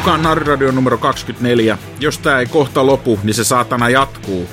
mukaan 0.00 0.22
Narriradio 0.22 0.72
numero 0.72 0.98
24. 0.98 1.78
Jos 2.00 2.18
tää 2.18 2.40
ei 2.40 2.46
kohta 2.46 2.86
lopu, 2.86 3.18
niin 3.22 3.34
se 3.34 3.44
saatana 3.44 3.88
jatkuu. 3.88 4.48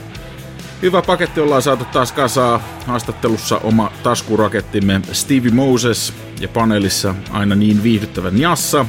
Hyvä 0.81 1.01
paketti 1.01 1.41
ollaan 1.41 1.61
saatu 1.61 1.85
taas 1.85 2.11
kasaa. 2.11 2.63
Haastattelussa 2.85 3.57
oma 3.57 3.91
taskurakettimme 4.03 5.01
Stevie 5.11 5.51
Moses 5.51 6.13
ja 6.39 6.47
paneelissa 6.47 7.15
aina 7.31 7.55
niin 7.55 7.83
viihdyttävä 7.83 8.31
Jassa. 8.35 8.85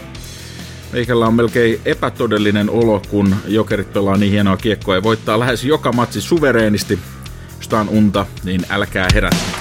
Meikällä 0.93 1.27
on 1.27 1.35
melkein 1.35 1.81
epätodellinen 1.85 2.71
olo, 2.71 3.03
kun 3.11 3.37
jokerit 3.47 3.93
pelaa 3.93 4.17
niin 4.17 4.33
hienoa 4.33 4.57
kiekkoa 4.57 4.95
ja 4.95 5.03
voittaa 5.03 5.39
lähes 5.39 5.65
joka 5.65 5.93
matsi 5.93 6.21
suvereenisti. 6.21 6.99
Jos 7.59 7.73
on 7.73 7.89
unta, 7.89 8.27
niin 8.45 8.61
älkää 8.71 9.09
herätä. 9.15 9.58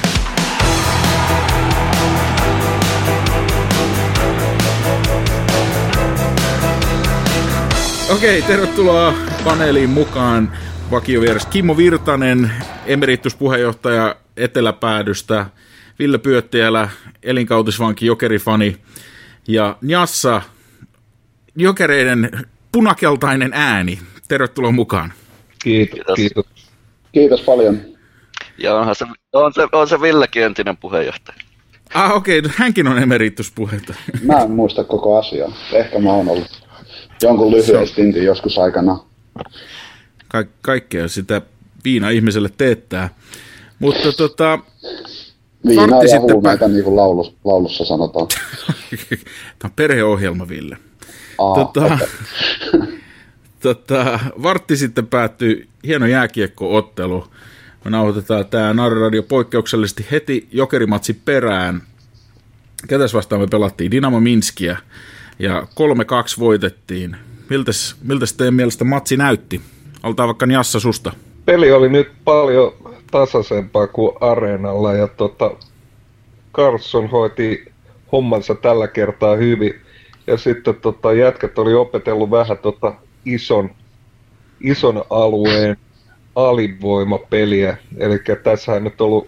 Okei, 8.17 8.41
tervetuloa 8.41 9.13
paneeliin 9.43 9.89
mukaan 9.89 10.57
vakiovieras 10.91 11.45
Kimmo 11.45 11.77
Virtanen, 11.77 12.51
emerituspuheenjohtaja 12.85 14.15
Eteläpäädystä, 14.37 15.45
Ville 15.99 16.17
Pyöttiälä, 16.17 16.89
elinkautisvanki 17.23 18.05
jokerifani 18.05 18.77
ja 19.47 19.77
Njassa, 19.81 20.41
jokereiden 21.55 22.29
punakeltainen 22.71 23.51
ääni. 23.53 23.99
Tervetuloa 24.27 24.71
mukaan. 24.71 25.13
Kiitos. 25.63 26.15
Kiitos, 26.15 26.45
Kiitos 27.11 27.41
paljon. 27.41 27.81
Ja 28.57 28.75
onhan 28.75 28.95
se, 28.95 29.05
on 29.33 29.53
se, 29.53 29.67
on 29.71 29.87
se 29.87 30.01
Villekin 30.01 30.43
entinen 30.43 30.77
puheenjohtaja. 30.77 31.37
Ah, 31.93 32.15
okei, 32.15 32.39
okay. 32.39 32.51
hänkin 32.55 32.87
on 32.87 32.97
emerituspuheenjohtaja. 32.97 33.99
Mä 34.23 34.39
en 34.39 34.51
muista 34.51 34.83
koko 34.83 35.17
asiaa. 35.17 35.51
Ehkä 35.73 35.99
mä 35.99 36.11
oon 36.11 36.29
ollut 36.29 36.66
jonkun 37.21 37.51
lyhyen 37.51 37.87
stintin 37.87 38.23
joskus 38.23 38.57
aikana. 38.57 38.99
Ka- 40.27 40.45
kaikkea 40.61 41.07
sitä 41.07 41.41
viina 41.83 42.09
ihmiselle 42.09 42.49
teettää. 42.57 43.09
Mutta 43.79 44.13
tota... 44.13 44.59
Viina 45.67 46.03
ja 46.03 46.19
huumeita, 46.19 46.65
pä... 46.65 46.67
niin 46.67 46.83
kuin 46.83 46.95
laulus, 46.95 47.35
laulussa 47.43 47.85
sanotaan. 47.85 48.27
Tämä 49.59 49.69
on 49.69 49.71
perheohjelma, 49.75 50.47
Ville. 50.47 50.77
Aa, 51.37 51.55
tota, 51.55 51.85
okay. 51.85 52.07
tota, 53.63 54.19
vartti 54.43 54.77
sitten 54.77 55.07
päättyi 55.07 55.67
hieno 55.83 56.05
jääkiekkoottelu. 56.05 57.27
Me 57.85 57.91
nauhoitetaan 57.91 58.45
tämä 58.45 58.89
Radio 58.89 59.23
poikkeuksellisesti 59.23 60.05
heti 60.11 60.47
jokerimatsi 60.51 61.13
perään. 61.13 61.81
Ketäs 62.87 63.13
vastaan 63.13 63.41
me 63.41 63.47
pelattiin? 63.47 63.91
Dynamo 63.91 64.19
Minskiä 64.19 64.77
ja 65.39 65.61
3-2 65.61 65.65
voitettiin. 66.39 67.15
Miltäs, 67.49 67.95
miltäs 68.03 68.33
teidän 68.33 68.53
mielestä 68.53 68.83
matsi 68.83 69.17
näytti? 69.17 69.61
Altaa 70.03 70.27
vaikka 70.27 70.45
Jassa 70.45 70.79
susta. 70.79 71.11
Peli 71.45 71.71
oli 71.71 71.89
nyt 71.89 72.11
paljon 72.23 72.73
tasaisempaa 73.11 73.87
kuin 73.87 74.17
areenalla 74.21 74.93
ja 74.93 75.07
tota, 75.07 75.51
Carlson 76.53 77.09
hoiti 77.09 77.71
hommansa 78.11 78.55
tällä 78.55 78.87
kertaa 78.87 79.35
hyvin. 79.35 79.73
Ja 80.27 80.37
sitten 80.37 80.75
tota, 80.75 81.13
jätkät 81.13 81.59
oli 81.59 81.73
opetellut 81.73 82.31
vähän 82.31 82.57
tota 82.57 82.93
ison, 83.25 83.69
ison 84.61 85.03
alueen 85.09 85.77
alivoimapeliä. 86.35 87.77
Eli 87.97 88.19
tässähän 88.43 88.83
nyt 88.83 89.01
ollut, 89.01 89.27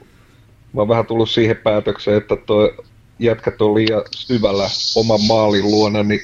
mä 0.74 0.82
oon 0.82 0.88
vähän 0.88 1.06
tullut 1.06 1.30
siihen 1.30 1.58
päätökseen, 1.58 2.18
että 2.18 2.36
tuo 2.36 2.72
jätkät 3.20 3.62
on 3.62 3.76
liian 3.76 4.02
syvällä 4.12 4.70
oman 4.96 5.20
maalin 5.28 5.72
luona, 5.72 6.04
niin 6.04 6.22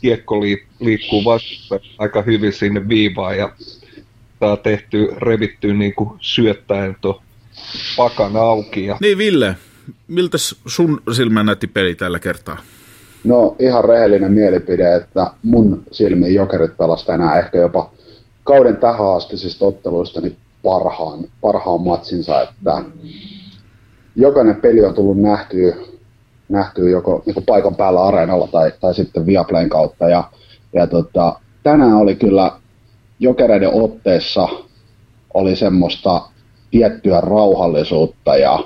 kiekko 0.00 0.40
liikkuu 0.80 1.24
vasta 1.24 1.80
aika 1.98 2.22
hyvin 2.22 2.52
sinne 2.52 2.88
viivaan 2.88 3.38
ja 3.38 3.52
tämä 4.38 4.52
on 4.52 4.58
tehty, 4.58 5.08
revitty 5.16 5.74
niin 5.74 5.94
kuin 5.94 6.10
syöttäen 6.20 6.96
tuo 7.00 7.22
pakan 7.96 8.36
auki. 8.36 8.86
Ja... 8.86 8.96
Niin 9.00 9.18
Ville, 9.18 9.56
miltä 10.08 10.38
sun 10.66 11.02
silmä 11.12 11.42
näytti 11.42 11.66
peli 11.66 11.94
tällä 11.94 12.18
kertaa? 12.18 12.58
No 13.24 13.56
ihan 13.58 13.84
rehellinen 13.84 14.32
mielipide, 14.32 14.94
että 14.94 15.30
mun 15.42 15.82
silmiin 15.92 16.34
jokerit 16.34 16.76
pelasi 16.76 17.06
tänään 17.06 17.38
ehkä 17.38 17.58
jopa 17.58 17.90
kauden 18.44 18.76
tähän 18.76 19.16
astisista 19.16 19.66
otteluista 19.66 20.20
niin 20.20 20.36
parhaan, 20.62 21.24
parhaan 21.40 21.80
matsinsa, 21.80 22.42
että 22.42 22.84
jokainen 24.16 24.56
peli 24.56 24.84
on 24.84 24.94
tullut 24.94 25.20
nähtyä 25.20 25.76
nähtyä 26.48 26.90
joko 26.90 27.22
niin 27.26 27.44
paikan 27.46 27.74
päällä 27.74 28.04
areenalla 28.04 28.46
tai, 28.46 28.72
tai 28.80 28.94
sitten 28.94 29.26
Viaplayn 29.26 29.68
kautta. 29.68 30.08
Ja, 30.08 30.24
ja 30.72 30.86
tota, 30.86 31.40
tänään 31.62 31.94
oli 31.94 32.14
kyllä 32.14 32.52
jokereiden 33.20 33.74
otteessa 33.74 34.48
oli 35.34 35.56
semmoista 35.56 36.22
tiettyä 36.70 37.20
rauhallisuutta 37.20 38.36
ja 38.36 38.58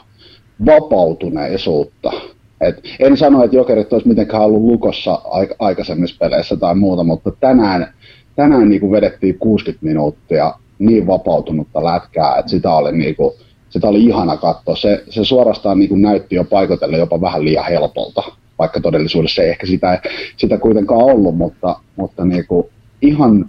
vapautuneisuutta. 0.66 2.12
Et 2.60 2.80
en 2.98 3.16
sano, 3.16 3.44
että 3.44 3.56
jokerit 3.56 3.92
olisi 3.92 4.08
mitenkään 4.08 4.42
ollut 4.42 4.62
lukossa 4.62 5.20
aikaisemmissa 5.58 6.16
peleissä 6.20 6.56
tai 6.56 6.74
muuta, 6.74 7.04
mutta 7.04 7.30
tänään, 7.40 7.94
tänään 8.36 8.68
niin 8.68 8.80
kuin 8.80 8.92
vedettiin 8.92 9.38
60 9.38 9.86
minuuttia 9.86 10.54
niin 10.78 11.06
vapautunutta 11.06 11.84
lätkää, 11.84 12.36
että 12.38 12.50
sitä 12.50 12.74
oli 12.74 12.92
niin 12.92 13.16
kuin, 13.16 13.34
sitä 13.72 13.88
oli 13.88 14.04
ihana 14.04 14.36
katsoa. 14.36 14.76
Se, 14.76 15.04
se 15.10 15.24
suorastaan 15.24 15.78
niin 15.78 15.88
kuin 15.88 16.02
näytti 16.02 16.34
jo 16.34 16.44
paikotelle 16.44 16.98
jopa 16.98 17.20
vähän 17.20 17.44
liian 17.44 17.64
helpolta, 17.64 18.22
vaikka 18.58 18.80
todellisuudessa 18.80 19.42
ei 19.42 19.50
ehkä 19.50 19.66
sitä, 19.66 20.02
sitä 20.36 20.58
kuitenkaan 20.58 21.02
ollut, 21.02 21.36
mutta, 21.36 21.76
mutta 21.96 22.24
niin 22.24 22.46
kuin 22.46 22.66
ihan, 23.02 23.48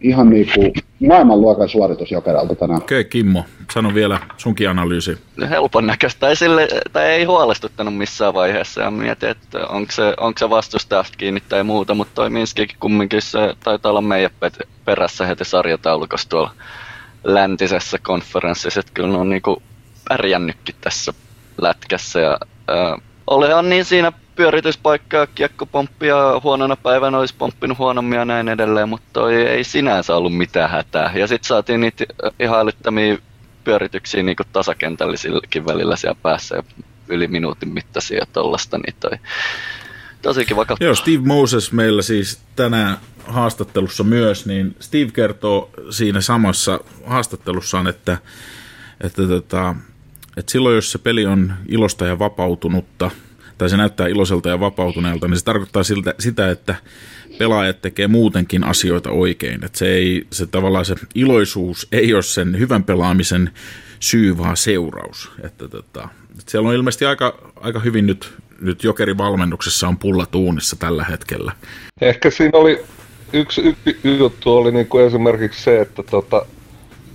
ihan 0.00 0.30
niin 0.30 0.48
kuin 0.54 0.72
maailmanluokan 1.08 1.68
suoritus 1.68 2.10
Jokeralta 2.10 2.54
tänään. 2.54 2.82
Okei, 2.82 3.00
okay, 3.00 3.10
Kimmo, 3.10 3.44
sano 3.72 3.94
vielä 3.94 4.18
sunkin 4.36 4.70
analyysi. 4.70 5.18
Helpon 5.50 5.86
näköistä, 5.86 6.28
ei, 6.28 6.36
sille, 6.36 6.68
tai 6.92 7.06
ei 7.06 7.24
huolestuttanut 7.24 7.96
missään 7.96 8.34
vaiheessa, 8.34 8.80
ja 8.80 8.90
mietin, 8.90 9.28
että 9.28 9.66
onko 9.66 9.92
se, 9.92 10.14
onko 10.20 10.38
se 10.38 10.50
vastustajasta 10.50 11.18
kiinni 11.18 11.42
tai 11.48 11.64
muuta, 11.64 11.94
mutta 11.94 12.14
toi 12.14 12.30
Minskikin 12.30 12.76
kumminkin 12.80 13.22
se 13.22 13.54
taitaa 13.64 13.90
olla 13.90 14.00
meidän 14.00 14.30
perässä 14.84 15.26
heti 15.26 15.44
sarjataulukossa 15.44 16.28
tuolla 16.28 16.50
läntisessä 17.34 17.98
konferenssissa, 18.02 18.80
että 18.80 18.92
kyllä 18.94 19.08
ne 19.08 19.18
on 19.18 19.28
niinku 19.28 19.62
pärjännytkin 20.08 20.74
tässä 20.80 21.12
lätkässä. 21.58 22.20
Ja, 22.20 22.38
äh, 22.70 23.02
olehan 23.26 23.68
niin 23.68 23.84
siinä 23.84 24.12
pyörityspaikkaa, 24.36 25.26
kiekkopomppia 25.26 26.16
huonona 26.42 26.76
päivänä 26.76 27.18
olisi 27.18 27.34
pomppinut 27.38 27.78
huonommin 27.78 28.18
ja 28.18 28.24
näin 28.24 28.48
edelleen, 28.48 28.88
mutta 28.88 29.30
ei 29.30 29.64
sinänsä 29.64 30.16
ollut 30.16 30.36
mitään 30.36 30.70
hätää. 30.70 31.12
Ja 31.14 31.26
sitten 31.26 31.48
saatiin 31.48 31.80
niitä 31.80 32.04
ihan 32.40 32.60
älyttömiä 32.60 33.18
pyörityksiä 33.64 34.22
niin 34.22 34.36
tasakentällisilläkin 34.52 35.66
välillä 35.66 35.96
siellä 35.96 36.18
päässä 36.22 36.56
ja 36.56 36.62
yli 37.08 37.28
minuutin 37.28 37.68
mittaisia 37.68 38.26
tollasta, 38.32 38.78
niin 38.78 38.94
toi 39.00 39.18
tosi 40.22 40.44
kiva 40.44 40.64
katsoa. 40.64 40.86
Joo, 40.86 40.94
Steve 40.94 41.22
Moses 41.24 41.72
meillä 41.72 42.02
siis 42.02 42.40
tänään 42.56 42.96
haastattelussa 43.26 44.04
myös, 44.04 44.46
niin 44.46 44.76
Steve 44.80 45.10
kertoo 45.10 45.70
siinä 45.90 46.20
samassa 46.20 46.80
haastattelussaan, 47.06 47.86
että, 47.86 48.18
että, 49.00 49.22
että, 49.38 49.74
että 50.36 50.52
silloin 50.52 50.74
jos 50.74 50.92
se 50.92 50.98
peli 50.98 51.26
on 51.26 51.54
ilosta 51.68 52.06
ja 52.06 52.18
vapautunutta, 52.18 53.10
tai 53.58 53.70
se 53.70 53.76
näyttää 53.76 54.06
iloiselta 54.06 54.48
ja 54.48 54.60
vapautuneelta, 54.60 55.28
niin 55.28 55.38
se 55.38 55.44
tarkoittaa 55.44 55.82
siltä, 55.82 56.14
sitä, 56.18 56.50
että 56.50 56.74
pelaajat 57.38 57.82
tekee 57.82 58.08
muutenkin 58.08 58.64
asioita 58.64 59.10
oikein. 59.10 59.64
Että 59.64 59.78
se, 59.78 59.88
ei, 59.88 60.26
se 60.32 60.46
tavallaan 60.46 60.84
se 60.84 60.94
iloisuus 61.14 61.88
ei 61.92 62.14
ole 62.14 62.22
sen 62.22 62.58
hyvän 62.58 62.84
pelaamisen 62.84 63.50
syy, 64.00 64.38
vaan 64.38 64.56
seuraus. 64.56 65.30
Että, 65.42 65.64
että, 65.64 66.08
että 66.30 66.50
siellä 66.50 66.68
on 66.68 66.74
ilmeisesti 66.74 67.04
aika, 67.04 67.52
aika 67.56 67.80
hyvin 67.80 68.06
nyt, 68.06 68.32
nyt 68.60 68.84
jokerivalmennuksessa 68.84 69.88
on 69.88 69.98
pulla 69.98 70.26
tuunissa 70.26 70.76
tällä 70.76 71.04
hetkellä. 71.04 71.52
Ehkä 72.00 72.30
siinä 72.30 72.58
oli 72.58 72.84
yksi, 73.32 73.76
yksi 73.86 74.18
juttu 74.18 74.56
oli 74.56 74.72
niin 74.72 74.86
kuin 74.86 75.04
esimerkiksi 75.04 75.62
se, 75.62 75.80
että 75.80 76.02
tota, 76.02 76.46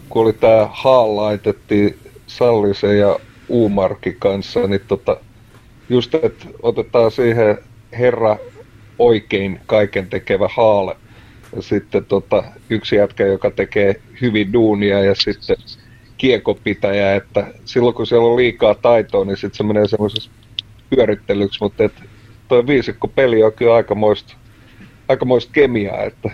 kun 0.09 0.21
oli 0.21 0.33
tämä 0.33 0.69
Haal 0.71 1.15
laitettiin 1.15 1.97
Sallisen 2.27 2.99
ja 2.99 3.19
Uumarki 3.49 4.15
kanssa, 4.19 4.67
niin 4.67 4.81
tota, 4.87 5.17
just, 5.89 6.15
että 6.15 6.45
otetaan 6.61 7.11
siihen 7.11 7.57
herra 7.99 8.37
oikein 8.99 9.59
kaiken 9.65 10.07
tekevä 10.07 10.49
Haale. 10.55 10.95
Ja 11.55 11.61
sitten 11.61 12.05
tota, 12.05 12.43
yksi 12.69 12.95
jätkä, 12.95 13.25
joka 13.25 13.51
tekee 13.51 14.01
hyvin 14.21 14.53
duunia 14.53 14.99
ja 14.99 15.15
sitten 15.15 15.55
kiekopitäjä, 16.17 17.15
että 17.15 17.47
silloin 17.65 17.95
kun 17.95 18.07
siellä 18.07 18.27
on 18.27 18.35
liikaa 18.35 18.75
taitoa, 18.75 19.25
niin 19.25 19.37
sitten 19.37 19.57
se 19.57 19.63
menee 19.63 19.87
semmoisessa 19.87 20.31
pyörittelyksi, 20.95 21.59
mutta 21.61 21.83
et 21.83 21.93
toi 22.47 22.67
viisikko 22.67 23.07
peli 23.07 23.43
on 23.43 23.53
kyllä 23.53 23.75
aikamoista 23.75 24.35
aikamoista 25.07 25.51
kemiaa, 25.53 26.03
että 26.03 26.29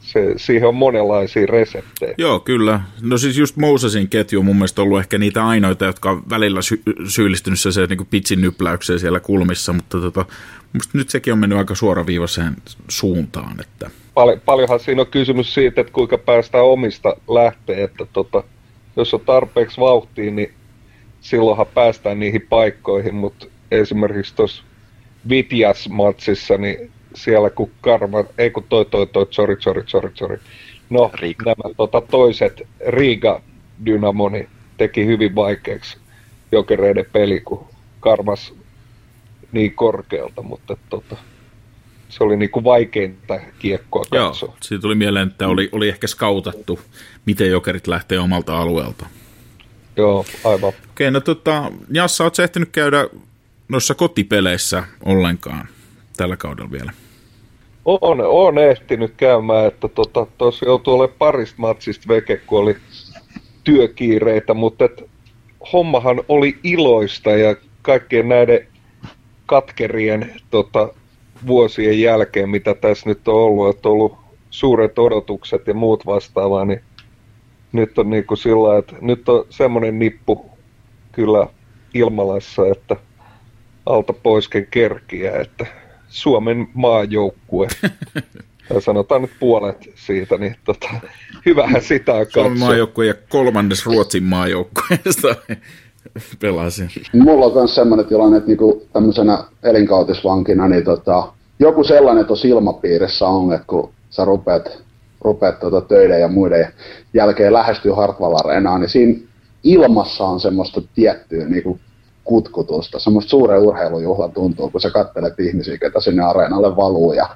se, 0.00 0.34
siihen 0.36 0.68
on 0.68 0.74
monenlaisia 0.74 1.46
reseptejä. 1.46 2.14
Joo, 2.18 2.40
kyllä. 2.40 2.80
No 3.02 3.18
siis 3.18 3.38
just 3.38 3.56
Mosesin 3.56 4.08
ketju 4.08 4.38
on 4.38 4.44
mun 4.44 4.56
mielestä 4.56 4.82
ollut 4.82 4.98
ehkä 4.98 5.18
niitä 5.18 5.46
ainoita, 5.46 5.84
jotka 5.84 6.10
on 6.10 6.22
välillä 6.30 6.62
sy- 6.62 6.82
syyllistynyt 7.08 7.60
se 7.60 7.86
niin 7.86 8.06
pitsin 8.10 8.40
nypläykseen 8.40 9.00
siellä 9.00 9.20
kulmissa, 9.20 9.72
mutta 9.72 10.00
tota, 10.00 10.24
musta 10.72 10.98
nyt 10.98 11.08
sekin 11.08 11.32
on 11.32 11.38
mennyt 11.38 11.58
aika 11.58 11.74
suoraviivaiseen 11.74 12.56
suuntaan. 12.88 13.60
Että... 13.60 13.90
Pal- 14.14 14.38
paljonhan 14.44 14.80
siinä 14.80 15.00
on 15.00 15.06
kysymys 15.06 15.54
siitä, 15.54 15.80
että 15.80 15.92
kuinka 15.92 16.18
päästään 16.18 16.64
omista 16.64 17.16
lähteä, 17.28 17.84
että 17.84 18.06
tota, 18.12 18.44
jos 18.96 19.14
on 19.14 19.20
tarpeeksi 19.20 19.80
vauhtia, 19.80 20.30
niin 20.30 20.52
silloinhan 21.20 21.66
päästään 21.74 22.20
niihin 22.20 22.46
paikkoihin, 22.48 23.14
mutta 23.14 23.46
esimerkiksi 23.70 24.34
tuossa 24.34 24.62
Vitjas-matsissa, 25.28 26.58
niin 26.58 26.90
siellä 27.14 27.50
kun 27.50 27.70
Karma, 27.80 28.24
ei 28.38 28.50
kun 28.50 28.64
toi 28.68 28.84
toi 28.84 29.06
toi, 29.06 29.26
sorry, 29.30 29.56
sorry, 29.60 29.82
sorry, 29.86 30.10
sorry. 30.14 30.40
No, 30.90 31.10
Riga. 31.14 31.44
nämä 31.44 31.74
tota, 31.76 32.00
toiset 32.00 32.62
Riga 32.86 33.42
Dynamoni 33.86 34.48
teki 34.76 35.06
hyvin 35.06 35.34
vaikeaksi 35.34 35.98
jokereiden 36.52 37.06
peli, 37.12 37.40
kun 37.40 37.66
Karmas 38.00 38.54
niin 39.52 39.74
korkealta, 39.74 40.42
mutta 40.42 40.76
tota, 40.88 41.16
se 42.08 42.24
oli 42.24 42.36
niinku 42.36 42.64
vaikeinta 42.64 43.40
kiekkoa 43.58 44.04
katsoa. 44.10 44.48
Joo, 44.48 44.56
siitä 44.62 44.82
tuli 44.82 44.94
mieleen, 44.94 45.28
että 45.28 45.48
oli, 45.48 45.68
oli 45.72 45.88
ehkä 45.88 46.06
skautattu, 46.06 46.80
miten 47.26 47.50
jokerit 47.50 47.86
lähtee 47.86 48.18
omalta 48.18 48.58
alueelta. 48.58 49.06
Joo, 49.96 50.24
aivan. 50.44 50.72
Okei, 50.90 51.10
no 51.10 51.20
tota, 51.20 51.72
Jassa, 51.90 52.24
ootko 52.24 52.42
ehtinyt 52.42 52.68
käydä 52.72 53.08
noissa 53.68 53.94
kotipeleissä 53.94 54.84
ollenkaan 55.04 55.68
tällä 56.16 56.36
kaudella 56.36 56.70
vielä? 56.70 56.92
On, 57.84 58.20
on 58.20 58.58
ehtinyt 58.58 59.14
käymään, 59.16 59.66
että 59.66 59.88
tuossa 59.88 60.12
tota, 60.12 60.64
joutui 60.66 60.94
olemaan 60.94 61.18
parista 61.18 61.54
matsista 61.58 62.08
veke, 62.08 62.36
kun 62.36 62.58
oli 62.58 62.76
työkiireitä, 63.64 64.54
mutta 64.54 64.84
et, 64.84 65.10
hommahan 65.72 66.20
oli 66.28 66.58
iloista 66.62 67.30
ja 67.30 67.56
kaikkien 67.82 68.28
näiden 68.28 68.66
katkerien 69.46 70.34
tota, 70.50 70.88
vuosien 71.46 72.00
jälkeen, 72.00 72.48
mitä 72.48 72.74
tässä 72.74 73.08
nyt 73.08 73.28
on 73.28 73.34
ollut, 73.34 73.76
että 73.76 73.88
on 73.88 73.92
ollut 73.92 74.16
suuret 74.50 74.98
odotukset 74.98 75.66
ja 75.66 75.74
muut 75.74 76.06
vastaavaa, 76.06 76.64
niin 76.64 76.80
nyt 77.72 77.98
on 77.98 78.10
niin 78.10 78.24
kuin 78.24 78.38
sillä 78.38 78.78
että 78.78 78.96
nyt 79.00 79.28
on 79.28 79.46
semmoinen 79.50 79.98
nippu 79.98 80.50
kyllä 81.12 81.46
ilmalassa, 81.94 82.62
että 82.66 82.96
alta 83.86 84.12
poisken 84.12 84.66
kerkiä, 84.70 85.36
että 85.40 85.66
Suomen 86.08 86.68
maajoukkue, 86.74 87.68
tai 88.68 88.82
sanotaan 88.82 89.22
nyt 89.22 89.30
puolet 89.40 89.90
siitä, 89.94 90.36
niin 90.36 90.56
tota, 90.64 90.88
hyvähän 91.46 91.82
sitä 91.82 92.14
on 92.14 92.26
Suomen 92.28 92.58
maajoukkue 92.58 93.06
ja 93.06 93.14
kolmannes 93.28 93.86
Ruotsin 93.86 94.22
maajoukkueesta 94.22 95.34
pelasin. 96.40 96.88
Mulla 97.12 97.46
on 97.46 97.54
myös 97.54 97.74
sellainen 97.74 98.06
tilanne, 98.06 98.36
että 98.36 98.48
niinku 98.48 98.86
tämmöisenä 98.92 99.44
elinkautisvankina, 99.62 100.68
niin 100.68 100.84
tota, 100.84 101.32
joku 101.58 101.84
sellainen 101.84 102.26
tuossa 102.26 102.48
ilmapiirissä 102.48 103.26
on, 103.26 103.52
että 103.52 103.66
kun 103.66 103.92
sä 104.10 104.24
rupeat, 104.24 104.82
rupeat 105.20 105.60
tota 105.60 105.80
töiden 105.80 106.20
ja 106.20 106.28
muiden 106.28 106.72
jälkeen 107.14 107.52
lähestyy 107.52 107.92
Hartwall 107.92 108.34
Areenaan, 108.34 108.80
niin 108.80 108.90
siinä 108.90 109.20
ilmassa 109.62 110.24
on 110.24 110.40
semmoista 110.40 110.82
tiettyä 110.94 111.44
niinku 111.44 111.80
kutkutusta, 112.26 112.98
semmoista 112.98 113.30
suuren 113.30 113.62
urheilujuhlan 113.62 114.32
tuntuu, 114.32 114.70
kun 114.70 114.80
sä 114.80 114.90
katselet 114.90 115.40
ihmisiä, 115.40 115.78
ketä 115.78 116.00
sinne 116.00 116.22
areenalle 116.22 116.76
valuu 116.76 117.12
ja 117.12 117.28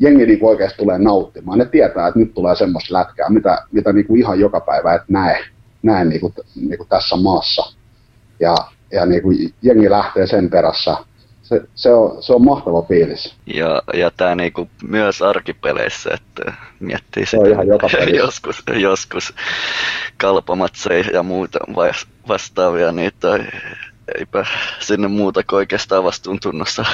jengi 0.00 0.26
niin 0.26 0.38
oikeasti 0.42 0.78
tulee 0.78 0.98
nauttimaan. 0.98 1.58
Ne 1.58 1.64
tietää, 1.64 2.08
että 2.08 2.20
nyt 2.20 2.34
tulee 2.34 2.56
semmoista 2.56 2.94
lätkää, 2.94 3.30
mitä, 3.30 3.64
mitä 3.72 3.92
niin 3.92 4.06
kuin 4.06 4.20
ihan 4.20 4.40
joka 4.40 4.60
päivä 4.60 4.94
et 4.94 5.02
näe, 5.08 5.44
näe 5.82 6.04
niin 6.04 6.20
kuin, 6.20 6.34
niin 6.56 6.78
kuin 6.78 6.88
tässä 6.88 7.16
maassa. 7.16 7.72
Ja, 8.40 8.54
ja 8.92 9.06
niin 9.06 9.22
kuin 9.22 9.54
jengi 9.62 9.90
lähtee 9.90 10.26
sen 10.26 10.50
perässä. 10.50 10.96
Se, 11.42 11.60
se, 11.74 11.94
on, 11.94 12.22
se 12.22 12.32
on 12.32 12.44
mahtava 12.44 12.82
fiilis. 12.82 13.34
Ja, 13.46 13.82
ja 13.94 14.10
tämä 14.10 14.34
niinku 14.34 14.68
myös 14.88 15.22
arkipeleissä, 15.22 16.10
että 16.14 16.52
miettii 16.80 17.26
sitä 17.26 17.48
ihan 17.48 17.66
joka 17.66 17.88
joskus, 18.16 18.62
joskus 18.80 19.34
kalpamatseja 20.16 21.04
ja 21.12 21.22
muuta 21.22 21.58
vastaavia, 22.28 22.92
niin 22.92 23.12
toi 23.20 23.38
eipä 24.18 24.46
sinne 24.80 25.08
muuta 25.08 25.42
kuin 25.42 25.56
oikeastaan 25.56 26.04
vastuuntunnossa 26.04 26.84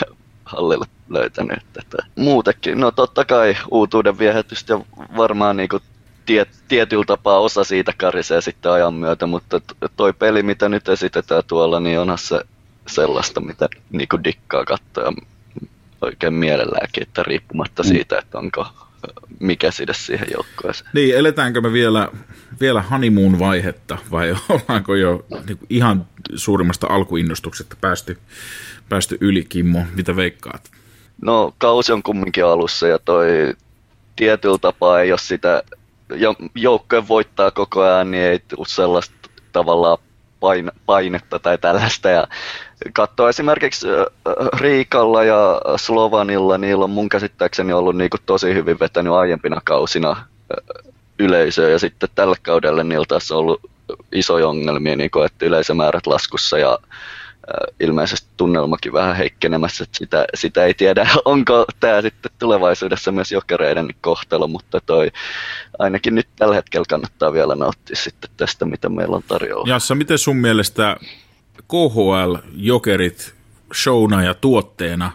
hallille 0.44 0.86
löytänyt. 1.08 1.58
Että 1.78 1.96
muutenkin, 2.16 2.80
no 2.80 2.90
totta 2.90 3.24
kai 3.24 3.56
uutuuden 3.70 4.18
viehätystä 4.18 4.72
ja 4.72 4.80
varmaan 5.16 5.56
niin 5.56 5.68
kuin 5.68 5.82
tiet, 6.26 6.48
tietyllä 6.68 7.04
tapaa 7.06 7.38
osa 7.38 7.64
siitä 7.64 7.92
karisee 7.96 8.40
sitten 8.40 8.72
ajan 8.72 8.94
myötä, 8.94 9.26
mutta 9.26 9.60
toi 9.96 10.12
peli, 10.12 10.42
mitä 10.42 10.68
nyt 10.68 10.88
esitetään 10.88 11.42
tuolla, 11.46 11.80
niin 11.80 12.00
onhan 12.00 12.18
se 12.18 12.40
sellaista, 12.86 13.40
mitä 13.40 13.68
niin 13.90 14.08
kuin 14.08 14.24
dikkaa 14.24 14.64
katsoa 14.64 15.12
oikein 16.00 16.34
mielelläänkin, 16.34 17.02
että 17.02 17.22
riippumatta 17.22 17.82
mm. 17.82 17.88
siitä, 17.88 18.18
että 18.18 18.38
onko 18.38 18.66
mikä 19.40 19.70
side 19.70 19.94
siihen 19.94 20.28
joukkueeseen. 20.32 20.90
Niin, 20.92 21.16
eletäänkö 21.16 21.60
me 21.60 21.72
vielä, 21.72 22.08
vielä 22.60 22.82
honeymoon 22.82 23.38
vaihetta 23.38 23.98
vai 24.10 24.32
ollaanko 24.48 24.94
jo 24.94 25.26
niin 25.30 25.58
kuin 25.58 25.66
ihan 25.70 26.06
suurimmasta 26.34 26.86
alkuinnostuksesta 26.86 27.76
päästy, 27.80 28.18
päästy 28.88 29.18
yli, 29.20 29.44
Kimmo? 29.48 29.82
Mitä 29.94 30.16
veikkaat? 30.16 30.70
No, 31.22 31.54
kausi 31.58 31.92
on 31.92 32.02
kumminkin 32.02 32.44
alussa 32.44 32.86
ja 32.86 32.98
toi 32.98 33.54
tietyllä 34.16 34.58
tapaa 34.58 35.00
ei 35.00 35.12
ole 35.12 35.18
sitä, 35.18 35.62
joukkojen 36.54 37.08
voittaa 37.08 37.50
koko 37.50 37.82
ajan, 37.82 38.10
niin 38.10 38.24
ei 38.24 38.38
tule 38.38 38.66
sellaista 38.68 39.14
tavallaan 39.52 39.98
painetta 40.86 41.38
tai 41.38 41.58
tällaista. 41.58 42.08
Ja 42.08 42.28
katsoa 42.92 43.28
esimerkiksi 43.28 43.86
Riikalla 44.60 45.24
ja 45.24 45.60
Slovanilla, 45.76 46.58
niillä 46.58 46.84
on 46.84 46.90
mun 46.90 47.08
käsittääkseni 47.08 47.72
ollut 47.72 47.96
niin 47.96 48.10
kuin 48.10 48.20
tosi 48.26 48.54
hyvin 48.54 48.80
vetänyt 48.80 49.12
aiempina 49.12 49.60
kausina 49.64 50.16
yleisöä 51.18 51.68
ja 51.68 51.78
sitten 51.78 52.08
tällä 52.14 52.36
kaudella 52.42 52.84
niillä 52.84 53.06
taas 53.08 53.30
on 53.30 53.38
ollut 53.38 53.60
isoja 54.12 54.48
ongelmia, 54.48 55.10
kuin, 55.12 55.26
että 55.26 55.46
yleisömäärät 55.46 56.06
laskussa 56.06 56.58
ja 56.58 56.78
ilmeisesti 57.80 58.28
tunnelmakin 58.36 58.92
vähän 58.92 59.16
heikkenemässä, 59.16 59.84
että 59.84 59.98
sitä, 59.98 60.24
sitä 60.34 60.64
ei 60.64 60.74
tiedä, 60.74 61.08
onko 61.24 61.64
tämä 61.80 62.02
sitten 62.02 62.32
tulevaisuudessa 62.38 63.12
myös 63.12 63.32
jokereiden 63.32 63.88
kohtalo, 64.00 64.48
mutta 64.48 64.80
toi 64.80 65.10
ainakin 65.78 66.14
nyt 66.14 66.28
tällä 66.36 66.54
hetkellä 66.54 66.84
kannattaa 66.88 67.32
vielä 67.32 67.54
nauttia 67.54 67.96
sitten 67.96 68.30
tästä, 68.36 68.64
mitä 68.64 68.88
meillä 68.88 69.16
on 69.16 69.22
tarjolla. 69.28 69.68
Jassa, 69.68 69.94
miten 69.94 70.18
sun 70.18 70.36
mielestä 70.36 70.96
KHL-jokerit 71.62 73.34
showna 73.74 74.24
ja 74.24 74.34
tuotteena 74.34 75.12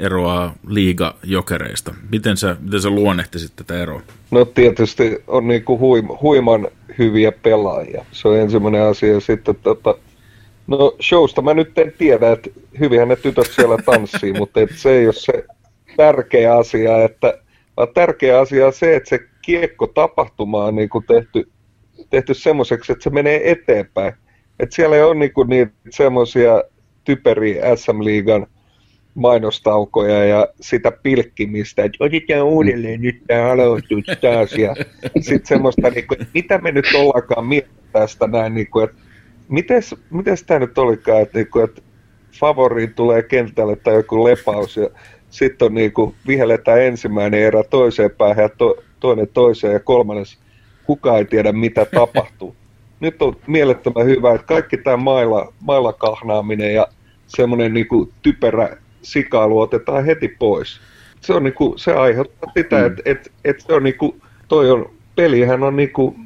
eroaa 0.00 0.54
liiga-jokereista? 0.66 1.94
Miten 2.10 2.36
sä, 2.36 2.56
miten 2.60 2.80
sä 2.80 2.90
luonnehtisit 2.90 3.52
tätä 3.56 3.82
eroa? 3.82 4.02
No 4.30 4.44
tietysti 4.44 5.22
on 5.26 5.48
niin 5.48 5.64
kuin 5.64 5.80
huim, 5.80 6.08
huiman 6.22 6.68
hyviä 6.98 7.32
pelaajia. 7.32 8.04
Se 8.12 8.28
on 8.28 8.38
ensimmäinen 8.38 8.82
asia. 8.82 9.20
Sitten 9.20 9.54
tota, 9.62 9.94
no 10.66 10.96
showsta 11.02 11.42
mä 11.42 11.54
nyt 11.54 11.78
en 11.78 11.92
tiedä, 11.98 12.32
että 12.32 12.50
hyvinhän 12.80 13.08
ne 13.08 13.16
tytöt 13.16 13.50
siellä 13.50 13.76
tanssii, 13.86 14.32
mutta 14.32 14.60
et 14.60 14.70
se 14.76 14.90
ei 14.90 15.06
ole 15.06 15.14
se 15.14 15.44
tärkeä 15.96 16.56
asia, 16.56 17.04
että 17.04 17.38
vaan 17.76 17.94
tärkeä 17.94 18.40
asia 18.40 18.66
on 18.66 18.72
se, 18.72 18.96
että 18.96 19.08
se 19.08 19.18
kiekko 19.42 19.86
tapahtuma 19.86 20.64
on 20.64 20.76
niin 20.76 20.88
kuin 20.88 21.04
tehty, 21.06 21.48
tehty 22.10 22.34
semmoiseksi, 22.34 22.92
että 22.92 23.02
se 23.02 23.10
menee 23.10 23.50
eteenpäin. 23.50 24.12
Että 24.60 24.74
siellä 24.76 24.96
ei 24.96 25.02
ole 25.02 25.14
niin 25.14 25.32
kuin 25.32 25.48
niitä 25.48 25.72
semmoisia 25.90 26.64
typeriä 27.04 27.76
SM-liigan 27.76 28.46
mainostaukoja 29.14 30.24
ja 30.24 30.48
sitä 30.60 30.92
pilkkimistä, 30.92 31.84
että 31.84 32.04
otetaan 32.04 32.42
uudelleen 32.42 33.00
nyt 33.00 33.22
tämä 33.26 33.50
aloitus 33.50 34.04
taas. 34.20 34.52
Ja 34.52 34.74
sitten 35.20 35.46
semmoista, 35.46 35.90
niin 35.90 36.06
kuin, 36.06 36.22
että 36.22 36.30
mitä 36.34 36.58
me 36.58 36.72
nyt 36.72 36.84
ollaankaan 36.94 37.46
miettiä 37.46 37.84
tästä 37.92 38.26
näin, 38.26 38.54
niin 38.54 38.70
kuin, 38.70 38.84
että 38.84 38.96
mites 40.10 40.42
tämä 40.46 40.60
nyt 40.60 40.78
olikaan, 40.78 41.22
että, 41.22 41.38
niin 41.38 41.50
kuin, 41.50 41.64
että 41.64 41.82
favoriin 42.40 42.94
tulee 42.94 43.22
kentälle 43.22 43.76
tai 43.76 43.94
joku 43.94 44.24
lepaus 44.24 44.76
ja 44.76 44.88
sitten 45.30 45.66
on 45.66 45.74
niin 45.74 45.92
kuin, 45.92 46.14
vihelletään 46.26 46.80
ensimmäinen 46.80 47.40
erä 47.40 47.62
toiseen 47.70 48.10
päähän 48.10 48.42
ja 48.42 48.48
to, 48.48 48.76
toinen 49.00 49.28
toiseen 49.28 49.72
ja 49.72 49.80
kolmannes 49.80 50.38
kukaan 50.84 51.18
ei 51.18 51.24
tiedä 51.24 51.52
mitä 51.52 51.84
tapahtuu. 51.84 52.56
Nyt 53.00 53.22
on 53.22 53.36
mielettömän 53.46 54.06
hyvä, 54.06 54.34
että 54.34 54.46
kaikki 54.46 54.76
tämä 54.76 54.96
mailla, 54.96 55.52
mailla 55.60 55.92
kahnaaminen 55.92 56.74
ja 56.74 56.86
semmoinen 57.26 57.74
niin 57.74 57.86
typerä 58.22 58.76
sikailu 59.02 59.60
otetaan 59.60 60.04
heti 60.04 60.28
pois. 60.28 60.80
Se, 61.20 61.32
on 61.32 61.44
niinku, 61.44 61.74
se 61.76 61.92
aiheuttaa 61.92 62.52
sitä, 62.56 62.78
mm. 62.78 62.86
että 62.86 63.02
et, 63.04 63.32
et 63.44 63.60
se 63.60 63.74
on 63.74 63.82
niinku, 63.82 64.16
toi 64.48 64.70
on, 64.70 64.90
pelihän 65.16 65.62
on 65.62 65.76
niinku 65.76 66.16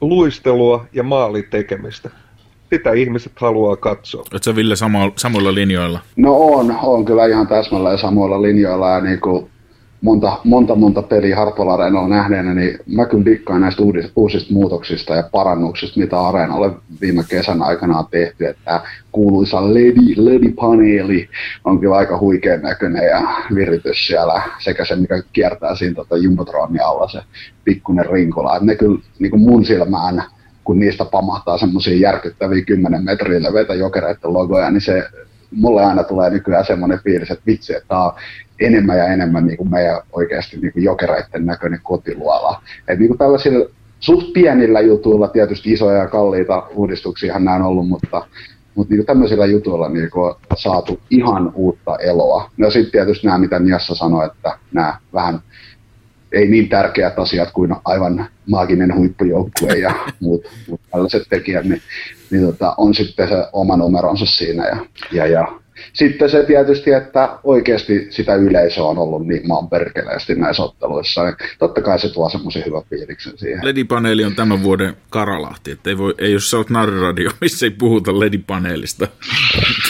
luistelua 0.00 0.86
ja 0.92 1.02
maalitekemistä. 1.02 2.10
Sitä 2.72 2.92
ihmiset 2.92 3.32
haluaa 3.36 3.76
katsoa. 3.76 4.24
Oletko 4.32 4.56
Ville 4.56 4.76
sama, 4.76 5.12
samoilla 5.16 5.54
linjoilla? 5.54 6.00
No 6.16 6.36
on, 6.36 6.76
on 6.82 7.04
kyllä 7.04 7.26
ihan 7.26 7.46
täsmälleen 7.46 7.98
samoilla 7.98 8.42
linjoilla 8.42 8.90
ja 8.90 9.00
niinku, 9.00 9.50
monta, 10.04 10.38
monta, 10.44 10.74
monta 10.74 11.02
peliä 11.02 11.36
Hartwell 11.36 11.68
Areenalla 11.68 12.08
nähneenä, 12.08 12.54
niin 12.54 12.78
mä 12.86 13.06
kyllä 13.06 13.24
dikkaan 13.24 13.60
näistä 13.60 13.82
uudis, 13.82 14.12
uusista 14.16 14.52
muutoksista 14.52 15.14
ja 15.14 15.22
parannuksista, 15.32 16.00
mitä 16.00 16.20
Areenalle 16.20 16.70
viime 17.00 17.24
kesän 17.28 17.62
aikana 17.62 17.98
on 17.98 18.06
tehty. 18.10 18.46
Että 18.46 18.62
tämä 18.64 18.80
kuuluisa 19.12 19.74
LED, 19.74 19.96
LED-paneeli 20.16 21.28
on 21.64 21.80
kyllä 21.80 21.96
aika 21.96 22.18
huikean 22.18 22.62
näköinen 22.62 23.04
ja 23.04 23.22
viritys 23.54 24.06
siellä, 24.06 24.42
sekä 24.58 24.84
se, 24.84 24.96
mikä 24.96 25.22
kiertää 25.32 25.74
siinä 25.74 25.94
tota 25.94 26.16
Jumbotronin 26.16 26.82
alla, 26.82 27.08
se 27.08 27.20
pikkunen 27.64 28.06
rinkola. 28.10 28.56
Et 28.56 28.62
ne 28.62 28.74
kyllä 28.74 28.98
niin 29.18 29.30
kuin 29.30 29.42
mun 29.42 29.64
silmään 29.64 30.22
kun 30.64 30.80
niistä 30.80 31.04
pamahtaa 31.04 31.58
semmoisia 31.58 31.98
järkyttäviä 31.98 32.64
10 32.64 33.04
metriä 33.04 33.42
leveitä 33.42 33.74
jokereiden 33.74 34.32
logoja, 34.32 34.70
niin 34.70 34.80
se 34.80 35.08
mulle 35.56 35.84
aina 35.84 36.04
tulee 36.04 36.30
nykyään 36.30 36.64
semmoinen 36.64 37.00
fiilis, 37.04 37.30
että 37.30 37.46
vitsi, 37.46 37.74
että 37.74 37.88
tämä 37.88 38.04
on 38.04 38.12
enemmän 38.60 38.98
ja 38.98 39.06
enemmän 39.06 39.46
niin 39.46 39.56
kuin 39.56 39.70
meidän 39.70 40.00
oikeasti 40.12 40.56
niin 40.56 40.72
kuin 40.72 40.84
jokereiden 40.84 41.46
näköinen 41.46 41.80
kotiluola. 41.82 42.62
Et 42.88 42.98
niin 42.98 43.08
kuin 43.08 43.18
tällaisilla 43.18 43.66
suht 44.00 44.32
pienillä 44.32 44.80
jutuilla, 44.80 45.28
tietysti 45.28 45.72
isoja 45.72 45.98
ja 45.98 46.08
kalliita 46.08 46.66
uudistuksia 46.74 47.38
nämä 47.38 47.56
on 47.56 47.62
ollut, 47.62 47.88
mutta, 47.88 48.26
mutta 48.74 48.94
niin 48.94 49.06
tämmöisillä 49.06 49.46
jutuilla 49.46 49.88
niin 49.88 50.10
on 50.14 50.34
saatu 50.56 51.00
ihan 51.10 51.52
uutta 51.54 51.96
eloa. 51.98 52.50
No 52.56 52.70
sitten 52.70 52.92
tietysti 52.92 53.26
nämä, 53.26 53.38
mitä 53.38 53.58
Niassa 53.58 53.94
sanoi, 53.94 54.26
että 54.26 54.58
nämä 54.72 54.96
vähän 55.12 55.40
ei 56.34 56.48
niin 56.48 56.68
tärkeät 56.68 57.18
asiat 57.18 57.50
kuin 57.50 57.74
aivan 57.84 58.26
maaginen 58.50 58.96
huippujoukkue 58.96 59.72
ja 59.72 59.94
muut, 60.20 60.44
muut 60.68 60.80
tällaiset 60.90 61.22
tekijät, 61.30 61.64
niin, 61.64 61.82
niin 62.30 62.46
tota, 62.46 62.74
on 62.76 62.94
sitten 62.94 63.28
se 63.28 63.34
oma 63.52 63.76
numeronsa 63.76 64.26
siinä. 64.26 64.68
Ja, 64.68 64.76
ja, 65.12 65.26
ja 65.26 65.60
sitten 65.92 66.30
se 66.30 66.42
tietysti, 66.42 66.90
että 66.92 67.38
oikeasti 67.44 68.06
sitä 68.10 68.34
yleisöä 68.34 68.84
on 68.84 68.98
ollut 68.98 69.26
niin 69.26 69.48
maan 69.48 69.68
perkeleesti 69.68 70.34
näissä 70.34 70.62
otteluissa. 70.62 71.24
Niin 71.24 71.36
totta 71.58 71.82
kai 71.82 71.98
se 71.98 72.08
tuo 72.08 72.28
semmoisen 72.28 72.64
hyvän 72.66 72.82
fiiliksen 72.90 73.38
siihen. 73.38 73.66
Ledipaneeli 73.66 74.24
on 74.24 74.34
tämän 74.34 74.62
vuoden 74.62 74.96
Karalahti, 75.10 75.70
että 75.70 75.90
ei, 75.90 75.98
voi, 75.98 76.14
ei 76.18 76.32
jos 76.32 76.50
sä 76.50 76.56
oot 76.56 76.70
narriradio, 76.70 77.30
missä 77.40 77.66
ei 77.66 77.70
puhuta 77.70 78.20
Ledipaneelista. 78.20 79.08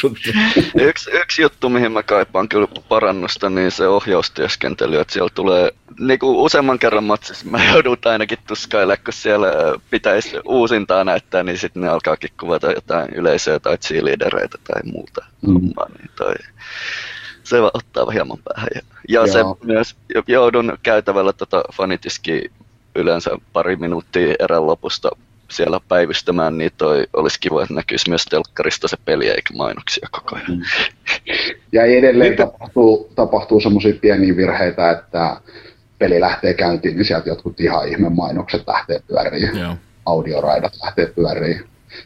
yksi, 0.88 1.10
yksi 1.10 1.42
juttu, 1.42 1.68
mihin 1.68 1.92
mä 1.92 2.02
kaipaan 2.02 2.48
kyllä 2.48 2.68
parannusta, 2.88 3.50
niin 3.50 3.70
se 3.70 3.88
ohjaustyöskentely, 3.88 5.00
että 5.00 5.12
siellä 5.12 5.30
tulee 5.34 5.72
niin 6.00 6.18
kuin 6.18 6.36
useamman 6.36 6.78
kerran 6.78 7.04
matsissa 7.04 7.46
mä 7.50 7.64
joudun 7.72 7.96
ainakin 8.04 8.38
tuskailemaan, 8.46 9.04
kun 9.04 9.12
siellä 9.12 9.48
pitäisi 9.90 10.36
uusintaa 10.44 11.04
näyttää, 11.04 11.42
niin 11.42 11.58
sitten 11.58 11.82
ne 11.82 11.88
alkaakin 11.88 12.30
kuvata 12.40 12.72
jotain 12.72 13.08
yleisöä 13.14 13.60
tai 13.60 13.78
cheerleadereita 13.78 14.58
tai 14.64 14.82
muuta 14.84 15.24
mm. 15.46 15.70
Hommaa, 15.84 15.98
niin 15.98 16.10
toi, 16.16 16.34
se 17.44 17.60
ottaa 17.60 18.10
hieman 18.10 18.38
päähän. 18.44 18.68
Ja, 18.74 18.80
ja 19.08 19.26
se 19.26 19.38
myös 19.64 19.96
joudun 20.26 20.78
käytävällä 20.82 21.32
tota 21.32 21.64
fanitiski 21.72 22.50
yleensä 22.94 23.30
pari 23.52 23.76
minuuttia 23.76 24.34
erän 24.38 24.66
lopusta 24.66 25.10
siellä 25.50 25.80
päivystämään, 25.88 26.58
niin 26.58 26.70
toi 26.78 27.06
olisi 27.12 27.40
kiva, 27.40 27.62
että 27.62 27.74
näkyisi 27.74 28.08
myös 28.08 28.24
telkkarista 28.24 28.88
se 28.88 28.96
peli 29.04 29.28
eikä 29.28 29.54
mainoksia 29.56 30.08
koko 30.10 30.36
ajan. 30.36 30.50
Mm. 30.50 30.62
Ja 31.72 31.84
edelleen 31.84 32.36
tapahtuu, 32.36 33.12
tapahtuu 33.14 33.60
semmoisia 33.60 33.94
pieniä 34.00 34.36
virheitä, 34.36 34.90
että 34.90 35.36
peli 35.98 36.20
lähtee 36.20 36.54
käyntiin, 36.54 36.96
niin 36.96 37.04
sieltä 37.04 37.28
jotkut 37.28 37.60
ihan 37.60 37.88
ihme 37.88 38.08
mainokset 38.08 38.62
lähtee 38.66 39.00
pyöriin, 39.08 39.58
Joo. 39.58 39.76
audioraidat 40.06 40.72
lähtee 40.84 41.06
pyöriin. 41.06 41.64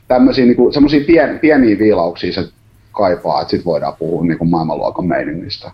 Tämmöisiä 0.09 0.47
niin 0.47 0.73
semmoisia 0.73 1.05
pien, 1.07 1.39
pieniä 1.39 1.79
viilauksia 1.79 2.33
se 2.33 2.49
kaipaa, 2.99 3.41
että 3.41 3.51
sitten 3.51 3.65
voidaan 3.65 3.97
puhua 3.99 4.25
niin 4.25 4.39
kuin 4.39 4.51
maailmanluokan 4.51 5.07
meiningistä. 5.07 5.71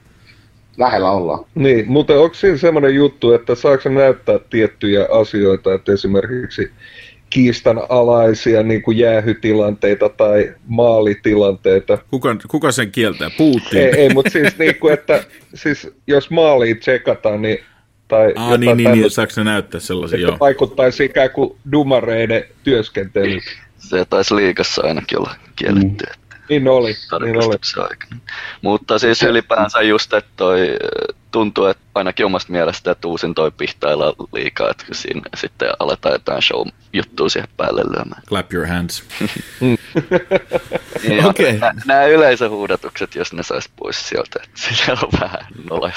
Lähellä 0.76 1.10
ollaan. 1.10 1.44
Niin, 1.54 1.84
mutta 1.88 2.20
onko 2.20 2.34
siinä 2.34 2.56
semmoinen 2.56 2.94
juttu, 2.94 3.32
että 3.32 3.54
saako 3.54 3.88
näyttää 3.88 4.38
tiettyjä 4.50 5.08
asioita, 5.10 5.74
että 5.74 5.92
esimerkiksi 5.92 6.70
kiistanalaisia 7.30 8.62
niin 8.62 8.82
kuin 8.82 8.98
jäähytilanteita 8.98 10.08
tai 10.08 10.54
maalitilanteita. 10.66 11.98
Kuka, 12.10 12.36
kuka 12.48 12.72
sen 12.72 12.92
kieltää? 12.92 13.30
Puutti. 13.38 13.78
Ei, 13.78 14.00
ei 14.00 14.14
mutta 14.14 14.30
siis, 14.30 14.58
niin 14.58 14.76
kuin, 14.80 14.94
että, 14.94 15.24
siis 15.54 15.90
jos 16.06 16.30
maaliin 16.30 16.78
tsekataan, 16.78 17.42
niin 17.42 17.58
tai 18.08 18.32
Aa, 18.36 18.56
niin, 18.56 18.76
niin, 18.76 18.92
niin, 18.92 19.10
saako 19.10 19.32
ne 19.36 19.44
näyttää 19.44 19.80
sellaisia, 19.80 20.18
joo. 20.18 20.36
vaikuttaisi 20.40 21.04
ikään 21.04 21.30
kuin 21.30 21.56
dumareiden 21.72 22.44
työskentely. 22.64 23.38
Se 23.78 24.04
taisi 24.04 24.36
liikassa 24.36 24.82
ainakin 24.82 25.18
olla 25.18 25.34
kielletty. 25.56 26.04
Mm. 26.04 26.23
Niin 26.48 26.68
oli. 26.68 26.94
Niin 27.24 27.36
oli. 27.36 27.56
Aikana. 27.82 28.20
Mutta 28.62 28.98
siis 28.98 29.22
ylipäänsä 29.22 29.82
just, 29.82 30.12
että 30.12 30.30
toi 30.36 30.76
tuntuu, 31.30 31.64
että 31.64 31.82
ainakin 31.94 32.26
omasta 32.26 32.52
mielestä, 32.52 32.90
että 32.90 33.08
uusin 33.08 33.34
toi 33.34 33.50
pihtailla 33.50 34.14
liikaa, 34.32 34.70
että 34.70 34.84
siinä 34.92 35.22
sitten 35.36 35.68
aletaan 35.78 36.12
jotain 36.12 36.42
show-juttua 36.42 37.28
siihen 37.28 37.48
päälle 37.56 37.82
lyömään. 37.82 38.22
Clap 38.28 38.52
your 38.52 38.66
hands. 38.66 39.04
niin, 41.08 41.26
okay. 41.26 41.58
Nämä 41.86 42.04
yleisöhuudatukset, 42.04 43.14
jos 43.14 43.32
ne 43.32 43.42
saisi 43.42 43.70
pois 43.76 44.08
sieltä, 44.08 44.40
että 44.44 44.60
siellä 44.60 45.00
on 45.02 45.20
vähän 45.20 45.46
noleja 45.70 45.96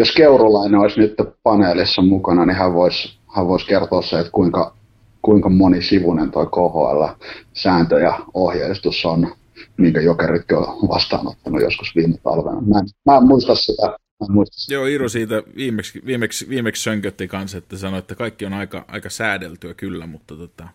jos 0.00 0.12
Keurulainen 0.12 0.80
olisi 0.80 1.00
nyt 1.00 1.14
paneelissa 1.42 2.02
mukana, 2.02 2.46
niin 2.46 2.56
hän 2.56 2.74
voisi, 2.74 3.18
hän 3.36 3.48
voisi 3.48 3.66
kertoa 3.66 4.02
se, 4.02 4.18
että 4.18 4.32
kuinka, 4.32 4.74
kuinka 5.22 5.48
monisivuinen 5.48 6.30
tuo 6.30 6.46
KHL-sääntö 6.46 8.00
ja 8.00 8.20
ohjeistus 8.34 9.04
on, 9.04 9.34
minkä 9.76 10.00
Jokeritkin 10.00 10.56
on 10.56 10.88
vastaanottanut 10.88 11.62
joskus 11.62 11.96
viime 11.96 12.18
talvena. 12.22 12.60
Mä 12.60 12.78
en, 12.78 12.86
mä 13.06 13.16
en 13.16 13.26
muista 13.26 13.54
sitä. 13.54 13.86
Mä 13.86 14.26
en 14.28 14.32
muista 14.32 14.60
sitä. 14.60 14.74
Joo, 14.74 14.86
Iiro 14.86 15.08
siitä 15.08 15.42
viimeksi, 15.56 16.02
viimeksi, 16.06 16.48
viimeksi 16.48 16.82
sönkötti 16.82 17.28
kanssa, 17.28 17.58
että 17.58 17.76
sanoi, 17.76 17.98
että 17.98 18.14
kaikki 18.14 18.46
on 18.46 18.52
aika, 18.52 18.84
aika 18.88 19.10
säädeltyä 19.10 19.74
kyllä, 19.74 20.06
mutta 20.06 20.36
tota, 20.36 20.68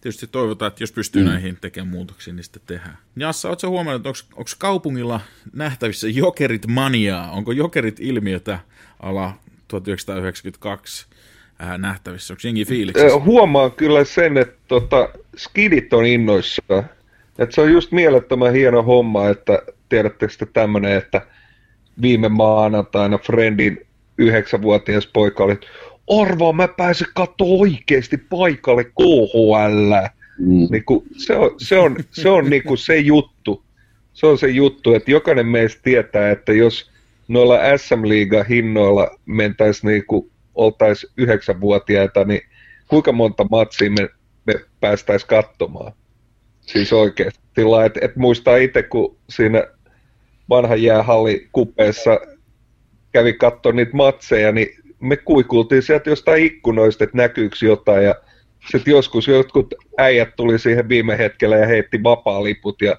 tietysti 0.00 0.26
toivotaan, 0.26 0.68
että 0.68 0.82
jos 0.82 0.92
pystyy 0.92 1.22
mm. 1.22 1.28
näihin 1.28 1.58
tekemään 1.60 1.88
muutoksia, 1.88 2.34
niin 2.34 2.44
sitten 2.44 2.62
tehdään. 2.66 2.98
Jassa, 3.16 3.48
oletko 3.48 3.68
huomannut, 3.68 4.06
että 4.06 4.24
onko 4.36 4.50
kaupungilla 4.58 5.20
nähtävissä 5.52 6.08
jokerit 6.08 6.66
maniaa? 6.66 7.30
Onko 7.30 7.52
jokerit 7.52 8.00
ilmiötä 8.00 8.58
ala 9.00 9.32
1992 9.68 11.06
äh, 11.12 11.18
nähtävissä? 11.78 12.34
Onko 12.34 12.40
jengi 12.44 12.64
fiiliksissä? 12.64 13.18
Huomaan 13.18 13.72
kyllä 13.72 14.04
sen, 14.04 14.36
että 14.36 14.56
tota, 14.68 15.08
skidit 15.36 15.92
on 15.92 16.06
innoissaan. 16.06 16.84
Että 17.38 17.54
se 17.54 17.60
on 17.60 17.72
just 17.72 17.92
mielettömän 17.92 18.52
hieno 18.52 18.82
homma, 18.82 19.28
että 19.28 19.62
tiedättekö 19.88 20.34
te 20.38 20.46
tämmöinen, 20.46 20.92
että 20.92 21.22
viime 22.02 22.28
maanantaina 22.28 23.18
Friendin 23.18 23.86
yhdeksänvuotias 24.18 25.06
poika 25.06 25.44
oli, 25.44 25.58
arvaa 26.20 26.52
mä 26.52 26.68
pääsen 26.68 27.08
katsoa 27.14 27.60
oikeasti 27.60 28.16
paikalle 28.16 28.84
KHL. 28.84 29.92
Mm. 30.38 30.68
Niin 30.70 30.84
kuin, 30.84 31.02
se 31.16 31.36
on, 31.36 31.50
se 31.58 31.78
on, 31.78 31.96
se, 32.10 32.28
on 32.28 32.50
niin 32.50 32.62
kuin 32.62 32.78
se 32.78 32.98
juttu. 32.98 33.62
Se 34.14 34.26
on 34.26 34.38
se 34.38 34.48
juttu, 34.48 34.94
että 34.94 35.10
jokainen 35.10 35.46
meistä 35.46 35.80
tietää, 35.82 36.30
että 36.30 36.52
jos 36.52 36.90
noilla 37.28 37.58
SM-liigan 37.76 38.46
hinnoilla 38.46 39.10
mentäisiin 39.26 39.88
niin 39.88 40.04
oltaisiin 40.58 41.12
yhdeksänvuotiaita, 41.16 42.24
niin 42.24 42.40
kuinka 42.88 43.12
monta 43.12 43.46
matsia 43.50 43.90
me, 43.90 44.08
me 44.46 44.54
päästäisiin 44.80 45.28
katsomaan? 45.28 45.92
Siis 46.60 46.92
oikeasti. 46.92 47.40
Että 47.86 48.00
et 48.02 48.16
muistaa 48.16 48.56
itse, 48.56 48.82
kun 48.82 49.16
siinä 49.28 49.64
vanhan 50.48 50.82
jäähalli 50.82 51.48
kupeessa 51.52 52.20
kävi 53.12 53.32
katsoa 53.32 53.72
niitä 53.72 53.96
matseja, 53.96 54.52
niin 54.52 54.68
me 55.00 55.16
kuikultiin 55.16 55.82
sieltä 55.82 56.10
jostain 56.10 56.44
ikkunoista, 56.44 57.04
että 57.04 57.16
näkyykö 57.16 57.56
jotain 57.62 58.04
ja 58.04 58.14
sitten 58.70 58.92
joskus 58.92 59.28
jotkut 59.28 59.74
äijät 59.98 60.36
tuli 60.36 60.58
siihen 60.58 60.88
viime 60.88 61.18
hetkellä 61.18 61.56
ja 61.56 61.66
heitti 61.66 62.02
vapaa-liput 62.02 62.82
ja 62.82 62.98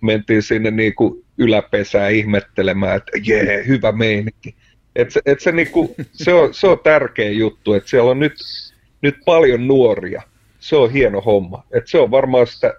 mentiin 0.00 0.42
sinne 0.42 0.70
niin 0.70 0.94
kuin 0.94 1.24
yläpesään 1.38 2.12
ihmettelemään, 2.12 2.96
että 2.96 3.12
jee, 3.24 3.66
hyvä 3.66 3.92
meininki. 3.92 4.54
Et 4.98 5.10
se, 5.10 5.20
et 5.26 5.40
se, 5.40 5.52
niinku, 5.52 5.94
se, 6.12 6.34
on, 6.34 6.54
se 6.54 6.66
on 6.66 6.78
tärkeä 6.78 7.30
juttu, 7.30 7.74
että 7.74 7.88
siellä 7.88 8.10
on 8.10 8.18
nyt, 8.18 8.32
nyt 9.02 9.16
paljon 9.24 9.68
nuoria. 9.68 10.22
Se 10.58 10.76
on 10.76 10.90
hieno 10.90 11.20
homma. 11.20 11.64
Et 11.70 11.88
se 11.88 11.98
on 11.98 12.10
varmaan 12.10 12.46
sitä 12.46 12.74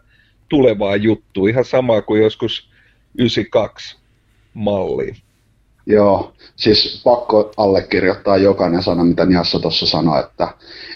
tulevaa 0.49 0.95
juttua, 0.95 1.49
ihan 1.49 1.65
sama 1.65 2.01
kuin 2.01 2.21
joskus 2.21 2.69
92 3.17 3.97
malliin. 4.53 5.15
Joo, 5.85 6.33
siis 6.55 7.01
pakko 7.03 7.51
allekirjoittaa 7.57 8.37
jokainen 8.37 8.83
sana, 8.83 9.03
mitä 9.03 9.25
Niassa 9.25 9.59
tuossa 9.59 9.85
sanoi, 9.85 10.19
että, 10.19 10.47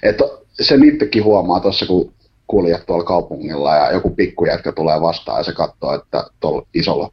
että 0.04 0.24
se 0.62 0.76
itsekin 0.86 1.24
huomaa 1.24 1.60
tuossa, 1.60 1.86
kun 1.86 2.14
kuljet 2.48 2.86
tuolla 2.86 3.04
kaupungilla 3.04 3.76
ja 3.76 3.92
joku 3.92 4.10
pikkujätkä 4.10 4.72
tulee 4.72 5.02
vastaan 5.02 5.40
ja 5.40 5.44
se 5.44 5.54
katsoo, 5.54 5.94
että 5.94 6.24
tuolla 6.40 6.68
isolla 6.74 7.12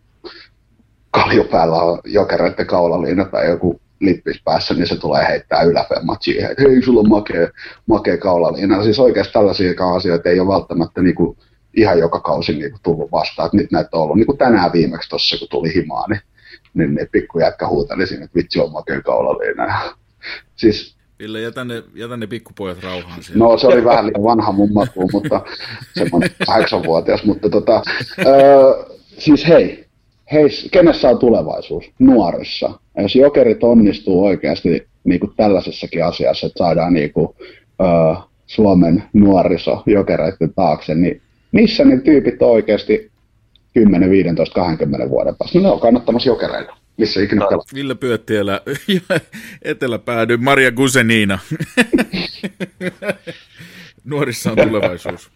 kaljupäällä 1.10 1.76
on 1.76 2.00
jokereiden 2.04 2.66
kaulaliina 2.66 3.24
tai 3.24 3.46
joku 3.46 3.80
lippis 4.00 4.42
päässä, 4.44 4.74
niin 4.74 4.86
se 4.86 4.96
tulee 4.96 5.28
heittää 5.28 5.62
yläpemmat 5.62 6.22
siihen, 6.22 6.50
että 6.50 6.62
hei, 6.62 6.82
sulla 6.82 7.00
on 7.00 7.08
makea, 7.08 7.48
makea 7.86 8.18
kaulaliina. 8.18 8.82
Siis 8.82 8.98
oikeasti 8.98 9.32
tällaisia 9.32 9.72
asioita 9.94 10.28
ei 10.28 10.40
ole 10.40 10.54
välttämättä 10.54 11.02
niin 11.02 11.14
kuin 11.14 11.36
ihan 11.76 11.98
joka 11.98 12.20
kausi 12.20 12.52
niin 12.52 12.70
kuin 12.70 12.82
tullut 12.82 13.12
vastaan, 13.12 13.46
että 13.46 13.56
nyt 13.56 13.70
näitä 13.70 13.88
on 13.92 14.02
ollut 14.02 14.16
niin 14.16 14.26
kuin 14.26 14.38
tänään 14.38 14.72
viimeksi 14.72 15.08
tuossa, 15.08 15.38
kun 15.38 15.48
tuli 15.50 15.74
himaa, 15.74 16.08
niin 16.08 16.20
niin, 16.74 16.94
niin 16.94 17.08
pikkujätkä 17.12 17.68
huuteli 17.68 18.06
sinne, 18.06 18.24
että 18.24 18.36
vitsi 18.36 18.60
on 18.60 18.72
makea 18.72 19.02
kaulaliina. 19.02 19.80
siis 20.56 20.96
Ville, 21.18 21.40
jätä 21.40 21.64
ne, 21.64 21.82
jätä 21.94 22.16
ne 22.16 22.26
pikkupojat 22.26 22.82
rauhaan 22.82 23.22
siellä. 23.22 23.44
No 23.44 23.58
se 23.58 23.66
oli 23.66 23.84
vähän 23.84 24.06
liian 24.06 24.22
vanha 24.22 24.52
mun 24.52 24.72
makuun, 24.72 25.10
mutta 25.12 25.40
semmoinen 25.94 26.30
kahdeksanvuotias, 26.46 27.24
mutta 27.24 27.50
tota, 27.50 27.82
öö, 28.18 28.96
siis 29.18 29.48
hei, 29.48 29.89
hei, 30.32 30.48
kenessä 30.70 31.08
on 31.08 31.18
tulevaisuus? 31.18 31.90
Nuorissa. 31.98 32.70
Ja 32.96 33.02
jos 33.02 33.16
jokerit 33.16 33.64
onnistuu 33.64 34.24
oikeasti 34.24 34.86
niin 35.04 35.20
kuin 35.20 35.32
tällaisessakin 35.36 36.04
asiassa, 36.04 36.46
että 36.46 36.58
saadaan 36.58 36.92
niin 36.92 37.12
kuin, 37.12 37.28
öö, 37.80 38.14
Suomen 38.46 39.02
nuoriso 39.12 39.82
jokereiden 39.86 40.54
taakse, 40.54 40.94
niin 40.94 41.22
missä 41.52 41.84
ne 41.84 42.00
tyypit 42.00 42.42
on 42.42 42.50
oikeasti 42.50 43.10
10, 43.74 44.10
15, 44.10 44.54
20 44.54 45.10
vuoden 45.10 45.36
päästä? 45.38 45.58
No 45.58 45.62
ne 45.62 45.70
on 45.70 45.80
kannattamassa 45.80 46.28
jokereita. 46.28 46.76
Missä 46.96 47.20
ikinä 47.20 47.46
pelaa. 47.48 47.64
Ville 47.74 47.94
Pyöttielä 47.94 48.60
ja 49.10 49.20
eteläpäädy 49.62 50.36
Maria 50.36 50.72
Gusenina. 50.72 51.38
Nuorissa 54.04 54.50
on 54.50 54.56
tulevaisuus. 54.56 55.30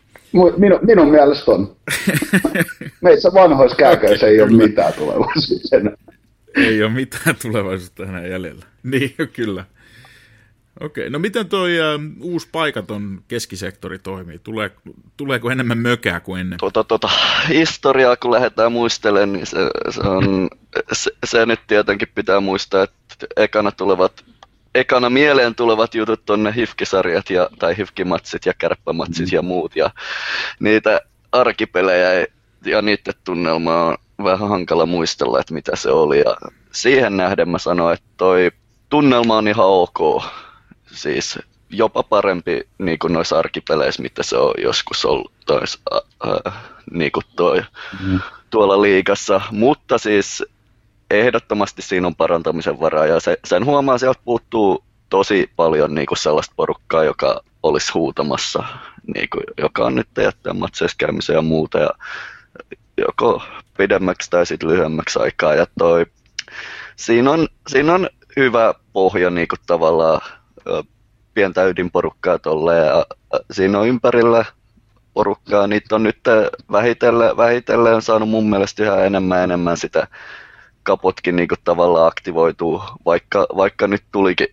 Minun, 0.57 0.79
minun 0.83 1.11
mielestä 1.11 1.51
on. 1.51 1.77
Meissä 3.01 3.31
vanhoissa 3.35 3.77
kääköissä 3.77 4.27
ei 4.27 4.43
ole 4.43 4.51
mitään 4.51 4.93
tulevaisuutta 4.93 5.77
Ei 6.57 6.83
ole 6.83 6.91
mitään 6.91 7.37
tulevaisuutta 7.43 8.03
enää 8.03 8.27
jäljellä. 8.27 8.65
Niin, 8.83 9.15
kyllä. 9.33 9.65
Okei, 10.81 11.11
no 11.11 11.19
miten 11.19 11.49
toi 11.49 11.73
uh, 11.79 12.03
uusi 12.21 12.49
paikaton 12.53 13.23
keskisektori 13.29 13.99
toimii? 13.99 14.39
Tule, 14.39 14.71
tuleeko 15.17 15.51
enemmän 15.51 15.79
mökää 15.79 16.21
kuin 16.21 16.41
ennen? 16.41 16.59
Tuota, 16.59 16.85
tuota, 16.85 17.09
historiaa 17.49 18.17
kun 18.17 18.31
lähdetään 18.31 18.73
muistelemaan, 18.73 19.33
niin 19.33 19.47
se, 19.47 19.59
se, 19.91 20.01
on, 20.01 20.51
se, 20.93 21.11
se 21.27 21.47
nyt 21.47 21.61
tietenkin 21.67 22.09
pitää 22.15 22.41
muistaa, 22.41 22.83
että 22.83 23.27
ekana 23.37 23.73
tulevat 23.73 24.25
ekana 24.75 25.11
mieleen 25.11 25.55
tulevat 25.55 25.95
jutut 25.95 26.31
on 26.31 26.43
ne 26.43 26.55
hifkisarjat 26.57 27.31
ja, 27.31 27.49
tai 27.59 27.77
hifkimatsit 27.77 28.47
ja 28.47 28.53
kärppämatsit 28.59 29.31
mm. 29.31 29.37
ja 29.37 29.43
muut. 29.43 29.77
Ja 29.77 29.91
niitä 30.61 31.01
arkipelejä 31.33 32.27
ja 32.65 32.83
niiden 32.83 33.15
tunnelmaa 33.25 33.87
on 33.87 33.97
vähän 34.25 34.49
hankala 34.49 34.87
muistella, 34.87 35.41
että 35.41 35.55
mitä 35.55 35.77
se 35.77 35.91
oli. 35.91 36.19
Ja 36.19 36.37
siihen 36.73 37.17
nähden 37.17 37.49
mä 37.49 37.59
sanoin, 37.59 37.95
että 37.95 38.09
toi 38.17 38.51
tunnelma 38.89 39.37
on 39.37 39.49
ihan 39.49 39.67
ok 39.67 40.23
siis 40.87 41.39
jopa 41.71 42.03
parempi 42.03 42.69
niin 42.79 42.99
kuin 42.99 43.13
noissa 43.13 43.39
arkipeleissä, 43.39 44.03
mitä 44.03 44.23
se 44.23 44.37
on 44.37 44.55
joskus 44.59 45.05
ollut 45.05 45.33
tois, 45.47 45.79
äh, 45.95 46.01
äh, 46.47 46.55
niin 46.91 47.13
kuin 47.13 47.25
toi, 47.37 47.63
mm. 48.01 48.21
tuolla 48.51 48.83
liigassa. 48.83 49.41
Mutta 49.51 49.99
siis 49.99 50.45
ehdottomasti 51.11 51.83
siinä 51.83 52.07
on 52.07 52.17
parantamisen 52.17 52.81
varaa 52.81 53.07
ja 53.07 53.21
se, 53.21 53.37
sen 53.45 53.65
huomaa, 53.65 53.99
sieltä 53.99 54.21
puuttuu 54.25 54.85
tosi 55.11 55.51
paljon 55.57 55.95
niin 55.95 56.07
kuin 56.07 56.19
sellaista 56.19 56.55
porukkaa, 56.57 57.05
joka 57.05 57.41
olisi 57.63 57.93
huutamassa, 57.93 58.65
niin 59.15 59.29
kuin, 59.31 59.45
joka 59.59 59.87
on 59.87 59.95
nyt 59.95 60.09
jättää 60.19 60.53
matseissa 60.53 60.97
käymisen 60.99 61.35
ja 61.35 61.43
muuta. 61.43 61.79
Ja 61.79 61.91
joko 62.99 63.43
pidemmäksi 63.77 64.31
tai 64.31 64.47
sitten 64.47 64.69
lyhyemmäksi 64.69 65.19
aikaa. 65.19 65.55
Ja 65.55 65.67
toi, 65.79 66.07
siinä, 66.97 67.31
on, 67.31 67.49
siinä 67.69 67.95
on 67.95 68.09
hyvä 68.37 68.75
pohja 68.93 69.31
niin 69.31 69.49
kuin 69.49 69.59
tavallaan 69.67 70.21
pientä 71.35 71.65
ydinporukkaa 71.65 72.39
tolleen 72.39 72.87
ja 72.87 73.07
siinä 73.51 73.79
on 73.79 73.89
ympärillä 73.89 74.45
porukkaa, 75.15 75.67
niitä 75.67 75.95
on 75.95 76.03
nyt 76.03 76.21
vähitellen, 76.73 77.37
vähitellen 77.37 78.03
saanut 78.03 78.29
mun 78.29 78.51
mielestä 78.51 78.83
yhä 78.83 79.05
enemmän 79.05 79.45
enemmän 79.45 79.77
sitä 79.77 80.09
kapotkin 80.85 81.37
niin 81.37 81.49
tavallaan 81.65 82.07
aktivoituu, 82.07 82.83
vaikka, 83.05 83.47
vaikka 83.57 83.87
nyt 83.87 84.05
tulikin 84.13 84.49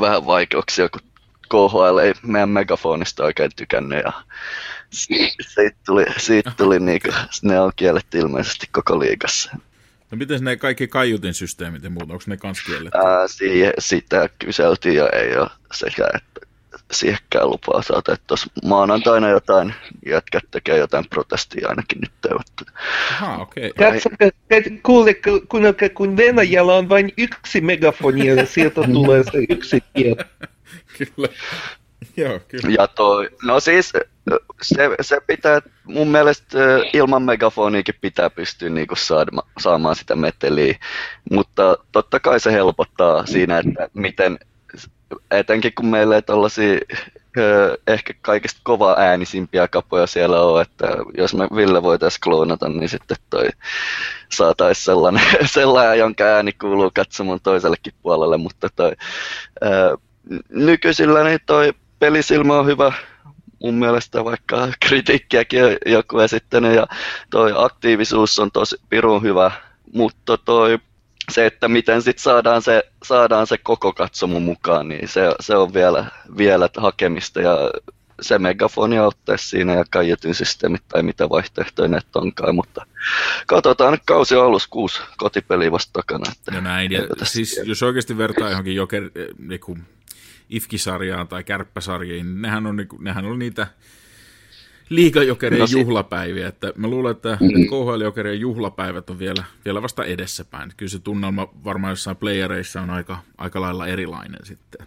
vähän 0.00 0.26
vaikeuksia, 0.26 0.88
kun 0.88 1.00
KHL 1.48 1.98
ei 1.98 2.14
meidän 2.22 2.48
megafonista 2.48 3.24
oikein 3.24 3.50
tykännyt 3.56 4.02
ja 4.04 4.12
siitä 4.90 5.78
tuli, 5.86 6.04
siitä 6.16 6.52
tuli 6.56 6.80
niin 6.80 7.00
kuin, 7.02 7.14
ne 7.42 7.60
on 7.60 7.72
kielletty 7.76 8.18
ilmeisesti 8.18 8.66
koko 8.72 8.98
liigassa. 8.98 9.56
No 10.10 10.18
miten 10.18 10.44
ne 10.44 10.56
kaikki 10.56 10.88
kaiutin 10.88 11.34
systeemit 11.34 11.82
ja 11.82 11.90
muut, 11.90 12.10
onko 12.10 12.24
ne 12.26 12.36
kans 12.36 12.62
kielletty? 12.66 12.98
Ää, 12.98 13.28
siihen, 13.28 13.72
sitä 13.78 14.28
kyseltiin 14.38 14.94
ja 14.94 15.08
ei 15.08 15.36
ole 15.36 15.50
sekä, 15.72 16.08
että 16.14 16.51
siihenkään 16.92 17.50
lupaa 17.50 17.82
saata, 17.82 18.12
että 18.12 18.24
tuossa 18.26 18.46
maanantaina 18.64 19.28
jotain 19.28 19.74
jätkät 20.06 20.42
tekee 20.50 20.78
jotain 20.78 21.08
protestia 21.10 21.68
ainakin 21.68 22.00
nyt 22.00 22.12
toivottu. 22.20 22.64
Aha, 23.12 23.36
okei. 23.36 23.70
Okay. 23.70 24.00
kuule, 24.82 25.14
kun, 25.14 25.62
kun 25.94 26.16
Venäjällä 26.16 26.74
on 26.74 26.88
vain 26.88 27.12
yksi 27.18 27.60
megafoni 27.60 28.26
ja 28.26 28.46
sieltä 28.46 28.80
tulee 28.92 29.22
se 29.22 29.38
yksi 29.48 29.82
kiel. 29.94 30.16
kyllä. 30.98 31.28
Joo, 32.16 32.40
kyllä. 32.48 32.74
Ja 32.78 32.86
toi, 32.86 33.28
no 33.42 33.60
siis 33.60 33.92
se, 34.62 34.90
se 35.00 35.20
pitää, 35.26 35.60
mun 35.84 36.08
mielestä 36.08 36.58
ilman 36.92 37.22
megafoniikin 37.22 37.94
pitää 38.00 38.30
pystyä 38.30 38.68
niinku 38.68 38.96
saama, 38.96 39.42
saamaan 39.58 39.96
sitä 39.96 40.16
meteliä, 40.16 40.74
mutta 41.30 41.78
totta 41.92 42.20
kai 42.20 42.40
se 42.40 42.52
helpottaa 42.52 43.26
siinä, 43.26 43.58
että 43.58 43.88
miten, 43.94 44.38
etenkin 45.30 45.72
kun 45.74 45.86
meillä 45.86 46.14
ei 46.14 46.22
tällaisia 46.22 46.78
ehkä 47.86 48.14
kaikista 48.20 48.60
kova 48.62 48.94
äänisimpiä 48.98 49.68
kapoja 49.68 50.06
siellä 50.06 50.40
on, 50.40 50.62
että 50.62 50.88
jos 51.16 51.34
me 51.34 51.48
Ville 51.56 51.82
voitaisiin 51.82 52.20
kloonata, 52.24 52.68
niin 52.68 52.88
sitten 52.88 53.16
toi 53.30 53.48
saataisiin 54.32 54.84
sellainen, 54.84 55.22
sellainen, 55.54 55.98
jonka 55.98 56.24
ääni 56.24 56.52
kuuluu 56.52 56.90
katsomon 56.94 57.40
toisellekin 57.42 57.92
puolelle, 58.02 58.36
mutta 58.36 58.68
toi, 58.76 58.92
ää, 59.62 59.96
nykyisillä 60.48 61.24
niin 61.24 61.40
toi 61.46 61.72
pelisilmä 61.98 62.58
on 62.58 62.66
hyvä 62.66 62.92
mun 63.62 63.74
mielestä, 63.74 64.24
vaikka 64.24 64.68
kritiikkiäkin 64.86 65.60
joku 65.86 66.18
esittänyt, 66.18 66.74
ja 66.74 66.86
toi 67.30 67.52
aktiivisuus 67.56 68.38
on 68.38 68.50
tosi 68.50 68.76
pirun 68.88 69.22
hyvä, 69.22 69.50
mutta 69.92 70.38
toi 70.38 70.78
se, 71.30 71.46
että 71.46 71.68
miten 71.68 72.02
sit 72.02 72.18
saadaan 72.18 72.62
se, 72.62 72.82
saadaan 73.04 73.46
se 73.46 73.58
koko 73.58 73.92
katsomo 73.92 74.40
mukaan, 74.40 74.88
niin 74.88 75.08
se, 75.08 75.20
se 75.40 75.56
on 75.56 75.74
vielä, 75.74 76.06
vielä 76.36 76.68
hakemista 76.76 77.40
ja 77.40 77.56
se 78.20 78.38
megafoni 78.38 78.98
auttaa 78.98 79.36
siinä 79.36 79.74
ja 79.74 79.84
kaietyn 79.90 80.34
systeemit 80.34 80.82
tai 80.88 81.02
mitä 81.02 81.28
vaihtoehtoja 81.28 81.88
ne 81.88 81.98
onkaan, 82.14 82.54
mutta 82.54 82.86
katsotaan, 83.46 83.94
että 83.94 84.06
kausi 84.06 84.36
on 84.36 84.46
alussa 84.46 84.68
kuusi 84.70 85.02
kotipeliä 85.16 85.72
vasta 85.72 85.92
takana. 85.92 86.32
Että 86.32 86.50
no 86.50 86.60
näin, 86.60 86.92
ja 86.92 87.00
siis 87.22 87.60
jos 87.64 87.82
oikeasti 87.82 88.18
vertaa 88.18 88.50
johonkin 88.50 88.74
joker, 88.74 89.10
niinku, 89.38 89.78
IFKI-sarjaan 90.50 91.28
tai 91.28 91.44
kärppäsarjiin, 91.44 92.26
niin 92.26 92.42
nehän 92.42 92.66
on, 92.66 92.76
niinku, 92.76 92.98
nehän 93.00 93.24
on 93.24 93.38
niitä 93.38 93.66
liigajokerien 94.88 95.60
no, 95.60 95.80
juhlapäiviä. 95.80 96.48
Että 96.48 96.72
mä 96.76 96.88
luulen, 96.88 97.10
että 97.10 97.38
mm-hmm. 97.40 97.66
KHL-jokerien 97.66 98.40
juhlapäivät 98.40 99.10
on 99.10 99.18
vielä, 99.18 99.44
vielä 99.64 99.82
vasta 99.82 100.04
edessäpäin. 100.04 100.72
Kyllä 100.76 100.90
se 100.90 100.98
tunnelma 100.98 101.48
varmaan 101.64 101.92
jossain 101.92 102.16
playereissa 102.16 102.80
on 102.80 102.90
aika, 102.90 103.18
aika 103.38 103.60
lailla 103.60 103.86
erilainen 103.86 104.40
sitten. 104.44 104.86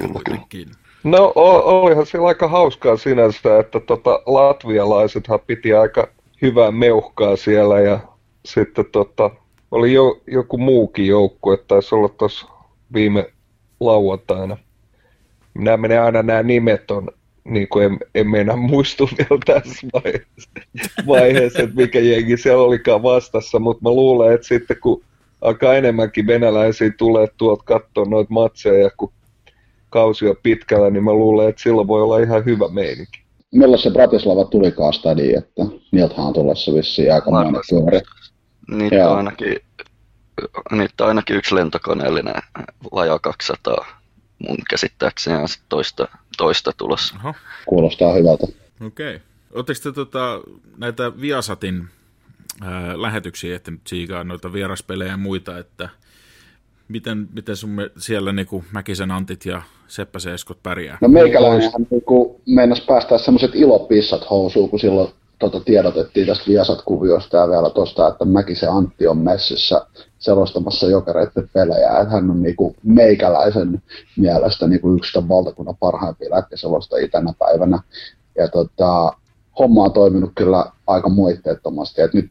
Kyllä, 0.00 0.74
No 1.04 1.32
olihan 1.34 2.06
siellä 2.06 2.28
aika 2.28 2.48
hauskaa 2.48 2.96
sinänsä, 2.96 3.58
että 3.58 3.80
tota, 3.80 4.10
latvialaisethan 4.26 5.40
piti 5.46 5.74
aika 5.74 6.08
hyvää 6.42 6.70
meuhkaa 6.70 7.36
siellä 7.36 7.80
ja 7.80 8.00
sitten 8.44 8.84
tota, 8.92 9.30
oli 9.70 9.92
jo, 9.92 10.20
joku 10.26 10.58
muukin 10.58 11.06
joukkue, 11.06 11.56
taisi 11.56 11.94
olla 11.94 12.08
tuossa 12.08 12.46
viime 12.94 13.32
lauantaina. 13.80 14.56
Minä 15.54 15.76
menen 15.76 16.02
aina 16.02 16.22
nämä 16.22 16.42
nimet 16.42 16.90
on, 16.90 17.08
niin 17.44 17.68
kuin 17.68 17.84
en, 17.84 17.98
en 18.14 18.28
meinaa 18.28 18.56
muistu 18.56 19.08
vielä 19.18 19.40
tässä 19.46 19.86
vaiheessa, 19.92 20.50
vaiheessa, 21.06 21.62
että 21.62 21.76
mikä 21.76 22.00
jengi 22.00 22.36
siellä 22.36 22.62
olikaan 22.62 23.02
vastassa, 23.02 23.58
mutta 23.58 23.82
mä 23.82 23.90
luulen, 23.90 24.34
että 24.34 24.46
sitten 24.46 24.76
kun 24.82 25.02
alkaa 25.40 25.74
enemmänkin 25.74 26.26
venäläisiä 26.26 26.90
tulee 26.98 27.26
tuolta 27.36 27.64
katsoa 27.64 28.04
noita 28.04 28.32
matseja 28.32 28.82
ja 28.82 28.90
kun 28.96 29.12
kausi 29.90 30.28
on 30.28 30.36
pitkällä, 30.42 30.90
niin 30.90 31.04
mä 31.04 31.12
luulen, 31.12 31.48
että 31.48 31.62
silloin 31.62 31.88
voi 31.88 32.02
olla 32.02 32.18
ihan 32.18 32.44
hyvä 32.44 32.68
meininki. 32.68 33.24
Milloin 33.52 33.82
se 33.82 33.90
Bratislava 33.90 34.44
tulikaan 34.44 34.92
stadiin, 34.92 35.38
että 35.38 35.62
niiltähän 35.92 36.26
on 36.26 36.32
tulossa 36.32 36.74
vissiin 36.74 37.14
aika 37.14 37.30
monen 37.30 37.62
pyöri. 37.70 38.00
Niitä 38.70 39.10
on 39.10 39.16
ainakin, 39.16 39.56
niitä 40.70 41.04
on 41.04 41.08
ainakin 41.08 41.36
yksi 41.36 41.54
lentokoneellinen 41.54 42.34
vajaa 42.94 43.18
200 43.18 43.86
mun 44.48 44.56
käsittääkseni 44.70 45.36
on 45.36 45.48
toista, 45.68 46.08
toista 46.36 46.72
tulossa. 46.76 47.14
Aha. 47.18 47.34
Kuulostaa 47.66 48.12
hyvältä. 48.12 48.46
Okei. 48.86 49.16
Okay. 49.16 49.20
Oletteko 49.54 49.80
te 49.82 49.92
tota, 49.92 50.40
näitä 50.78 51.20
Viasatin 51.20 51.88
ää, 52.60 53.02
lähetyksiä 53.02 53.56
että 53.56 53.72
siikaa 53.86 54.24
noita 54.24 54.52
vieraspelejä 54.52 55.10
ja 55.10 55.16
muita, 55.16 55.58
että 55.58 55.88
miten, 56.88 57.28
miten 57.34 57.56
sun 57.56 57.76
siellä 57.98 58.32
niinku 58.32 58.64
Mäkisen 58.72 59.10
Antit 59.10 59.46
ja 59.46 59.62
Seppä 59.88 60.18
Eskot 60.34 60.62
pärjää? 60.62 60.98
No 61.00 61.08
meikäläinenhän 61.08 61.86
niinku 61.90 62.40
meinas 62.46 62.80
päästä 62.80 63.18
semmoiset 63.18 63.50
ilopissat 63.54 64.30
housuun, 64.30 64.70
kun 64.70 64.80
silloin 64.80 65.12
tota, 65.38 65.60
tiedotettiin 65.60 66.26
tästä 66.26 66.44
Viasat-kuviosta 66.48 67.36
ja 67.36 67.48
vielä 67.48 67.70
tuosta, 67.70 68.08
että 68.08 68.24
Mäkisen 68.24 68.70
Antti 68.70 69.06
on 69.06 69.18
messissä 69.18 69.86
selostamassa 70.24 70.86
jokereiden 70.86 71.50
pelejä. 71.52 71.98
Että 71.98 72.14
hän 72.14 72.30
on 72.30 72.42
niinku 72.42 72.76
meikäläisen 72.82 73.82
mielestä 74.16 74.66
niinku 74.66 74.94
yksi 74.94 75.12
tämän 75.12 75.28
valtakunnan 75.28 75.76
parhaimpia 75.80 76.30
lätkäselostajia 76.30 77.08
tänä 77.08 77.32
päivänä. 77.38 77.78
Ja 78.38 78.48
tota, 78.48 79.12
homma 79.58 79.84
on 79.84 79.92
toiminut 79.92 80.30
kyllä 80.34 80.64
aika 80.86 81.08
moitteettomasti. 81.08 82.02
Et 82.02 82.14
nyt 82.14 82.30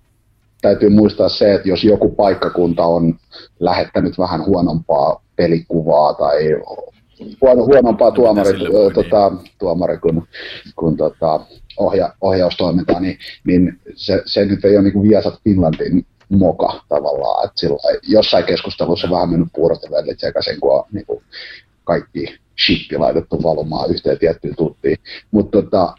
täytyy 0.62 0.89
muistaa 0.89 1.29
se, 1.29 1.53
että 1.53 1.69
jos 1.69 1.84
joku 1.84 2.10
paikkakunta 2.10 2.86
on 2.86 3.15
lähettänyt 3.60 4.17
vähän 4.17 4.45
huonompaa 4.45 5.23
pelikuvaa 5.36 6.13
tai 6.13 6.49
huono, 7.41 7.65
huonompaa 7.65 8.12
tuomari, 8.12 8.60
tota, 8.93 9.32
tuomari 9.60 9.97
kuin, 9.97 10.23
kuin 10.75 10.97
tota, 10.97 11.39
ohja, 11.77 12.13
ohjaustoimintaa, 12.21 12.99
niin, 12.99 13.17
niin 13.47 13.79
se, 13.95 14.21
se 14.25 14.45
nyt 14.45 14.65
ei 14.65 14.77
ole 14.77 14.84
niin 14.84 15.03
Viasat 15.03 15.39
Finlandin 15.43 16.06
moka 16.38 16.82
tavallaan. 16.89 17.46
Että 17.46 17.60
sillä, 17.60 18.00
jossain 18.08 18.46
keskustelussa 18.46 19.10
vähän 19.10 19.30
mennyt 19.30 19.50
puurot 19.56 19.84
ja 19.84 19.91
vellit 19.91 20.19
sekaisin, 20.19 20.60
kun 20.60 20.76
on 20.76 20.84
niin 20.91 21.06
kuin 21.06 21.24
kaikki 21.84 22.39
shitti 22.65 22.98
laitettu 22.98 23.43
valumaan 23.43 23.91
yhteen 23.91 24.19
tiettyyn 24.19 24.56
tuttiin. 24.56 24.98
Mutta 25.32 25.62
tota, 25.62 25.93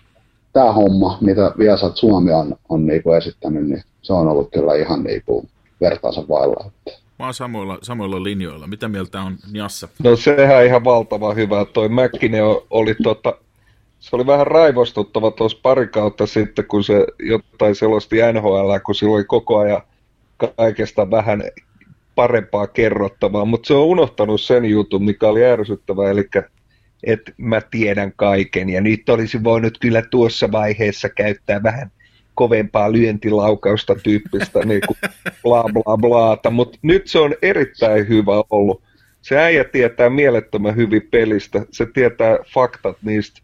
tämä 0.53 0.73
homma, 0.73 1.19
mitä 1.21 1.53
Viasat 1.59 1.97
Suomi 1.97 2.33
on, 2.33 2.57
on 2.69 2.87
niinku 2.87 3.13
esittänyt, 3.13 3.69
niin 3.69 3.83
se 4.03 4.13
on 4.13 4.29
ollut 4.29 4.51
kyllä 4.53 4.75
ihan 4.75 5.03
niinku 5.03 5.49
vertaansa 5.81 6.29
vailla. 6.29 6.71
Mä 7.19 7.25
oon 7.25 7.35
samoilla, 7.35 7.79
samoilla 7.83 8.23
linjoilla. 8.23 8.67
Mitä 8.67 8.89
mieltä 8.89 9.21
on 9.23 9.37
Njassa? 9.53 9.89
No 10.03 10.17
sehän 10.17 10.67
ihan 10.67 10.85
valtava 10.85 11.35
hyvä. 11.35 11.65
Toi 11.65 11.89
Mäkkinen 11.89 12.43
oli 12.71 12.95
tota, 13.03 13.35
se 14.01 14.17
oli 14.17 14.27
vähän 14.27 14.47
raivostuttava 14.47 15.31
tuossa 15.31 15.59
pari 15.63 15.89
kautta 15.89 16.27
sitten, 16.27 16.65
kun 16.65 16.85
se 16.85 17.07
jotain 17.19 17.75
selosti 17.75 18.17
NHL, 18.33 18.79
kun 18.85 18.95
sillä 18.95 19.15
oli 19.15 19.25
koko 19.25 19.59
ajan 19.59 19.83
kaikesta 20.57 21.11
vähän 21.11 21.43
parempaa 22.15 22.67
kerrottavaa, 22.67 23.45
mutta 23.45 23.67
se 23.67 23.75
on 23.75 23.85
unohtanut 23.85 24.41
sen 24.41 24.65
jutun, 24.65 25.05
mikä 25.05 25.29
oli 25.29 25.45
ärsyttävää, 25.45 26.11
eli 26.11 26.29
että 27.03 27.33
mä 27.37 27.61
tiedän 27.61 28.13
kaiken 28.17 28.71
ja 28.71 28.81
nyt 28.81 29.09
olisi 29.09 29.45
voinut 29.45 29.79
kyllä 29.79 30.03
tuossa 30.03 30.53
vaiheessa 30.53 31.09
käyttää 31.09 31.63
vähän 31.63 31.91
kovempaa 32.35 32.93
lyöntilaukausta 32.93 33.95
tyyppistä 33.95 34.65
niin 34.65 34.81
kuin 34.87 34.97
bla 35.43 35.65
bla 35.73 35.97
blaata, 35.97 36.51
mutta 36.51 36.79
nyt 36.83 37.07
se 37.07 37.19
on 37.19 37.35
erittäin 37.43 38.09
hyvä 38.09 38.33
ollut. 38.51 38.83
Se 39.23 39.39
äijä 39.39 39.65
tietää 39.65 40.11
mielettömän 40.11 40.77
hyvin 40.77 41.09
pelistä, 41.11 41.67
se 41.71 41.87
tietää 41.87 42.39
faktat 42.55 42.97
niistä 43.03 43.41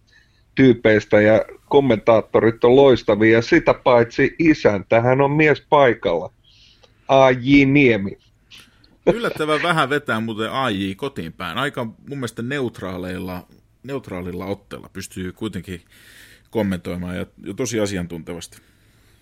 tyypeistä 0.55 1.21
ja 1.21 1.45
kommentaattorit 1.69 2.65
on 2.65 2.77
loistavia 2.77 3.33
ja 3.33 3.43
sitä 3.43 3.75
paitsi 3.75 4.35
isän, 4.39 4.85
tähän 4.89 5.21
on 5.21 5.31
mies 5.31 5.67
paikalla. 5.69 6.33
A.J. 7.11 7.65
Niemi. 7.65 8.19
Yllättävän 9.07 9.63
vähän 9.63 9.91
vetää 9.91 10.21
muuten 10.21 10.53
AJ 10.53 10.95
kotiin 10.97 11.33
päin. 11.33 11.59
Aika 11.59 11.85
mun 11.85 12.19
mielestä 12.19 12.43
neutraaleilla, 12.43 13.47
neutraalilla 13.83 14.47
otteella 14.47 14.91
pystyy 14.93 15.33
kuitenkin 15.33 15.81
kommentoimaan 16.51 17.17
ja, 17.17 17.27
ja 17.45 17.55
tosi 17.55 17.81
asiantuntevasti. 17.81 18.59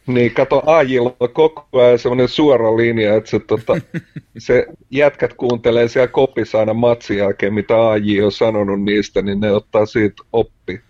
Niin, 0.07 0.35
kato 0.35 0.63
Ajilla 0.67 1.17
on 1.21 1.33
koko 1.33 1.69
ajan 1.73 1.99
semmoinen 1.99 2.29
suora 2.29 2.77
linja, 2.77 3.17
että 3.17 3.31
se, 3.31 3.39
tota, 3.39 3.81
se 4.39 4.67
jätkät 4.91 5.35
kuuntelee 5.35 5.89
siellä 5.89 6.09
kopissa 6.09 6.59
aina 6.59 6.75
matsin 6.75 7.19
jälkeen, 7.19 7.55
mitä 7.55 7.89
AJ 7.91 8.23
on 8.23 8.33
sanonut 8.33 8.83
niistä, 8.83 9.23
niin 9.23 9.41
ne 9.41 9.53
ottaa 9.53 9.87
siitä 9.87 10.23
oppi. 10.33 10.81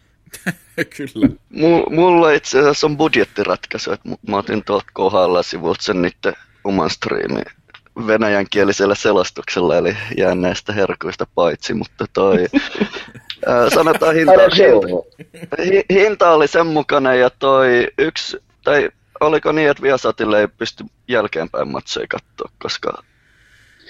Kyllä. 0.96 1.28
mulla 1.90 2.32
itse 2.32 2.58
asiassa 2.58 2.86
on 2.86 2.96
budjettiratkaisu, 2.96 3.92
että 3.92 4.08
mä 4.28 4.36
otin 4.36 4.64
tuolta 4.64 4.86
kohdalla 4.92 5.42
sivulta 5.42 5.82
sen 5.82 6.02
niiden 6.02 6.34
oman 6.64 6.90
striimin 6.90 7.44
venäjänkielisellä 8.06 8.94
selostuksella, 8.94 9.76
eli 9.76 9.96
jään 10.16 10.40
näistä 10.40 10.72
herkuista 10.72 11.26
paitsi, 11.34 11.74
mutta 11.74 12.06
toi, 12.12 12.38
ää, 13.46 13.70
sanotaan 13.70 14.14
hinta, 14.14 14.32
hinta, 14.32 15.56
hinta, 15.90 16.30
oli 16.30 16.48
sen 16.48 16.66
mukana 16.66 17.14
ja 17.14 17.30
toi 17.30 17.88
yksi, 17.98 18.36
tai 18.64 18.88
oliko 19.20 19.52
niin, 19.52 19.70
että 19.70 19.82
Viasatille 19.82 20.40
ei 20.40 20.48
pysty 20.48 20.84
jälkeenpäin 21.08 21.68
matseja 21.68 22.06
katsoa, 22.08 22.50
koska 22.58 23.02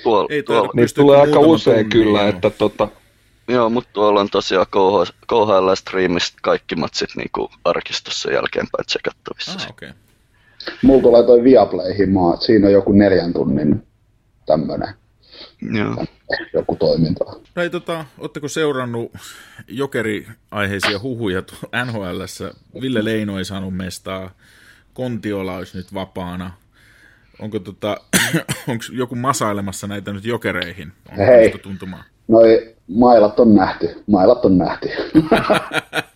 tuolla, 0.02 0.28
ei 0.30 0.42
tuolla 0.42 0.70
niin 0.74 0.88
tulee 0.94 1.20
aika 1.20 1.38
usein 1.38 1.76
tunnin, 1.76 1.90
kyllä, 1.90 2.20
joo. 2.20 2.28
että 2.28 2.50
tota... 2.50 2.88
Joo, 3.48 3.70
mutta 3.70 3.90
tuolla 3.92 4.20
on 4.20 4.30
tosiaan 4.30 4.66
KHL-striimistä 5.26 6.38
kaikki 6.42 6.76
matsit 6.76 7.10
niin 7.16 7.30
kuin 7.32 7.48
arkistossa 7.64 8.30
jälkeenpäin 8.30 8.86
tsekattavissa. 8.86 9.58
Ah, 9.58 9.70
okay. 9.70 9.92
Mulla 10.82 11.02
tulee 11.02 11.22
toi 11.22 11.44
Viaplayhin 11.44 12.10
maa, 12.10 12.34
että 12.34 12.46
siinä 12.46 12.66
on 12.66 12.72
joku 12.72 12.92
neljän 12.92 13.32
tunnin 13.32 13.82
tämmönen 14.46 14.88
Joo. 15.72 16.04
joku 16.52 16.76
toiminta. 16.76 17.24
No 17.54 17.62
ei, 17.62 17.70
tota, 17.70 18.04
ootteko 18.18 18.48
seurannut 18.48 19.12
jokeri-aiheisia 19.68 20.98
huhuja 21.02 21.42
nhl 21.84 22.20
Ville 22.80 23.04
Leino 23.04 23.38
ei 23.38 23.44
saanut 23.44 23.76
mestaa, 23.76 24.30
Kontiola 24.94 25.56
olisi 25.56 25.76
nyt 25.76 25.94
vapaana. 25.94 26.50
Onko 27.40 27.58
tota, 27.58 27.96
onko 28.68 28.84
joku 28.92 29.14
masailemassa 29.14 29.86
näitä 29.86 30.12
nyt 30.12 30.24
jokereihin? 30.24 30.92
Onko 31.10 31.22
Hei, 31.24 31.50
tuntumaan? 31.62 32.04
noi 32.28 32.74
mailat 32.88 33.40
on 33.40 33.54
nähty, 33.54 34.02
mailat 34.06 34.44
on 34.44 34.58
nähty. 34.58 34.88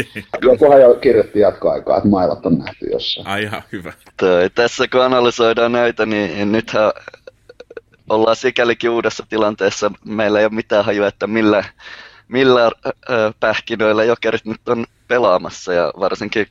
Okay. 0.00 0.22
Jokuhan 0.42 0.80
jo 0.80 0.94
kirjoitti 0.94 1.40
jatkoaikaa, 1.40 1.96
että 1.96 2.08
mailat 2.08 2.46
on 2.46 2.58
nähty 2.58 2.86
jossain. 2.92 3.26
Ai 3.26 3.42
ihan 3.42 3.62
hyvä. 3.72 3.92
Toi, 4.16 4.50
tässä 4.50 4.88
kun 4.88 5.02
analysoidaan 5.02 5.72
näitä, 5.72 6.06
niin 6.06 6.52
nythän 6.52 6.92
ollaan 8.08 8.36
sikälikin 8.36 8.90
uudessa 8.90 9.26
tilanteessa. 9.28 9.90
Meillä 10.04 10.38
ei 10.38 10.44
ole 10.44 10.52
mitään 10.52 10.84
hajua, 10.84 11.06
että 11.06 11.26
millä, 11.26 11.64
millä 12.28 12.70
pähkinöillä 13.40 14.04
jokerit 14.04 14.44
nyt 14.44 14.68
on 14.68 14.86
pelaamassa 15.08 15.72
ja 15.72 15.92
varsinkin 16.00 16.46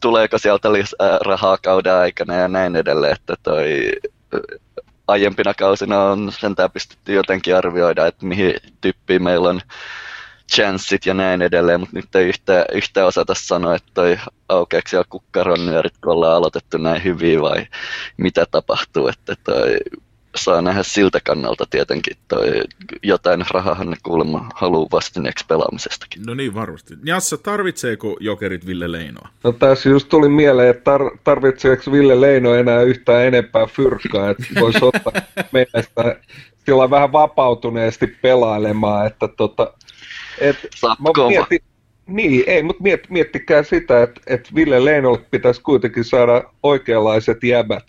tuleeko 0.00 0.38
sieltä 0.38 0.72
lisää 0.72 1.18
rahaa 1.24 1.58
kauden 1.62 1.94
aikana 1.94 2.34
ja 2.34 2.48
näin 2.48 2.76
edelleen, 2.76 3.12
että 3.12 3.34
toi 3.42 3.92
aiempina 5.08 5.54
kausina 5.54 6.04
on 6.04 6.32
sentään 6.38 6.70
pystytty 6.70 7.12
jotenkin 7.12 7.56
arvioida, 7.56 8.06
että 8.06 8.26
mihin 8.26 8.54
tyyppiin 8.80 9.22
meillä 9.22 9.48
on 9.48 9.60
chanssit 10.54 11.06
ja 11.06 11.14
näin 11.14 11.42
edelleen, 11.42 11.80
mutta 11.80 11.96
nyt 11.96 12.14
ei 12.14 12.28
yhtä, 12.28 12.64
yhtä 12.72 13.06
osata 13.06 13.34
sanoa, 13.36 13.74
että 13.74 13.90
toi 13.94 14.18
aukeaksi 14.48 14.90
siellä 14.90 15.06
kukkaron 15.10 15.66
nyörit, 15.66 15.94
kun 16.02 16.12
ollaan 16.12 16.36
aloitettu 16.36 16.78
näin 16.78 17.04
hyvin 17.04 17.42
vai 17.42 17.66
mitä 18.16 18.46
tapahtuu, 18.50 19.08
että 19.08 19.36
toi 19.44 19.76
saa 20.36 20.62
nähdä 20.62 20.82
siltä 20.82 21.18
kannalta 21.24 21.64
tietenkin 21.70 22.16
toi 22.28 22.62
jotain 23.02 23.44
rahaa 23.50 23.84
ne 23.84 23.96
kuulemma 24.02 24.48
haluaa 24.54 24.88
vastineeksi 24.92 25.44
pelaamisestakin. 25.48 26.22
No 26.26 26.34
niin, 26.34 26.54
varmasti. 26.54 26.94
Jassa, 27.04 27.38
tarvitseeko 27.38 28.16
jokerit 28.20 28.66
Ville 28.66 28.92
Leinoa? 28.92 29.28
No 29.44 29.52
tässä 29.52 29.88
just 29.88 30.08
tuli 30.08 30.28
mieleen, 30.28 30.70
että 30.70 30.96
tar- 30.96 31.18
tarvitseeko 31.24 31.92
Ville 31.92 32.20
Leino 32.20 32.54
enää 32.54 32.82
yhtään 32.82 33.24
enempää 33.24 33.66
fyrkkaa, 33.66 34.30
että 34.30 34.44
voisi 34.60 34.78
ottaa 34.82 35.12
meistä 35.52 35.84
sillä 36.66 36.90
vähän 36.90 37.12
vapautuneesti 37.12 38.06
pelailemaan, 38.06 39.06
että 39.06 39.28
tota, 39.28 39.72
et, 40.38 40.56
mä 40.82 41.28
mietin, 41.28 41.60
niin, 42.06 42.44
ei, 42.46 42.62
mutta 42.62 42.82
miet, 42.82 43.10
miettikää 43.10 43.62
sitä, 43.62 44.02
että 44.02 44.20
et 44.26 44.54
Ville 44.54 44.84
Leinolle 44.84 45.20
pitäisi 45.30 45.62
kuitenkin 45.62 46.04
saada 46.04 46.44
oikeanlaiset 46.62 47.44
jäbät. 47.44 47.84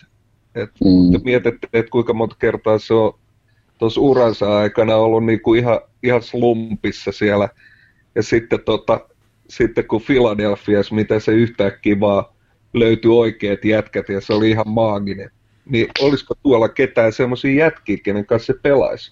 Et 0.56 0.69
mm. 0.86 1.21
Mietitte, 1.23 1.67
että 1.73 1.89
kuinka 1.89 2.13
monta 2.13 2.36
kertaa 2.39 2.77
se 2.79 2.93
on 2.93 3.19
tuossa 3.77 4.01
uransa 4.01 4.58
aikana 4.58 4.95
ollut 4.95 5.25
niinku 5.25 5.53
ihan, 5.53 5.79
ihan 6.03 6.21
slumpissa 6.21 7.12
siellä. 7.12 7.49
Ja 8.15 8.23
sitten, 8.23 8.60
tota, 8.60 9.10
sitten 9.47 9.88
kun 9.88 10.01
Philadelphias, 10.01 10.91
mitä 10.91 11.19
se 11.19 11.32
yhtäkkiä 11.32 11.99
vaan 11.99 12.25
löytyi 12.73 13.12
oikeat 13.12 13.65
jätkät 13.65 14.10
ja 14.10 14.21
se 14.21 14.34
oli 14.34 14.49
ihan 14.49 14.69
maaginen. 14.69 15.32
Niin 15.65 15.88
olisiko 15.99 16.34
tuolla 16.43 16.69
ketään 16.69 17.13
semmoisia 17.13 17.65
jätkiä, 17.65 17.97
kenen 18.03 18.25
kanssa 18.25 18.53
se 18.53 18.60
pelaisi? 18.63 19.12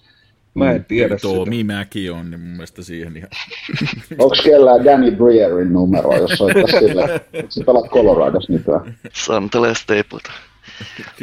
Mä 0.54 0.70
en 0.70 0.76
mm. 0.76 0.84
tiedä 0.84 1.16
Tuo 1.16 1.46
Mimäki 1.46 2.10
on, 2.10 2.30
niin 2.30 2.40
mun 2.40 2.50
mielestä 2.50 2.82
siihen 2.82 3.16
ihan... 3.16 3.30
Onko 4.18 4.36
kellään 4.44 4.84
Danny 4.84 5.10
Breerin 5.10 5.72
numero, 5.72 6.16
jos 6.16 6.30
soittaa 6.30 6.80
sille? 6.80 7.20
Se 7.48 7.64
pelaat 7.64 7.90
Coloradossa 7.90 8.52
nykyään. 8.52 8.98
Santelee 9.12 9.74
Stapleton. 9.74 10.34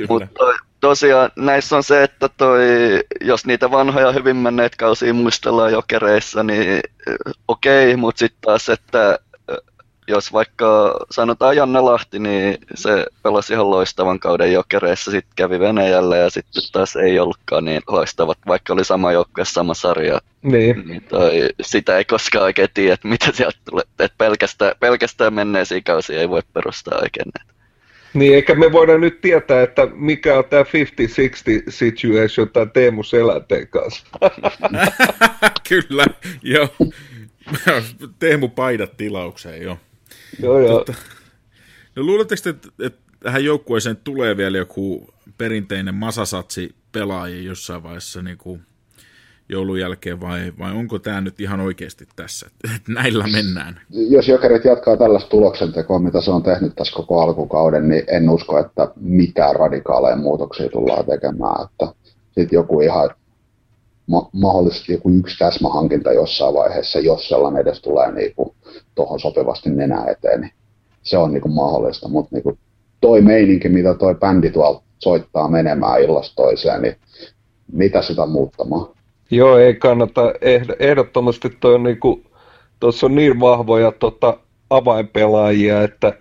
Mutta 0.09 0.43
tosiaan 0.79 1.31
näissä 1.35 1.77
on 1.77 1.83
se, 1.83 2.03
että 2.03 2.29
toi, 2.37 2.59
jos 3.21 3.45
niitä 3.45 3.71
vanhoja 3.71 4.11
hyvin 4.11 4.35
menneet 4.35 4.75
kausia 4.75 5.13
muistellaan 5.13 5.71
jokereissa, 5.71 6.43
niin 6.43 6.79
okei, 7.47 7.85
okay, 7.87 7.95
mutta 7.95 8.19
sitten 8.19 8.41
taas, 8.41 8.69
että 8.69 9.19
jos 10.09 10.33
vaikka 10.33 10.99
sanotaan 11.11 11.55
Janne 11.55 11.81
Lahti, 11.81 12.19
niin 12.19 12.57
se 12.75 13.05
pelasi 13.23 13.53
ihan 13.53 13.69
loistavan 13.69 14.19
kauden 14.19 14.53
jokereissa, 14.53 15.11
sitten 15.11 15.33
kävi 15.35 15.59
Venäjällä 15.59 16.17
ja 16.17 16.29
sitten 16.29 16.63
taas 16.71 16.95
ei 16.95 17.19
ollutkaan 17.19 17.65
niin 17.65 17.81
loistavat, 17.87 18.37
vaikka 18.47 18.73
oli 18.73 18.85
sama 18.85 19.11
joukkue, 19.11 19.45
sama 19.45 19.73
sarja. 19.73 20.19
Niin. 20.41 20.83
niin 20.87 21.03
toi, 21.03 21.49
sitä 21.61 21.97
ei 21.97 22.05
koskaan 22.05 22.43
oikein 22.43 22.69
tiedä, 22.73 22.93
että 22.93 23.07
mitä 23.07 23.31
sieltä 23.33 23.57
tulee. 23.69 23.83
että 23.99 24.17
pelkästään, 24.17 24.71
pelkästään 24.79 25.33
menneisiä 25.33 25.81
kausia 25.85 26.19
ei 26.19 26.29
voi 26.29 26.41
perustaa 26.53 26.99
oikein 27.01 27.31
näitä. 27.37 27.59
Niin, 28.13 28.35
eikä 28.35 28.55
me 28.55 28.71
voida 28.71 28.97
nyt 28.97 29.21
tietää, 29.21 29.63
että 29.63 29.87
mikä 29.93 30.37
on 30.37 30.45
tämä 30.45 30.63
50-60 30.63 30.65
situation 31.69 32.49
tai 32.49 32.67
Teemu 32.73 33.03
Selänteen 33.03 33.67
kanssa. 33.67 34.07
Kyllä, 35.69 36.05
joo. 36.43 36.67
Teemu 38.19 38.49
paidat 38.49 38.97
tilaukseen, 38.97 39.61
joo. 39.61 39.77
Joo, 40.41 40.59
joo. 40.59 40.77
Tota, 40.77 40.93
no 41.95 42.03
luuletteko, 42.03 42.49
että, 42.49 42.67
että 42.79 42.99
tähän 43.19 43.45
joukkueeseen 43.45 43.97
tulee 44.03 44.37
vielä 44.37 44.57
joku 44.57 45.07
perinteinen 45.37 45.95
masasatsi 45.95 46.75
pelaaja 46.91 47.41
jossain 47.41 47.83
vaiheessa 47.83 48.21
niin 48.21 48.37
kuin 48.37 48.61
joulun 49.49 49.79
jälkeen 49.79 50.21
vai, 50.21 50.53
vai 50.59 50.71
onko 50.71 50.99
tämä 50.99 51.21
nyt 51.21 51.39
ihan 51.39 51.59
oikeasti 51.59 52.07
tässä, 52.15 52.47
että 52.75 52.91
näillä 52.91 53.27
mennään? 53.27 53.81
Jos 53.89 54.27
Jokerit 54.27 54.65
jatkaa 54.65 54.97
tällaista 54.97 55.29
tuloksentekoa, 55.29 55.99
mitä 55.99 56.21
se 56.21 56.31
on 56.31 56.43
tehnyt 56.43 56.75
tässä 56.75 56.95
koko 56.95 57.21
alkukauden, 57.21 57.89
niin 57.89 58.03
en 58.07 58.29
usko, 58.29 58.59
että 58.59 58.91
mitään 58.95 59.55
radikaaleja 59.55 60.15
muutoksia 60.15 60.69
tullaan 60.69 61.05
tekemään. 61.05 61.65
Että 61.65 61.93
sitten 62.25 62.57
joku 62.57 62.81
ihan 62.81 63.09
ma- 64.09 64.29
mahdollisesti 64.33 64.91
joku 64.91 65.09
yksi 65.09 65.37
täsmähankinta 65.39 66.13
jossain 66.13 66.53
vaiheessa, 66.53 66.99
jos 66.99 67.29
sellainen 67.29 67.61
edes 67.61 67.81
tulee 67.81 68.11
niin 68.11 68.33
tuohon 68.95 69.19
sopivasti 69.19 69.69
nenä 69.69 70.05
eteen, 70.07 70.41
niin 70.41 70.51
se 71.01 71.17
on 71.17 71.31
niin 71.31 71.41
kuin 71.41 71.53
mahdollista. 71.53 72.07
Mutta 72.07 72.35
niin 72.35 72.43
kuin 72.43 72.57
toi 73.01 73.21
meininki, 73.21 73.69
mitä 73.69 73.93
toi 73.93 74.15
bändi 74.15 74.49
tuolta 74.51 74.81
soittaa 74.99 75.47
menemään 75.47 76.01
illasta 76.01 76.35
toiseen, 76.35 76.81
niin 76.81 76.95
mitä 77.71 78.01
sitä 78.01 78.25
muuttamaan? 78.25 78.87
Joo, 79.31 79.57
ei 79.57 79.75
kannata. 79.75 80.33
Ehdottomasti 80.79 81.49
toi 81.49 81.75
on 81.75 81.83
niinku, 81.83 82.21
tuossa 82.79 83.05
on 83.05 83.15
niin 83.15 83.39
vahvoja 83.39 83.91
tota, 83.91 84.37
avainpelaajia, 84.69 85.83
että, 85.83 86.13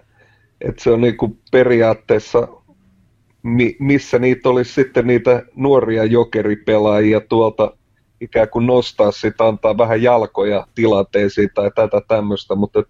että 0.61 0.83
se 0.83 0.91
on 0.91 1.01
niinku 1.01 1.37
periaatteessa, 1.51 2.49
mi, 3.43 3.77
missä 3.79 4.19
niitä 4.19 4.49
olisi 4.49 4.73
sitten 4.73 5.07
niitä 5.07 5.43
nuoria 5.55 6.05
jokeripelaajia 6.05 7.21
tuolta 7.21 7.78
ikään 8.21 8.49
kuin 8.49 8.67
nostaa 8.67 9.13
sitä, 9.13 9.49
antaa 9.49 9.79
vähän 9.79 10.03
jalkoja 10.03 10.67
tilanteisiin 10.75 11.51
tai 11.55 11.71
tätä 11.75 12.01
tämmöistä, 12.09 12.55
mutta 12.55 12.83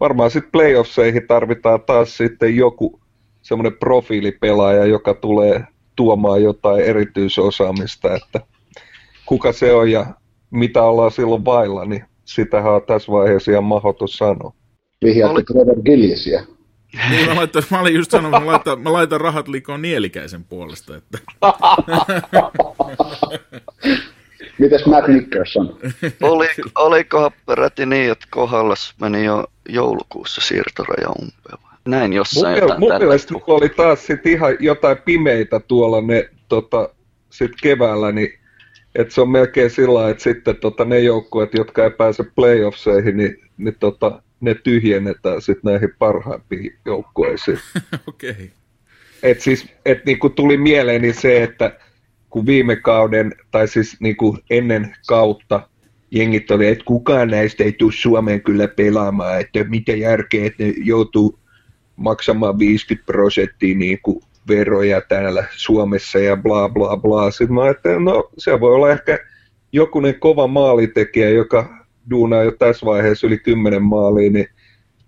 varmaan 0.00 0.30
sitten 0.30 0.52
playoffseihin 0.52 1.26
tarvitaan 1.26 1.82
taas 1.82 2.16
sitten 2.16 2.56
joku 2.56 3.00
semmoinen 3.42 3.78
profiilipelaaja, 3.78 4.84
joka 4.84 5.14
tulee 5.14 5.64
tuomaan 5.96 6.42
jotain 6.42 6.80
erityisosaamista, 6.80 8.14
että 8.14 8.40
kuka 9.26 9.52
se 9.52 9.72
on 9.72 9.90
ja 9.90 10.06
mitä 10.50 10.82
ollaan 10.82 11.10
silloin 11.10 11.44
vailla, 11.44 11.84
niin 11.84 12.04
sitähän 12.24 12.72
on 12.72 12.82
tässä 12.82 13.12
vaiheessa 13.12 13.50
ihan 13.50 13.64
mahdoton 13.64 14.08
sanoa. 14.08 14.52
Vihjaatte 15.04 15.36
Oli... 15.36 15.44
Trevor 15.44 15.82
Gillisiä. 15.82 16.44
Niin, 17.10 17.28
mä, 17.28 17.36
laitan, 17.36 17.62
mä 17.70 17.80
olin 17.80 17.94
just 17.94 18.10
sanonut, 18.10 18.40
mä 18.40 18.46
laitan, 18.46 18.80
mä 18.80 18.92
laitan 18.92 19.20
rahat 19.20 19.48
liikoon 19.48 19.82
nielikäisen 19.82 20.44
puolesta. 20.44 20.96
Että. 20.96 21.18
Mites 24.60 24.86
Matt 24.86 25.08
Nickerson? 25.08 25.78
Oli, 26.22 26.48
olikohan 26.74 27.30
peräti 27.46 27.86
niin, 27.86 28.12
että 28.12 28.26
kohdallas 28.30 28.94
meni 29.00 29.24
jo 29.24 29.44
joulukuussa 29.68 30.40
siirtoraja 30.40 31.08
umpeen? 31.08 31.70
Näin 31.88 32.12
jossain 32.12 32.52
mun, 32.52 32.62
jotain 32.62 32.80
mun 32.80 32.98
mielestä 32.98 33.34
oli 33.46 33.68
taas 33.68 34.06
sit 34.06 34.26
ihan 34.26 34.56
jotain 34.60 34.96
pimeitä 35.04 35.60
tuolla 35.60 36.00
ne 36.00 36.28
tota, 36.48 36.88
sit 37.30 37.52
keväällä, 37.62 38.12
niin 38.12 38.38
että 38.94 39.14
se 39.14 39.20
on 39.20 39.30
melkein 39.30 39.70
sillä 39.70 40.10
että 40.10 40.22
sitten 40.22 40.56
tota, 40.56 40.84
ne 40.84 41.00
joukkueet, 41.00 41.54
jotka 41.54 41.84
ei 41.84 41.90
pääse 41.90 42.24
playoffseihin, 42.34 43.16
niin, 43.16 43.36
niin 43.56 43.76
tota, 43.80 44.22
ne 44.40 44.54
tyhjennetään 44.54 45.42
sitten 45.42 45.72
näihin 45.72 45.94
parhaimpiin 45.98 46.76
joukkueisiin. 46.84 47.58
Okei. 48.08 48.30
Okay. 48.30 48.48
Et 49.22 49.40
siis, 49.40 49.66
et 49.86 50.04
niinku 50.04 50.30
tuli 50.30 50.56
mieleeni 50.56 51.12
se, 51.12 51.42
että 51.42 51.72
kun 52.30 52.46
viime 52.46 52.76
kauden, 52.76 53.34
tai 53.50 53.68
siis 53.68 53.96
niinku 54.00 54.38
ennen 54.50 54.96
kautta, 55.08 55.68
jengit 56.10 56.50
oli, 56.50 56.66
että 56.66 56.84
kukaan 56.84 57.28
näistä 57.28 57.64
ei 57.64 57.72
tule 57.72 57.92
Suomeen 57.92 58.42
kyllä 58.42 58.68
pelaamaan, 58.68 59.40
että 59.40 59.64
mitä 59.64 59.92
järkeä, 59.92 60.46
että 60.46 60.64
ne 60.64 60.74
joutuu 60.84 61.38
maksamaan 61.96 62.58
50 62.58 63.06
prosenttia 63.06 63.76
niin 63.76 63.98
kuin 64.02 64.20
veroja 64.48 65.00
täällä 65.00 65.44
Suomessa 65.50 66.18
ja 66.18 66.36
bla 66.36 66.68
bla 66.68 66.96
bla. 66.96 67.30
Sitten 67.30 67.52
mä 67.52 67.62
ajattelin, 67.62 68.04
no 68.04 68.30
se 68.38 68.60
voi 68.60 68.74
olla 68.74 68.90
ehkä 68.90 69.18
jokunen 69.72 70.20
kova 70.20 70.46
maalitekijä, 70.46 71.28
joka 71.28 71.86
duunaa 72.10 72.42
jo 72.42 72.52
tässä 72.52 72.86
vaiheessa 72.86 73.26
yli 73.26 73.38
10 73.38 73.82
maalia, 73.82 74.30
niin 74.30 74.48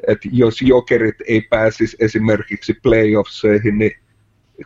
että 0.07 0.29
jos 0.33 0.63
jokerit 0.63 1.17
ei 1.29 1.41
pääsisi 1.41 1.97
esimerkiksi 2.01 2.75
playoffseihin, 2.83 3.79
niin 3.79 3.93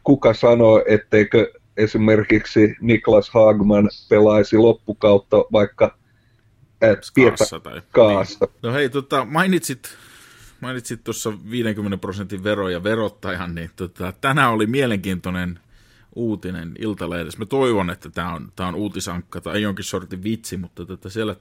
kuka 0.02 0.34
sanoo, 0.34 0.84
etteikö 0.88 1.52
esimerkiksi 1.76 2.76
Niklas 2.80 3.30
Hagman 3.30 3.90
pelaisi 4.08 4.56
loppukautta 4.56 5.36
vaikka 5.36 5.98
Kaassa, 7.36 7.60
tai, 7.60 7.82
kaassa. 7.90 8.44
Niin. 8.44 8.54
No 8.62 8.72
hei, 8.72 8.88
tota, 8.88 9.24
mainitsit 9.24 9.96
mainitsit 10.60 11.04
tuossa 11.04 11.32
50 11.50 11.96
prosentin 11.96 12.44
vero 12.44 12.68
ja 12.68 12.82
verottajan, 12.82 13.54
niin 13.54 13.70
tota, 13.76 14.12
tänään 14.20 14.52
oli 14.52 14.66
mielenkiintoinen 14.66 15.60
uutinen 16.14 16.72
Iltalehdessä. 16.78 17.38
Mä 17.38 17.46
toivon, 17.46 17.90
että 17.90 18.10
tämä 18.10 18.34
on, 18.34 18.52
tää 18.56 18.68
on 18.68 18.74
uutisankka 18.74 19.40
tai 19.40 19.62
jonkin 19.62 19.84
sortin 19.84 20.22
vitsi, 20.22 20.56
mutta 20.56 20.86
tota, 20.86 21.10
siellä 21.10 21.36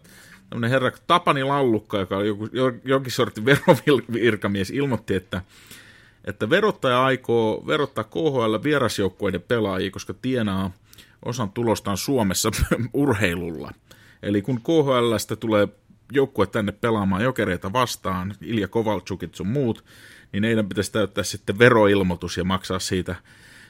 tämmöinen 0.49 0.69
herra 0.69 0.91
Tapani 1.07 1.43
Lallukka, 1.43 1.99
joka 1.99 2.17
on 2.17 2.27
joku, 2.27 2.49
jonkin 2.83 3.11
sortin 3.11 3.45
verovirkamies, 3.45 4.69
ilmoitti, 4.69 5.15
että, 5.15 5.41
että 6.25 6.49
verottaja 6.49 7.05
aikoo 7.05 7.63
verottaa 7.67 8.03
KHL 8.03 8.55
vierasjoukkueiden 8.63 9.41
pelaajia, 9.41 9.91
koska 9.91 10.13
tienaa 10.13 10.71
osan 11.25 11.51
tulostaan 11.51 11.97
Suomessa 11.97 12.51
urheilulla. 12.93 13.71
Eli 14.23 14.41
kun 14.41 14.61
KHLstä 14.61 15.35
tulee 15.35 15.67
joukkue 16.11 16.47
tänne 16.47 16.71
pelaamaan 16.71 17.23
jokereita 17.23 17.73
vastaan, 17.73 18.35
Ilja 18.41 18.67
Kovalchukit 18.67 19.35
sun 19.35 19.47
muut, 19.47 19.85
niin 20.31 20.43
heidän 20.43 20.69
pitäisi 20.69 20.91
täyttää 20.91 21.23
sitten 21.23 21.59
veroilmoitus 21.59 22.37
ja 22.37 22.43
maksaa 22.43 22.79
siitä, 22.79 23.15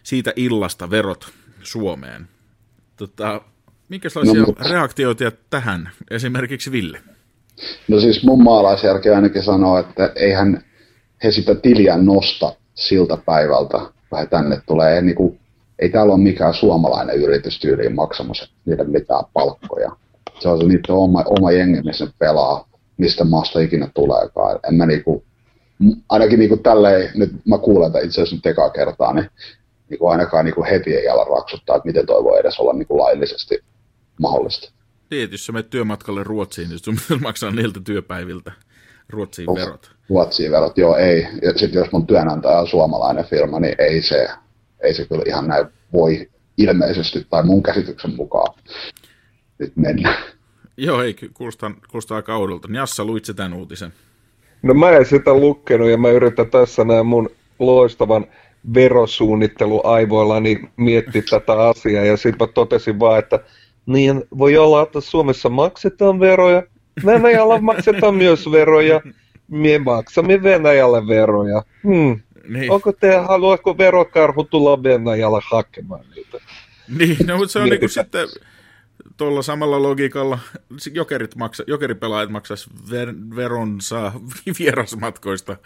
siitä 0.04 0.34
illasta 0.36 0.90
verot 0.90 1.32
Suomeen. 1.64 2.28
Tota, 2.98 3.42
minkälaisia 3.90 4.42
no, 4.42 4.70
reaktioita 4.70 5.32
tähän 5.50 5.90
esimerkiksi 6.12 6.72
Ville? 6.72 7.02
No 7.88 8.00
siis 8.00 8.24
mun 8.24 8.44
maalaisjärki 8.44 9.10
ainakin 9.10 9.44
sanoo, 9.44 9.80
että 9.80 10.12
eihän 10.16 10.64
he 11.24 11.32
sitä 11.32 11.56
tiliä 11.56 11.98
nosta 11.98 12.56
siltä 12.76 13.18
päivältä, 13.18 13.80
vai 14.12 14.28
tänne 14.28 14.62
tulee. 14.68 14.96
Ei, 14.96 15.02
niin 15.02 15.16
kuin, 15.16 15.40
ei 15.80 15.90
täällä 15.90 16.14
ole 16.14 16.22
mikään 16.22 16.54
suomalainen 16.54 17.16
yritys 17.16 17.60
tyyliin 17.60 17.96
maksamassa 17.96 18.50
niitä 18.66 18.84
mitään 18.84 19.24
palkkoja 19.34 19.92
se 20.40 20.50
on 20.50 20.58
se 20.58 20.68
niiden 20.68 20.96
oma, 20.96 21.24
oma 21.26 21.52
jengi, 21.52 21.82
missä 21.82 22.08
pelaa, 22.20 22.68
mistä 22.98 23.24
maasta 23.24 23.60
ikinä 23.60 23.90
tuleekaan. 23.94 24.60
En 24.68 24.76
mä 24.76 24.86
niinku, 24.86 25.24
ainakin 26.10 26.40
niinku 26.40 26.58
tälleen, 26.58 27.12
nyt 27.16 27.32
mä 27.46 27.58
kuulen 27.58 27.88
että 27.88 28.00
itse 28.00 28.22
asiassa 28.22 28.36
nyt 28.36 28.46
ekaa 28.46 28.70
kertaa, 28.70 29.14
niin 29.14 29.30
niinku 29.90 30.08
ainakaan 30.08 30.46
niinku 30.46 30.64
heti 30.64 30.96
ei 30.96 31.08
ala 31.08 31.24
raksuttaa, 31.24 31.76
että 31.76 31.88
miten 31.88 32.06
toi 32.06 32.24
voi 32.24 32.40
edes 32.40 32.60
olla 32.60 32.74
niinku 32.74 32.98
laillisesti 32.98 33.60
mahdollista. 34.20 34.72
Niin, 35.12 35.32
jos 35.32 35.46
sä 35.46 35.52
menet 35.52 35.70
työmatkalle 35.70 36.24
Ruotsiin, 36.24 36.70
niin 36.70 36.80
sun 36.80 36.98
maksaa 37.22 37.52
niiltä 37.52 37.80
työpäiviltä 37.84 38.52
Ruotsiin 39.10 39.50
oh, 39.50 39.56
verot. 39.56 39.92
Ruotsiin 40.10 40.52
verot, 40.52 40.78
joo 40.78 40.96
ei. 40.96 41.28
Ja 41.42 41.58
sitten 41.58 41.80
jos 41.80 41.92
mun 41.92 42.08
työnantaja 42.08 42.60
on 42.60 42.68
suomalainen 42.68 43.26
firma, 43.26 43.60
niin 43.60 43.76
ei 43.78 44.02
se, 44.02 44.28
ei 44.84 44.94
se 44.94 45.06
kyllä 45.06 45.24
ihan 45.26 45.48
näin 45.48 45.68
voi 45.94 46.30
ilmeisesti 46.58 47.28
tai 47.30 47.44
mun 47.44 47.64
käsityksen 47.64 48.16
mukaan 48.16 48.54
nyt 49.60 49.76
mennä. 49.76 50.18
Joo, 50.78 51.04
ei, 51.04 51.16
kuulostaa, 51.34 51.72
kuulostaa 51.92 52.16
aika 52.16 52.36
oudolta. 52.36 52.68
Jassa, 52.72 53.06
luit 53.06 53.24
tämän 53.36 53.54
uutisen? 53.54 53.94
No 54.62 54.74
mä 54.74 54.90
en 54.90 55.06
sitä 55.06 55.34
lukenut 55.34 55.90
ja 55.90 55.98
mä 55.98 56.10
yritän 56.10 56.50
tässä 56.50 56.84
näin 56.84 57.06
mun 57.06 57.30
loistavan 57.60 58.26
verosuunnittelu 58.74 59.82
aivoillani 59.88 60.62
miettiä 60.78 61.22
tätä 61.30 61.54
asiaa 61.54 62.06
ja 62.06 62.18
sitten 62.18 62.48
mä 62.48 62.54
totesin 62.54 63.00
vaan, 63.00 63.20
että 63.20 63.40
niin 63.86 64.24
voi 64.38 64.58
olla, 64.58 64.82
että 64.82 65.02
Suomessa 65.02 65.50
maksetaan 65.50 66.20
veroja, 66.20 66.64
Venäjällä 67.06 67.58
maksetaan 67.62 68.16
myös 68.16 68.52
veroja, 68.52 69.02
me 69.48 69.80
maksamme 69.80 70.44
Venäjälle 70.44 71.08
veroja. 71.08 71.64
Hmm. 71.84 72.20
Niin. 72.48 72.72
Onko 72.72 72.92
te, 72.92 73.18
haluatko 73.18 73.78
verokarhu 73.78 74.44
tulla 74.44 74.84
Venäjälle 74.84 75.40
hakemaan 75.52 76.06
niitä? 76.16 76.38
Niin, 76.98 77.18
no 77.28 77.38
mutta 77.38 77.52
se 77.52 77.60
on 77.60 77.70
niinku 77.70 77.88
sitten, 77.88 78.28
tuolla 79.18 79.42
samalla 79.42 79.84
logiikalla 79.84 80.40
jokerit 80.94 81.36
maksa, 81.36 81.64
jokeripelaajat 81.68 82.30
maksaisi 82.30 82.70
ver, 82.92 83.14
veronsa 83.36 84.12
vierasmatkoista 84.60 85.58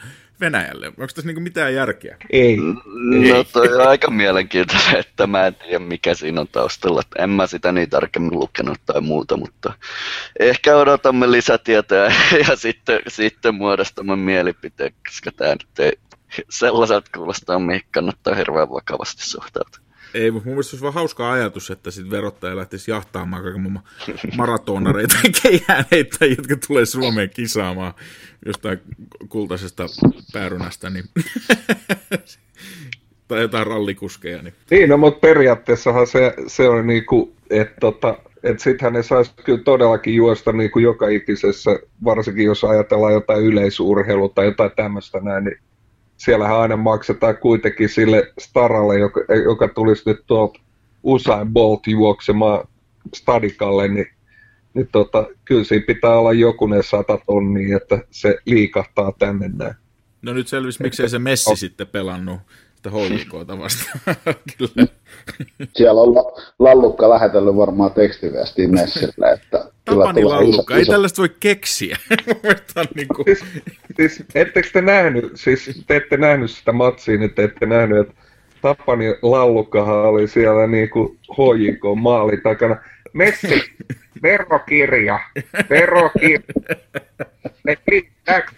Venäjälle. 0.42 0.88
Onko 0.88 1.08
tässä 1.08 1.22
niinku 1.26 1.42
mitään 1.42 1.74
järkeä? 1.74 2.18
Ei. 2.30 2.58
No 2.58 3.44
toi 3.54 3.74
on 3.74 3.88
aika 3.88 4.12
mielenkiintoista, 4.12 4.98
että 4.98 5.28
mä 5.28 5.48
en 5.48 5.56
tiedä 5.56 5.80
mikä 5.80 6.14
siinä 6.14 6.42
on 6.42 6.48
taustalla. 6.48 7.02
En 7.18 7.30
mä 7.30 7.48
sitä 7.48 7.72
niin 7.72 7.90
tarkemmin 7.90 8.40
lukenut 8.40 8.78
tai 8.86 9.02
muuta, 9.02 9.38
mutta 9.38 9.74
ehkä 10.40 10.76
odotamme 10.76 11.32
lisätietoja 11.32 12.12
ja 12.48 12.56
sitten, 12.56 13.00
sitten 13.08 13.56
muodostamme 13.56 14.16
mielipiteen, 14.16 14.94
koska 15.08 15.32
tämä 15.32 15.52
nyt 15.52 15.80
ei 15.80 15.94
sellaiselta 16.50 17.10
kuulostaa, 17.16 17.60
mihin 17.60 17.82
kannattaa 17.92 18.36
hirveän 18.36 18.70
vakavasti 18.70 19.30
suhtautua. 19.30 19.89
Ei, 20.14 20.32
mutta 20.32 20.46
mun 20.46 20.54
mielestä 20.54 20.74
olisi 20.74 20.84
vaan 20.84 20.94
hauska 20.94 21.32
ajatus, 21.32 21.72
että 21.72 21.92
sitten 21.92 22.12
verottaja 22.12 22.56
lähtisi 22.56 22.92
jahtaamaan 22.92 23.44
kaiken 23.44 23.62
maailman 23.62 23.84
maratonareita 24.38 25.16
ja 25.24 25.30
keihäänheittäjiä, 25.44 26.36
jotka 26.38 26.56
tulee 26.68 26.86
Suomeen 26.86 27.30
kisaamaan 27.30 27.94
jostain 28.46 28.80
kultaisesta 29.30 29.86
päärynästä, 30.34 30.90
niin 30.90 31.06
tai 33.28 33.42
jotain 33.42 33.68
rallikuskeja. 33.68 34.42
Niin. 34.42 34.54
Niin, 34.72 34.90
no, 34.90 34.98
mutta 34.98 35.20
periaatteessahan 35.20 36.08
se, 36.08 36.34
se 36.48 36.70
on 36.70 36.88
niinku, 36.88 37.34
että 37.50 37.76
tota, 37.80 38.18
et 38.44 38.60
sittenhän 38.60 38.94
ne 38.94 39.04
saisi 39.04 39.32
kyllä 39.46 39.64
todellakin 39.64 40.16
juosta 40.16 40.52
niinku 40.52 40.80
joka 40.80 41.08
ikisessä, 41.08 41.80
varsinkin 42.04 42.46
jos 42.46 42.64
ajatellaan 42.64 43.14
jotain 43.14 43.44
yleisurheilua 43.44 44.30
tai 44.30 44.46
jotain 44.46 44.72
tämmöistä 44.76 45.20
näin, 45.20 45.44
niin 45.44 45.60
siellähän 46.20 46.60
aina 46.60 46.78
maksetaan 46.78 47.38
kuitenkin 47.38 47.90
sille 47.90 48.34
staralle, 48.40 49.00
joka, 49.00 49.22
joka 49.44 49.68
tulisi 49.68 50.04
nyt 50.06 50.20
tuolta 50.28 50.60
Usain 51.04 51.54
Bolt 51.54 51.88
juoksemaan 51.88 52.68
stadikalle, 53.16 53.88
niin, 53.88 54.08
niin 54.74 54.90
tota, 54.92 55.26
kyllä 55.46 55.64
siinä 55.64 55.86
pitää 55.88 56.20
olla 56.20 56.34
jokunen 56.34 56.84
sata 56.84 57.20
tonnia, 57.26 57.78
että 57.78 58.00
se 58.12 58.38
liikahtaa 58.46 59.14
tänne 59.20 59.52
näin. 59.56 59.74
No 60.22 60.34
nyt 60.34 60.48
selvisi, 60.48 60.84
miksei 60.84 61.10
se 61.10 61.20
Messi 61.20 61.56
sitten 61.56 61.88
pelannut 61.88 62.40
sitä 62.76 62.90
HJKta 62.90 63.60
vastaan. 63.60 64.00
Kyllä. 64.58 64.88
Siellä 65.76 66.02
on 66.02 66.16
la- 66.16 66.42
Lallukka 66.60 67.10
lähetellyt 67.10 67.56
varmaan 67.56 67.92
tekstiviestiin 67.92 68.72
Messille, 68.72 69.32
että 69.32 69.72
Tapani 69.90 70.24
Lallukka, 70.24 70.78
ei 70.78 70.86
tällaista 70.86 71.22
voi 71.22 71.36
keksiä. 71.40 71.98
niin 72.96 73.08
kuin... 73.08 73.26
siis, 73.26 73.46
siis, 73.96 74.24
ettekö 74.36 74.70
te 74.74 74.82
nähnyt, 74.82 75.32
siis 75.36 75.84
te 75.88 75.96
ette 75.96 76.18
nähnyt 76.18 76.52
sitä 76.52 76.72
matsia, 76.72 77.18
niin 77.18 77.34
te 77.34 77.44
ette 77.44 77.66
nähnyt, 77.66 78.00
että 78.00 78.14
Tapani 78.62 79.06
Lallukkahan 79.22 79.98
oli 79.98 80.28
siellä 80.28 80.68
niin 80.68 80.90
kuin 80.90 81.18
HJK 81.32 81.82
maali 81.96 82.38
takana. 82.38 82.76
Messi, 83.14 83.64
verokirja, 84.24 85.20
verokirja. 85.70 86.40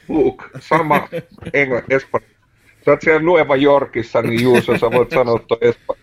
Book, 0.07 0.43
sama 0.59 1.09
englannin, 1.53 1.93
espanja. 1.95 2.27
Sä 2.85 2.91
oot 2.91 3.01
siellä 3.01 3.21
Nueva 3.21 3.55
Yorkissa, 3.55 4.21
niin 4.21 4.43
Juuso, 4.43 4.77
sä 4.77 4.91
voit 4.91 5.09
sanoa 5.09 5.39
tuon 5.39 5.59
espanja. 5.61 6.00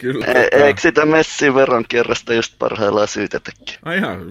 Kyllä. 0.00 0.26
E- 0.26 0.48
eikö 0.64 0.80
sitä 0.80 1.06
Messin 1.06 1.54
veronkierrosta 1.54 2.34
just 2.34 2.54
parhaillaan 2.58 3.08
syytetäkin? 3.08 3.76
Ai 3.82 3.98
ihan, 3.98 4.26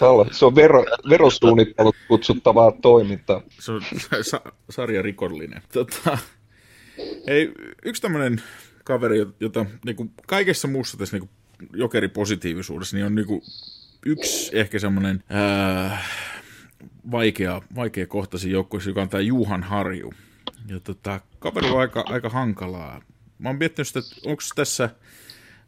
Alla, 0.00 0.26
se 0.30 0.44
on 0.44 0.54
vero, 0.54 0.84
verosuunnittelut 1.08 1.96
kutsuttavaa 2.08 2.72
toimintaa. 2.82 3.42
Se 3.60 3.72
on 3.72 3.82
sa- 4.22 4.52
sarjarikollinen. 4.70 5.62
Tota, 5.72 6.18
hei, 7.26 7.52
yksi 7.84 8.02
tämmöinen 8.02 8.42
kaveri, 8.84 9.26
jota 9.40 9.66
niin 9.84 9.96
kuin 9.96 10.10
kaikessa 10.26 10.68
muussa 10.68 10.96
tässä 10.96 11.16
niin 11.16 11.28
kuin 11.28 11.30
jokeripositiivisuudessa, 11.80 12.96
niin 12.96 13.06
on 13.06 13.14
niin 13.14 13.26
kuin 13.26 13.42
yksi 14.06 14.58
ehkä 14.58 14.78
semmoinen 14.78 15.24
ää, 15.28 16.04
vaikea, 17.10 17.62
vaikea 17.74 18.06
kohtaisin 18.06 18.52
joukkueessa, 18.52 18.90
joka 18.90 19.02
on 19.02 19.08
tämä 19.08 19.20
Juhan 19.20 19.62
Harju. 19.62 20.12
Ja 20.68 20.80
tota, 20.80 21.20
kaveri 21.38 21.70
on 21.70 21.80
aika, 21.80 22.04
aika 22.06 22.28
hankalaa. 22.28 23.02
Mä 23.44 23.48
oon 23.48 23.58
miettinyt 23.58 23.88
sitä, 23.88 23.98
että 23.98 24.14
onko 24.30 24.42
tässä 24.54 24.90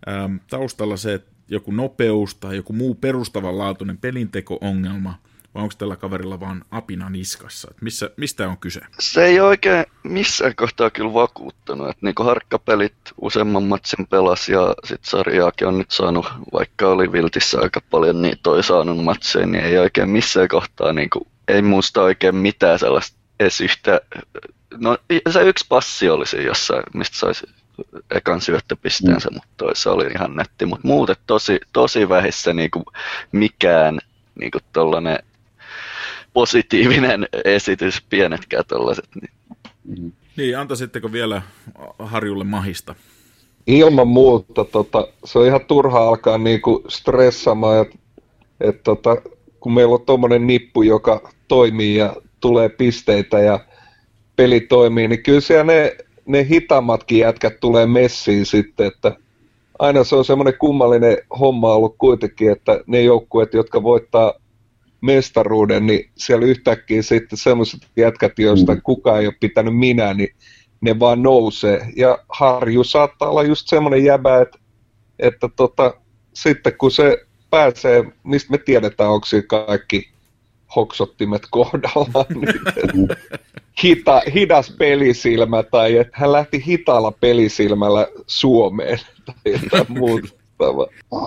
äm, 0.09 0.41
taustalla 0.51 0.97
se, 0.97 1.15
että 1.15 1.31
joku 1.49 1.71
nopeus 1.71 2.35
tai 2.35 2.57
joku 2.57 2.73
muu 2.73 2.95
perustavanlaatuinen 2.95 3.99
pelinteko-ongelma, 3.99 5.15
vai 5.55 5.63
onko 5.63 5.75
tällä 5.79 5.97
kaverilla 5.97 6.41
vaan 6.41 6.65
apina 6.71 7.11
niskassa? 7.11 7.69
Et 7.71 7.83
missä, 7.83 8.11
mistä 8.17 8.49
on 8.49 8.59
kyse? 8.59 8.81
Se 8.99 9.25
ei 9.25 9.41
oikein 9.41 9.87
missään 10.03 10.57
kohtaa 10.57 10.91
kyllä 10.91 11.15
vakuuttanut. 11.15 11.89
Että 11.89 12.07
niinku 12.07 12.23
harkkapelit 12.23 12.97
useamman 13.21 13.63
matsin 13.63 14.07
pelas 14.07 14.49
ja 14.49 14.75
sit 14.85 15.05
sarjaakin 15.05 15.69
on 15.69 15.79
nyt 15.79 15.91
saanut, 15.91 16.27
vaikka 16.53 16.89
oli 16.89 17.13
Viltissä 17.13 17.59
aika 17.61 17.81
paljon 17.91 18.23
niin 18.23 18.39
toi 18.43 18.63
saanut 18.63 19.05
matseja, 19.05 19.47
niin 19.47 19.65
ei 19.65 19.79
oikein 19.79 20.11
missään 20.11 20.49
kohtaa 20.49 20.93
niinku, 20.93 21.27
ei 21.49 21.63
muista 21.63 22.03
oikein 22.03 22.37
mitään 22.37 22.79
sellaista 22.79 23.19
edes 23.41 23.61
yhtä 23.61 24.01
No 24.79 24.99
se 25.31 25.43
yksi 25.43 25.67
passi 25.69 26.09
oli 26.09 26.27
se 26.27 26.43
jossain, 26.43 26.83
mistä 26.95 27.17
saisi 27.17 27.47
ekan 28.11 28.41
syöttöpisteensä, 28.41 29.29
mm. 29.29 29.35
mutta 29.35 29.49
toissa 29.57 29.93
oli 29.93 30.07
ihan 30.07 30.37
netti. 30.37 30.67
Mutta 30.67 30.89
muuten 30.89 31.17
tosi, 31.27 31.61
tosi 31.73 32.09
vähissä 32.09 32.53
niinku 32.53 32.85
mikään 33.33 33.99
niinku 34.35 34.59
tollanen 34.73 35.19
positiivinen 36.33 37.29
esitys, 37.45 38.03
pienetkään 38.11 38.65
tollaset. 38.69 39.09
Niin. 39.15 39.31
Mm. 39.85 40.13
Niin, 40.37 40.59
antaisitteko 40.59 41.13
vielä 41.13 41.43
Harjulle 41.99 42.45
mahista? 42.45 42.95
Ilman 43.67 44.09
muuta, 44.09 44.65
tota, 44.65 45.09
se 45.25 45.39
on 45.39 45.47
ihan 45.47 45.61
turha 45.69 46.09
alkaa 46.09 46.39
niinku 46.39 46.85
stressaamaan, 46.89 47.87
että 47.87 47.99
et, 48.61 48.83
tota, 48.83 49.17
kun 49.61 49.75
meillä 49.75 49.95
on 49.95 50.07
tuommoinen 50.07 50.47
nippu, 50.47 50.83
joka 50.83 51.33
toimii 51.49 51.97
ja 51.97 52.17
tulee 52.41 52.69
pisteitä 52.69 53.39
ja 53.39 53.61
peli 54.37 54.61
toimii, 54.61 55.09
niin 55.09 55.23
kyllä 55.23 55.41
siellä 55.41 55.65
ne, 55.65 55.97
ne 56.27 56.47
hitaammatkin 56.51 57.19
jätkät 57.19 57.61
tulee 57.61 57.87
messiin 57.87 58.47
sitten, 58.47 58.87
että 58.87 59.17
aina 59.79 60.05
se 60.05 60.17
on 60.17 60.25
semmoinen 60.25 60.59
kummallinen 60.59 61.19
homma 61.39 61.73
ollut 61.73 61.95
kuitenkin, 61.99 62.53
että 62.53 62.81
ne 62.87 63.03
joukkueet, 63.03 63.55
jotka 63.55 63.83
voittaa 63.83 64.35
mestaruuden, 65.01 65.87
niin 65.87 66.11
siellä 66.17 66.47
yhtäkkiä 66.47 67.03
sitten 67.03 67.39
semmoiset 67.39 67.81
jätkät, 67.97 68.39
joista 68.39 68.75
mm. 68.75 68.83
kukaan 68.83 69.21
ei 69.21 69.27
ole 69.27 69.35
pitänyt 69.41 69.77
minä, 69.77 70.15
niin 70.15 70.35
ne 70.81 70.99
vaan 70.99 71.23
nousee. 71.23 71.89
Ja 71.97 72.19
Harju 72.29 72.85
saattaa 72.85 73.31
olla 73.31 73.43
just 73.43 73.69
semmoinen 73.69 74.05
jäbä, 74.05 74.41
että, 74.41 74.59
että 75.19 75.49
tota, 75.57 75.95
sitten 76.33 76.73
kun 76.79 76.91
se 76.91 77.27
pääsee, 77.51 78.05
mistä 78.25 78.51
me 78.51 78.59
tiedetään, 78.59 79.11
onko 79.11 79.27
kaikki 79.47 80.16
hoksottimet 80.77 81.43
kohdallaan, 81.51 82.27
niin 82.95 83.09
hita, 83.83 84.23
hidas 84.35 84.75
pelisilmä 84.79 85.63
tai 85.63 85.97
että 85.97 86.17
hän 86.17 86.33
lähti 86.33 86.65
hitaalla 86.67 87.13
pelisilmällä 87.21 88.07
Suomeen 88.27 88.99
tai 89.27 89.35
jotain 89.53 89.87
muuta. 89.99 90.29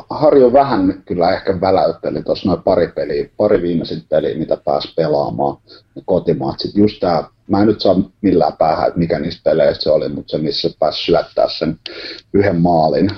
Harjo 0.10 0.54
vähän 0.54 1.04
kyllä 1.06 1.34
ehkä 1.34 1.62
väläytteli 1.62 2.24
tuossa 2.24 2.50
noin 2.50 2.64
pari 2.64 2.88
peliä, 2.88 3.30
pari 3.38 3.62
viimeisin 3.62 4.04
peliä, 4.10 4.38
mitä 4.38 4.58
pääsi 4.66 4.94
pelaamaan, 4.96 5.58
ne 5.96 6.02
kotimaat. 6.06 6.58
just 6.76 7.00
tää, 7.00 7.24
mä 7.48 7.62
en 7.62 7.68
nyt 7.68 7.82
saa 7.82 7.96
millään 8.22 8.58
päähän, 8.58 8.88
että 8.88 9.00
mikä 9.00 9.20
niistä 9.20 9.42
peleistä 9.44 9.84
se 9.84 9.92
oli, 9.92 10.10
mutta 10.10 10.32
se 10.32 10.38
missä 10.38 10.70
pääsi 10.80 11.04
syöttää 11.04 11.50
sen 11.50 11.80
yhden 12.34 12.62
maalin, 12.62 13.10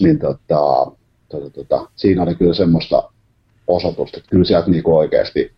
niin 0.00 0.18
tota, 0.18 0.86
tota, 1.28 1.50
tota, 1.50 1.88
siinä 1.96 2.22
oli 2.22 2.34
kyllä 2.34 2.54
semmoista 2.54 3.10
osoitusta, 3.66 4.20
kyllä 4.30 4.44
sieltä 4.44 4.70
niinku 4.70 4.96
oikeasti 4.96 5.52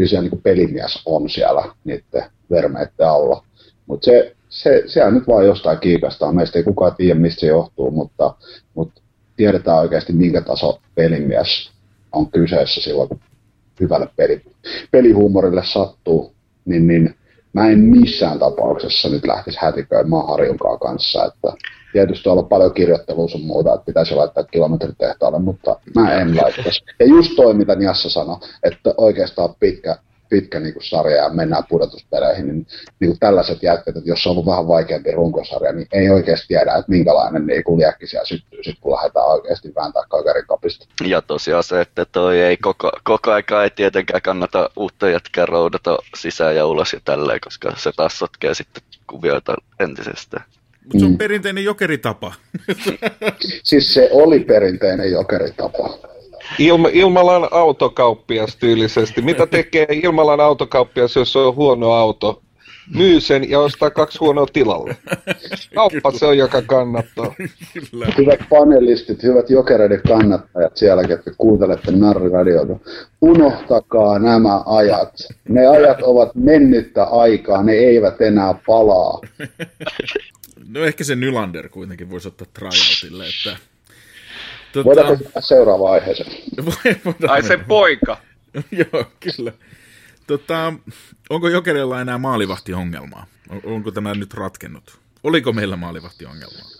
kyllä 0.00 0.08
siellä 0.08 0.28
niin 0.28 0.42
pelimies 0.42 1.02
on 1.06 1.30
siellä 1.30 1.64
niiden 1.84 2.24
vermeiden 2.50 3.08
alla. 3.08 3.44
Mutta 3.86 4.04
se, 4.04 4.36
se, 4.48 4.82
sehän 4.86 5.14
nyt 5.14 5.28
vaan 5.28 5.46
jostain 5.46 5.78
kiikastaa. 5.78 6.32
Meistä 6.32 6.58
ei 6.58 6.62
kukaan 6.62 6.94
tiedä, 6.96 7.20
mistä 7.20 7.40
se 7.40 7.46
johtuu, 7.46 7.90
mutta, 7.90 8.34
mutta 8.74 9.02
tiedetään 9.36 9.78
oikeasti, 9.78 10.12
minkä 10.12 10.40
taso 10.40 10.80
pelimies 10.94 11.70
on 12.12 12.30
kyseessä 12.30 12.80
silloin, 12.80 13.08
kun 13.08 13.20
hyvälle 13.80 14.08
peli, 14.16 14.42
pelihuumorille 14.90 15.62
sattuu, 15.64 16.34
niin, 16.64 16.86
niin 16.86 17.14
mä 17.52 17.68
en 17.68 17.78
missään 17.78 18.38
tapauksessa 18.38 19.08
nyt 19.08 19.24
lähtisi 19.24 19.58
hätiköimään 19.60 20.26
Harjunkaan 20.26 20.78
kanssa, 20.78 21.24
että 21.24 21.52
tietysti 21.92 22.28
olla 22.28 22.42
paljon 22.42 22.74
kirjoittelua 22.74 23.28
sun 23.28 23.40
muuta, 23.40 23.74
että 23.74 23.84
pitäisi 23.84 24.14
laittaa 24.14 24.44
kilometritehtaalle, 24.44 25.38
mutta 25.38 25.80
mä 25.94 26.14
en 26.14 26.36
laittaisi. 26.36 26.84
Ja 27.00 27.06
just 27.06 27.32
toi, 27.36 27.54
mitä 27.54 27.74
Niassa 27.74 28.10
sanoi, 28.10 28.36
että 28.62 28.94
oikeastaan 28.96 29.54
pitkä, 29.60 29.96
pitkä 30.28 30.60
niin 30.60 30.72
kuin 30.72 30.84
sarja 30.84 31.16
ja 31.16 31.28
mennään 31.28 31.64
pudotuspeleihin, 31.68 32.46
niin, 32.46 32.66
niin 33.00 33.10
kuin 33.10 33.18
tällaiset 33.18 33.62
jätkät, 33.62 33.96
että 33.96 34.08
jos 34.08 34.26
on 34.26 34.30
ollut 34.30 34.46
vähän 34.46 34.68
vaikeampi 34.68 35.10
runkosarja, 35.12 35.72
niin 35.72 35.86
ei 35.92 36.10
oikeasti 36.10 36.48
tiedä, 36.48 36.74
että 36.74 36.90
minkälainen 36.90 37.46
niin 37.46 37.64
kuin 37.64 37.80
liekki 37.80 38.06
siellä 38.06 38.26
syttyy, 38.26 38.64
sit, 38.64 38.78
kun 38.80 38.92
lähdetään 38.92 39.26
oikeasti 39.26 39.72
vääntää 39.74 40.02
kaverin 40.08 40.46
kapista. 40.46 40.86
Ja 41.04 41.22
tosiaan 41.22 41.64
se, 41.64 41.80
että 41.80 42.04
toi 42.04 42.40
ei 42.40 42.56
koko, 42.56 42.92
koko 43.04 43.30
aika 43.30 43.64
ei 43.64 43.70
tietenkään 43.70 44.22
kannata 44.22 44.70
uutta 44.76 45.08
jätkää 45.08 45.46
roudata 45.46 45.98
sisään 46.16 46.56
ja 46.56 46.66
ulos 46.66 46.92
ja 46.92 47.00
tälleen, 47.04 47.40
koska 47.44 47.72
se 47.76 47.90
taas 47.96 48.18
sotkee 48.18 48.54
sitten 48.54 48.82
kuvioita 49.06 49.54
entisestään. 49.80 50.44
Mutta 50.84 50.98
se 50.98 51.04
on 51.04 51.10
mm. 51.10 51.18
perinteinen 51.18 51.64
jokeritapa. 51.64 52.34
siis 53.64 53.94
se 53.94 54.08
oli 54.12 54.40
perinteinen 54.40 55.10
jokeritapa. 55.10 55.98
Ilma, 56.58 56.88
Ilmalan 56.92 57.48
autokauppias 57.50 58.56
tyylisesti. 58.56 59.22
Mitä 59.22 59.46
tekee 59.46 59.86
Ilmalan 59.90 60.40
autokauppias, 60.40 61.16
jos 61.16 61.36
on 61.36 61.54
huono 61.54 61.92
auto? 61.92 62.42
myy 62.94 63.20
sen 63.20 63.50
ja 63.50 63.60
ostaa 63.60 63.90
kaksi 63.90 64.18
huonoa 64.18 64.46
tilalle. 64.52 64.96
Kauppa 65.74 66.10
se 66.10 66.26
on, 66.26 66.38
joka 66.38 66.62
kannattaa. 66.62 67.34
Kyllä. 67.90 68.06
Hyvät 68.18 68.40
panelistit, 68.48 69.22
hyvät 69.22 69.50
jokereiden 69.50 70.00
kannattajat 70.08 70.76
siellä, 70.76 71.04
ketkä 71.04 71.30
kuuntelette 71.38 71.92
Narriradiota. 71.92 72.76
Unohtakaa 73.20 74.18
nämä 74.18 74.62
ajat. 74.66 75.14
Ne 75.48 75.66
ajat 75.66 76.02
ovat 76.02 76.34
mennyttä 76.34 77.04
aikaa, 77.04 77.62
ne 77.62 77.72
eivät 77.72 78.20
enää 78.20 78.54
palaa. 78.66 79.20
No 80.74 80.84
ehkä 80.84 81.04
se 81.04 81.16
Nylander 81.16 81.68
kuitenkin 81.68 82.10
voisi 82.10 82.28
ottaa 82.28 82.46
tryoutille, 82.54 83.24
että... 83.28 83.56
Tota, 84.72 84.84
Voidaanko 84.84 85.14
mennä 85.24 85.40
seuraavaan 85.40 85.92
aiheeseen? 85.92 86.30
voidaan 87.04 87.30
Ai 87.30 87.42
se 87.42 87.56
poika. 87.56 88.16
Joo, 88.92 89.04
kyllä. 89.20 89.52
Tota, 90.26 90.72
onko 91.30 91.48
Jokerilla 91.48 92.00
enää 92.00 92.18
maalivahtiongelmaa? 92.18 93.26
On- 93.50 93.60
Onko 93.64 93.90
tämä 93.90 94.14
nyt 94.14 94.34
ratkennut? 94.34 94.98
Oliko 95.24 95.52
meillä 95.52 95.76
maalivahtiongelmaa? 95.76 96.70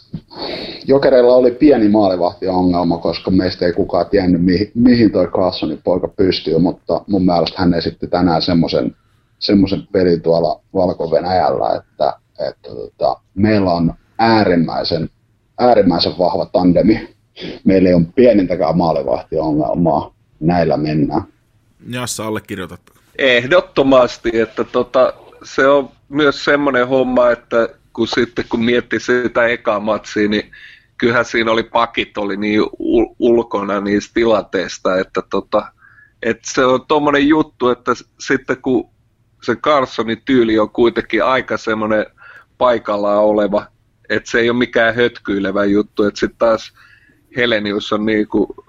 Jokereilla 0.86 1.34
oli 1.34 1.50
pieni 1.50 1.88
maalivahtiongelma, 1.88 2.98
koska 2.98 3.30
meistä 3.30 3.66
ei 3.66 3.72
kukaan 3.72 4.06
tiennyt, 4.06 4.44
mihin, 4.44 4.70
mihin 4.74 5.12
toi 5.12 5.26
Carlsonin 5.26 5.80
poika 5.84 6.08
pystyy, 6.08 6.58
mutta 6.58 7.04
mun 7.06 7.24
mielestä 7.24 7.56
hän 7.60 7.74
esitti 7.74 8.06
tänään 8.08 8.42
semmoisen 8.42 8.96
semmoisen 9.38 9.88
pelin 9.92 10.22
tuolla 10.22 10.60
Valko-Venäjällä, 10.74 11.76
että, 11.76 12.18
että 12.48 12.68
tota, 12.68 13.20
meillä 13.34 13.72
on 13.72 13.94
äärimmäisen, 14.18 15.10
äärimmäisen 15.58 16.18
vahva 16.18 16.46
tandemi. 16.46 17.14
Meillä 17.64 17.88
ei 17.88 17.94
ole 17.94 18.06
pienintäkään 18.14 18.76
maalivahtiongelmaa. 18.76 20.14
Näillä 20.40 20.76
mennään. 20.76 21.22
Jassa, 21.88 22.26
allekirjoitatko? 22.26 22.94
Ehdottomasti, 23.18 24.38
että 24.38 24.64
tota, 24.64 25.12
se 25.42 25.66
on 25.66 25.90
myös 26.08 26.44
semmoinen 26.44 26.88
homma, 26.88 27.30
että 27.30 27.68
kun 27.92 28.08
sitten 28.08 28.44
kun 28.48 28.64
mietti 28.64 29.00
sitä 29.00 29.46
ekaa 29.46 29.80
matsia, 29.80 30.28
niin 30.28 30.52
kyllähän 30.98 31.24
siinä 31.24 31.50
oli 31.50 31.62
pakit 31.62 32.18
oli 32.18 32.36
niin 32.36 32.60
ul- 32.62 33.14
ulkona 33.18 33.80
niistä 33.80 34.14
tilanteista, 34.14 34.98
että 34.98 35.22
tota, 35.30 35.72
että 36.22 36.50
se 36.54 36.64
on 36.64 36.86
tuommoinen 36.86 37.28
juttu, 37.28 37.68
että 37.68 37.92
sitten 38.20 38.56
kun 38.62 38.90
se 39.42 39.56
Carsonin 39.56 40.22
tyyli 40.24 40.58
on 40.58 40.70
kuitenkin 40.70 41.24
aika 41.24 41.56
semmoinen 41.56 42.06
paikallaan 42.60 43.24
oleva, 43.24 43.66
että 44.08 44.30
se 44.30 44.38
ei 44.38 44.50
ole 44.50 44.58
mikään 44.58 44.94
hötkyilevä 44.94 45.64
juttu, 45.64 46.04
että 46.04 46.20
sitten 46.20 46.38
taas 46.38 46.72
Helenius 47.36 47.92
on 47.92 48.06
niinku 48.06 48.64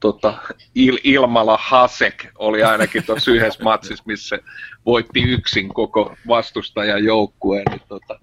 tota, 0.00 0.34
Il- 0.78 1.00
Ilmala 1.04 1.58
Hasek 1.62 2.26
oli 2.38 2.62
ainakin 2.62 3.02
tuossa 3.06 3.30
yhdessä 3.30 3.64
matsissa, 3.64 4.04
missä 4.06 4.38
voitti 4.86 5.22
yksin 5.22 5.74
koko 5.74 6.16
vastustajan 6.28 7.04
joukkueen. 7.04 7.64
Niin 7.70 7.82
tota, 7.88 8.20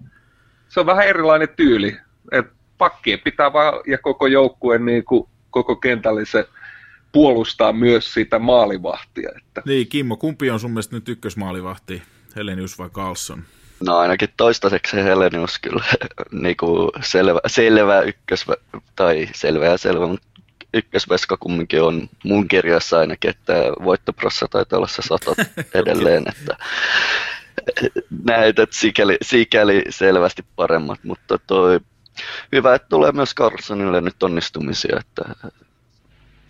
se 0.68 0.80
on 0.80 0.86
vähän 0.86 1.06
erilainen 1.06 1.48
tyyli. 1.56 1.96
Et 2.32 2.46
pakkien 2.78 3.20
pitää 3.24 3.52
vaan, 3.52 3.74
ja 3.86 3.98
koko 3.98 4.26
joukkueen 4.26 4.84
niin 4.84 5.04
kuin, 5.04 5.28
koko 5.50 5.76
kentällisen 5.76 6.44
puolustaa 7.12 7.72
myös 7.72 8.14
sitä 8.14 8.38
maalivahtia. 8.38 9.30
Että 9.36 9.62
Niin, 9.66 9.88
Kimmo, 9.88 10.16
kumpi 10.16 10.50
on 10.50 10.60
sun 10.60 10.70
mielestä 10.70 10.96
nyt 10.96 11.08
ykkösmaalivahti? 11.08 12.02
Helenius 12.36 12.78
vai 12.78 12.90
Carlson? 12.90 13.42
No 13.86 13.96
ainakin 13.96 14.28
toistaiseksi 14.36 14.96
se 14.96 15.04
Helenius 15.04 15.58
kyllä 15.58 15.84
niinku 16.32 16.90
selvä, 17.02 17.40
selvä 17.46 18.00
ykkös, 18.00 18.46
tai 18.96 19.28
selvä 19.34 19.66
ja 19.66 19.78
selvä, 19.78 20.06
mutta 20.06 20.28
ykkösveska 20.74 21.36
kumminkin 21.36 21.82
on 21.82 22.08
mun 22.24 22.48
kirjassa 22.48 22.98
ainakin, 22.98 23.30
että 23.30 23.54
voittoprossa 23.84 24.48
taitaa 24.50 24.76
olla 24.76 24.86
se 24.86 25.02
sata 25.02 25.30
edelleen, 25.80 26.24
että 26.28 26.56
näytöt 28.24 28.72
sikäli, 28.72 29.16
sikäli 29.22 29.84
selvästi 29.90 30.44
paremmat, 30.56 30.98
mutta 31.02 31.38
toi, 31.46 31.80
hyvä, 32.52 32.74
että 32.74 32.88
tulee 32.88 33.12
myös 33.12 33.34
Carlsonille 33.34 34.00
nyt 34.00 34.22
onnistumisia, 34.22 35.00
että 35.00 35.50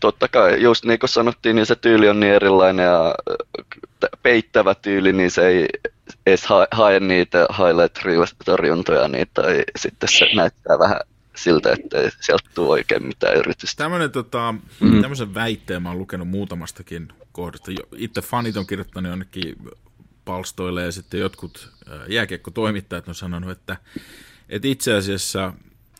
totta 0.00 0.28
kai, 0.28 0.62
just 0.62 0.84
niin 0.84 0.98
kuin 0.98 1.10
sanottiin, 1.10 1.56
niin 1.56 1.66
se 1.66 1.76
tyyli 1.76 2.08
on 2.08 2.20
niin 2.20 2.32
erilainen 2.32 2.84
ja 2.84 3.06
äh, 3.06 4.08
peittävä 4.22 4.74
tyyli, 4.74 5.12
niin 5.12 5.30
se 5.30 5.46
ei 5.46 5.68
edes 6.26 6.46
hae, 6.46 6.66
hae 6.70 7.00
niitä 7.00 7.46
highlight 7.50 7.98
torjuntoja, 8.44 9.08
niin, 9.08 9.26
tai 9.34 9.64
sitten 9.78 10.08
se 10.08 10.26
näyttää 10.34 10.78
vähän 10.78 11.00
siltä, 11.36 11.72
että 11.72 11.98
ei 11.98 12.10
sieltä 12.20 12.50
tule 12.54 12.68
oikein 12.68 13.06
mitään 13.06 13.36
yritystä. 13.36 13.84
Tämmönen, 13.84 14.10
tota, 14.10 14.54
mm. 14.80 15.02
Tämmöisen 15.02 15.34
väitteen 15.34 15.82
mä 15.82 15.88
oon 15.88 15.98
lukenut 15.98 16.28
muutamastakin 16.28 17.08
kohdasta. 17.32 17.72
Itse 17.96 18.20
fanit 18.20 18.56
on 18.56 18.66
kirjoittanut 18.66 19.10
jonnekin 19.10 19.56
palstoille 20.24 20.82
ja 20.82 20.92
sitten 20.92 21.20
jotkut 21.20 21.72
äh, 21.92 21.98
jääkiekkotoimittajat 22.08 23.08
on 23.08 23.14
sanonut, 23.14 23.50
että, 23.50 23.76
että 24.48 24.68
itse 24.68 24.94
asiassa 24.94 25.52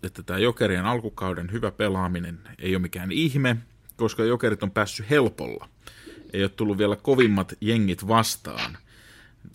että 0.02 0.22
tämä 0.22 0.38
Jokerien 0.38 0.86
alkukauden 0.86 1.52
hyvä 1.52 1.70
pelaaminen 1.70 2.38
ei 2.59 2.74
ole 2.74 2.82
mikään 2.82 3.12
ihme, 3.12 3.56
koska 3.96 4.24
Jokerit 4.24 4.62
on 4.62 4.70
päässyt 4.70 5.11
helpolla. 5.11 5.68
Ei 6.32 6.42
ole 6.42 6.48
tullut 6.48 6.78
vielä 6.78 6.96
kovimmat 6.96 7.54
jengit 7.61 8.09
vastaan. 8.09 8.78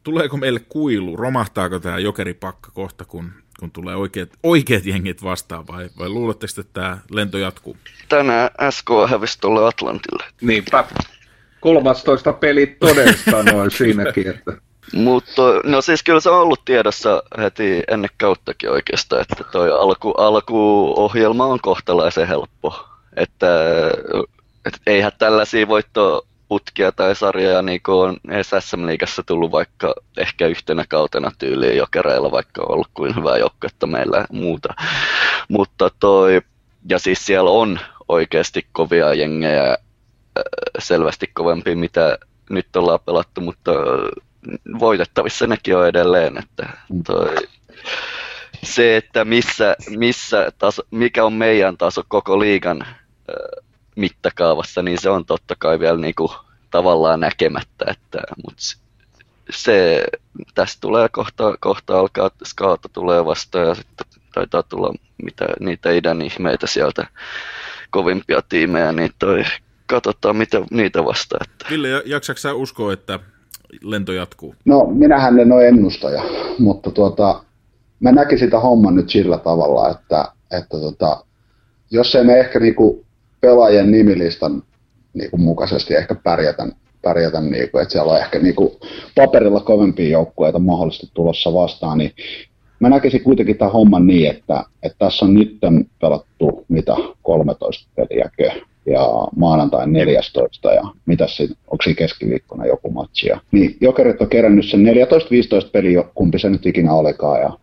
Tuleeko 0.03 0.37
meille 0.37 0.59
kuilu, 0.59 1.15
romahtaako 1.15 1.79
tämä 1.79 1.99
Jokeripakka 1.99 2.71
kohta, 2.71 3.05
kun, 3.05 3.31
kun 3.59 3.71
tulee 3.71 3.95
oikeat, 3.95 4.29
oikeat 4.43 4.85
jengit 4.85 5.23
vastaan, 5.23 5.67
vai, 5.67 5.89
vai 5.99 6.09
luuletteko, 6.09 6.53
että 6.61 6.73
tämä 6.73 6.97
lento 7.11 7.37
jatkuu? 7.37 7.77
Tänään 8.09 8.49
SK 8.69 8.89
hävisi 9.09 9.39
tuolle 9.41 9.67
Atlantille. 9.67 10.23
niinpä 10.41 10.85
13 11.59 12.33
peli 12.33 12.77
todesta 12.79 13.43
noin 13.43 13.71
siinäkin, 13.77 14.29
että 14.29 14.57
Mutta 14.93 15.41
no 15.63 15.81
siis 15.81 16.03
kyllä 16.03 16.19
se 16.19 16.29
on 16.29 16.41
ollut 16.41 16.65
tiedossa 16.65 17.23
heti 17.37 17.83
ennen 17.87 18.09
kauttakin 18.17 18.71
oikeastaan, 18.71 19.21
että 19.21 19.43
toi 19.51 19.71
alku, 19.71 20.11
alkuohjelma 20.11 21.45
on 21.45 21.59
kohtalaisen 21.61 22.27
helppo. 22.27 22.85
Että 23.15 23.47
et 24.65 24.81
eihän 24.87 25.11
tällaisia 25.17 25.67
voittoputkia 26.53 26.91
tai 26.91 27.15
sarjoja 27.15 27.61
niin 27.61 27.81
on 27.87 28.17
edes 28.29 28.51
SM-liigassa 28.59 29.23
tullut 29.25 29.51
vaikka 29.51 29.95
ehkä 30.17 30.47
yhtenä 30.47 30.85
kautena 30.89 31.31
tyyliin 31.37 31.77
jokereilla, 31.77 32.31
vaikka 32.31 32.61
on 32.61 32.71
ollut 32.71 32.87
kuin 32.93 33.15
hyvää 33.15 33.37
joukkuetta 33.37 33.87
meillä 33.87 34.25
muuta. 34.31 34.73
Mutta 35.49 35.89
toi, 35.99 36.41
ja 36.89 36.99
siis 36.99 37.25
siellä 37.25 37.49
on 37.49 37.79
oikeasti 38.07 38.67
kovia 38.71 39.13
jengejä, 39.13 39.69
äh, 39.71 39.77
selvästi 40.79 41.27
kovempi 41.33 41.75
mitä 41.75 42.17
nyt 42.49 42.75
ollaan 42.75 42.99
pelattu, 43.05 43.41
mutta 43.41 43.71
voitettavissa 44.79 45.47
nekin 45.47 45.77
on 45.77 45.87
edelleen, 45.87 46.37
että 46.37 46.69
toi, 47.05 47.35
se, 48.63 48.97
että 48.97 49.25
missä, 49.25 49.75
missä 49.89 50.51
taso, 50.57 50.83
mikä 50.91 51.25
on 51.25 51.33
meidän 51.33 51.77
taso 51.77 52.03
koko 52.07 52.39
liigan 52.39 52.81
äh, 52.81 53.63
mittakaavassa, 53.95 54.81
niin 54.81 55.01
se 55.01 55.09
on 55.09 55.25
totta 55.25 55.55
kai 55.59 55.79
vielä 55.79 55.97
niinku 55.97 56.31
tavallaan 56.71 57.19
näkemättä, 57.19 57.85
että, 57.87 58.19
mutta 58.45 58.63
se, 59.49 60.03
tästä 60.55 60.81
tulee 60.81 61.09
kohta, 61.09 61.57
kohta 61.59 61.99
alkaa, 61.99 62.29
skaata 62.45 62.89
tulee 62.89 63.25
vasta 63.25 63.59
ja 63.59 63.75
sitten 63.75 64.07
taitaa 64.33 64.63
tulla 64.63 64.93
mitä, 65.23 65.45
niitä 65.59 65.91
idän 65.91 66.21
ihmeitä 66.21 66.67
sieltä 66.67 67.07
kovimpia 67.89 68.41
tiimejä, 68.49 68.91
niin 68.91 69.11
toi, 69.19 69.43
katsotaan 69.85 70.35
mitä 70.35 70.61
niitä 70.71 71.05
vastaa. 71.05 71.39
Että. 71.43 71.65
Ville, 71.69 71.89
ja- 71.89 72.01
jaksatko 72.05 72.39
sä 72.39 72.53
uskoa, 72.53 72.93
että 72.93 73.19
lento 73.83 74.13
jatkuu? 74.13 74.55
No, 74.65 74.85
minähän 74.85 75.39
en 75.39 75.51
ole 75.51 75.67
ennustaja, 75.67 76.23
mutta 76.59 76.91
tuota, 76.91 77.43
mä 77.99 78.11
näkisin 78.11 78.47
sitä 78.47 78.59
homman 78.59 78.95
nyt 78.95 79.09
sillä 79.09 79.37
tavalla, 79.37 79.89
että, 79.89 80.31
että 80.51 80.79
tota, 80.79 81.25
jos 81.91 82.15
ei 82.15 82.23
me 82.23 82.39
ehkä 82.39 82.59
niinku 82.59 83.05
pelaajien 83.43 83.91
nimilistan 83.91 84.63
niinku 85.13 85.37
mukaisesti 85.37 85.95
ehkä 85.95 86.15
pärjätä, 86.15 86.67
pärjätä 87.01 87.41
niinku, 87.41 87.77
että 87.77 87.91
siellä 87.91 88.11
on 88.11 88.19
ehkä 88.19 88.39
niinku 88.39 88.79
paperilla 89.15 89.59
kovempia 89.59 90.09
joukkueita 90.09 90.59
mahdollisesti 90.59 91.07
tulossa 91.13 91.53
vastaan, 91.53 91.97
niin 91.97 92.11
mä 92.79 92.89
näkisin 92.89 93.23
kuitenkin 93.23 93.57
tämän 93.57 93.73
homman 93.73 94.07
niin, 94.07 94.29
että, 94.29 94.63
että 94.83 94.97
tässä 94.99 95.25
on 95.25 95.33
nyt 95.33 95.57
pelattu 96.01 96.65
mitä 96.67 96.95
13 97.21 97.89
peliäkö 97.95 98.61
ja 98.85 99.07
maanantai 99.35 99.87
14 99.87 100.73
ja 100.73 100.83
mitä 101.05 101.27
siinä, 101.27 101.55
onko 101.67 101.81
siinä 101.83 101.97
keskiviikkona 101.97 102.65
joku 102.65 102.91
matsi. 102.91 103.29
Niin 103.51 103.77
Jokerit 103.81 104.21
on 104.21 104.29
kerännyt 104.29 104.69
sen 104.69 104.85
14-15 105.65 105.69
peliä, 105.71 106.03
kumpi 106.15 106.39
se 106.39 106.49
nyt 106.49 106.65
ikinä 106.65 106.93
olekaan 106.93 107.41
ja 107.41 107.57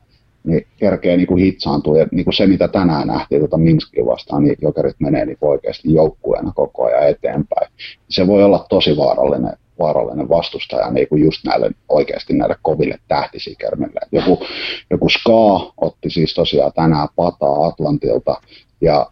niin 0.45 0.66
kerkee 0.76 1.16
niin 1.16 1.26
kuin 1.26 1.43
hitsaantua. 1.43 1.99
Ja 1.99 2.07
niin 2.12 2.24
kuin 2.24 2.34
se, 2.34 2.47
mitä 2.47 2.68
tänään 2.68 3.07
nähtiin 3.07 3.41
tuota 3.41 3.59
Minskia 3.59 4.07
vastaan, 4.07 4.43
niin 4.43 4.57
Jokerit 4.62 5.01
menee 5.01 5.26
niin 5.26 5.38
oikeasti 5.41 5.93
joukkueena 5.95 6.53
koko 6.55 6.84
ajan 6.84 7.09
eteenpäin. 7.09 7.70
Se 8.11 8.26
voi 8.26 8.45
olla 8.45 8.66
tosi 8.68 8.97
vaarallinen, 8.97 9.53
vaarallinen 9.78 10.28
vastustaja 10.28 10.91
niin 10.91 11.09
kuin 11.09 11.22
just 11.22 11.45
näille, 11.45 11.70
oikeasti 11.88 12.32
näille 12.32 12.57
koville 12.62 12.99
tähtisikermille. 13.09 14.01
Joku, 14.12 14.47
joku 14.91 15.09
Ska 15.09 15.72
otti 15.76 16.11
siis 16.11 16.34
tosiaan 16.34 16.72
tänään 16.74 17.09
pataa 17.16 17.66
Atlantilta 17.66 18.41
ja 18.80 19.07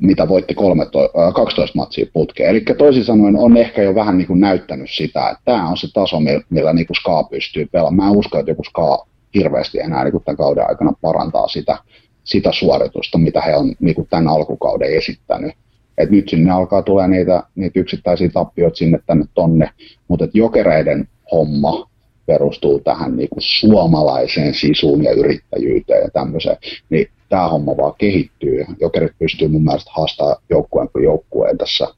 mitä 0.00 0.28
voitti 0.28 0.54
13, 0.54 1.26
äh, 1.26 1.34
12 1.34 1.78
matsia 1.78 2.06
putkeen. 2.12 2.50
Eli 2.50 2.60
toisin 2.78 3.04
sanoen 3.04 3.36
on 3.36 3.56
ehkä 3.56 3.82
jo 3.82 3.94
vähän 3.94 4.18
niin 4.18 4.26
kuin 4.26 4.40
näyttänyt 4.40 4.90
sitä, 4.90 5.28
että 5.28 5.42
tämä 5.44 5.68
on 5.68 5.76
se 5.76 5.88
taso, 5.92 6.16
millä 6.50 6.72
niin 6.72 6.86
kuin 6.86 6.96
Ska 6.96 7.24
pystyy 7.30 7.66
pelaamaan. 7.72 8.06
Mä 8.06 8.12
en 8.12 8.18
usko, 8.18 8.38
että 8.38 8.50
joku 8.50 8.64
Ska 8.64 9.06
hirveästi 9.36 9.80
enää 9.80 10.04
niin 10.04 10.12
kuin 10.12 10.24
tämän 10.24 10.36
kauden 10.36 10.68
aikana 10.68 10.92
parantaa 11.00 11.48
sitä, 11.48 11.78
sitä 12.24 12.52
suoritusta, 12.52 13.18
mitä 13.18 13.40
he 13.40 13.56
on 13.56 13.74
niin 13.80 13.94
kuin 13.94 14.08
tämän 14.10 14.28
alkukauden 14.28 14.96
esittänyt. 14.96 15.52
Et 15.98 16.10
nyt 16.10 16.28
sinne 16.28 16.50
alkaa 16.50 16.82
tulee 16.82 17.08
niitä, 17.08 17.42
niitä 17.54 17.80
yksittäisiä 17.80 18.28
tappioita 18.28 18.76
sinne 18.76 18.98
tänne 19.06 19.24
tonne, 19.34 19.70
mutta 20.08 20.28
jokereiden 20.34 21.08
homma 21.32 21.90
perustuu 22.26 22.80
tähän 22.80 23.16
niin 23.16 23.28
kuin 23.28 23.42
suomalaiseen 23.42 24.54
sisuun 24.54 25.04
ja 25.04 25.12
yrittäjyyteen 25.12 26.02
ja 26.02 26.10
tämmöiseen, 26.10 26.56
niin 26.90 27.08
tämä 27.28 27.48
homma 27.48 27.76
vaan 27.76 27.94
kehittyy. 27.98 28.64
Jokerit 28.80 29.12
pystyy 29.18 29.48
mun 29.48 29.64
mielestä 29.64 29.90
haastamaan 29.94 30.36
joukkueen 30.50 30.88
kuin 30.92 31.04
joukkueen 31.04 31.58
tässä, 31.58 31.88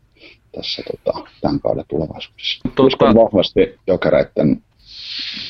tässä 0.56 0.82
tota, 0.82 1.28
tämän 1.40 1.60
kauden 1.60 1.84
tulevaisuudessa. 1.88 2.60
Totta. 2.64 2.82
Uskon 2.82 3.14
vahvasti 3.14 3.78
jokereiden 3.86 4.62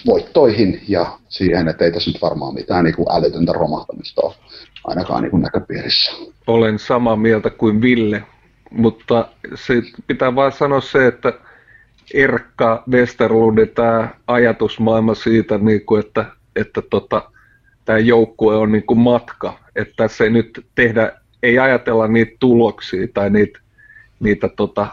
voittoihin 0.06 0.80
ja 0.88 1.18
siihen, 1.28 1.68
että 1.68 1.84
ei 1.84 1.92
tässä 1.92 2.10
nyt 2.10 2.22
varmaan 2.22 2.54
mitään 2.54 2.84
niin 2.84 2.96
kuin 2.96 3.06
älytöntä 3.16 3.52
romahtamista 3.52 4.22
ole 4.22 4.34
ainakaan 4.84 5.22
niin 5.22 5.30
kuin 5.30 5.42
näköpiirissä. 5.42 6.12
Olen 6.46 6.78
samaa 6.78 7.16
mieltä 7.16 7.50
kuin 7.50 7.82
Ville, 7.82 8.22
mutta 8.70 9.28
se 9.54 9.74
pitää 10.06 10.34
vain 10.34 10.52
sanoa 10.52 10.80
se, 10.80 11.06
että 11.06 11.32
Erkka 12.14 12.82
Westerlundin 12.90 13.68
tämä 13.68 14.08
ajatusmaailma 14.26 15.14
siitä, 15.14 15.58
niin 15.58 15.86
kuin, 15.86 16.00
että, 16.00 16.24
että 16.56 16.82
tota, 16.82 17.30
tämä 17.84 17.98
joukkue 17.98 18.56
on 18.56 18.72
niin 18.72 18.86
kuin 18.86 18.98
matka, 18.98 19.58
että 19.76 19.94
tässä 19.96 20.24
ei 20.24 20.30
nyt 20.30 20.66
tehdä, 20.74 21.12
ei 21.42 21.58
ajatella 21.58 22.08
niitä 22.08 22.36
tuloksia 22.40 23.08
tai 23.14 23.30
niitä, 23.30 23.58
niitä 24.20 24.48
tota, 24.48 24.86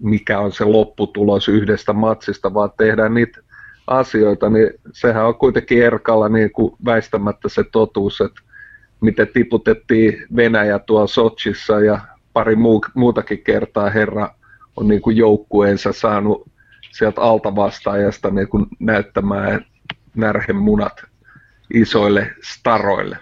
mikä 0.00 0.38
on 0.38 0.52
se 0.52 0.64
lopputulos 0.64 1.48
yhdestä 1.48 1.92
matsista, 1.92 2.54
vaan 2.54 2.70
tehdään 2.76 3.14
niitä 3.14 3.41
asioita, 3.86 4.50
niin 4.50 4.70
sehän 4.92 5.26
on 5.26 5.34
kuitenkin 5.34 5.82
Erkalla 5.82 6.28
niin 6.28 6.52
kuin 6.52 6.74
väistämättä 6.84 7.48
se 7.48 7.64
totuus, 7.64 8.20
että 8.20 8.40
miten 9.00 9.28
tiputettiin 9.28 10.26
Venäjä 10.36 10.78
tuolla 10.78 11.06
Sochissa 11.06 11.80
ja 11.80 12.00
pari 12.32 12.56
muu, 12.56 12.84
muutakin 12.94 13.44
kertaa 13.44 13.90
herra 13.90 14.34
on 14.76 14.88
niin 14.88 15.02
kuin 15.02 15.16
joukkueensa 15.16 15.92
saanut 15.92 16.50
sieltä 16.90 17.20
altavastaajasta 17.20 18.30
niin 18.30 18.48
kuin 18.48 18.66
näyttämään 18.78 19.66
närhemunat 20.14 21.04
isoille 21.74 22.30
staroille. 22.44 23.18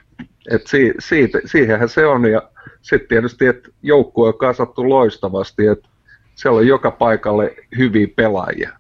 Et 0.50 0.66
si, 0.66 0.94
siitä, 0.98 1.38
siihenhän 1.44 1.88
se 1.88 2.06
on 2.06 2.30
ja 2.30 2.42
sitten 2.82 3.08
tietysti, 3.08 3.46
että 3.46 3.68
joukkue 3.82 4.28
on 4.28 4.38
kasattu 4.38 4.88
loistavasti, 4.88 5.66
että 5.66 5.88
siellä 6.34 6.58
on 6.58 6.66
joka 6.66 6.90
paikalle 6.90 7.56
hyviä 7.78 8.06
pelaajia. 8.16 8.79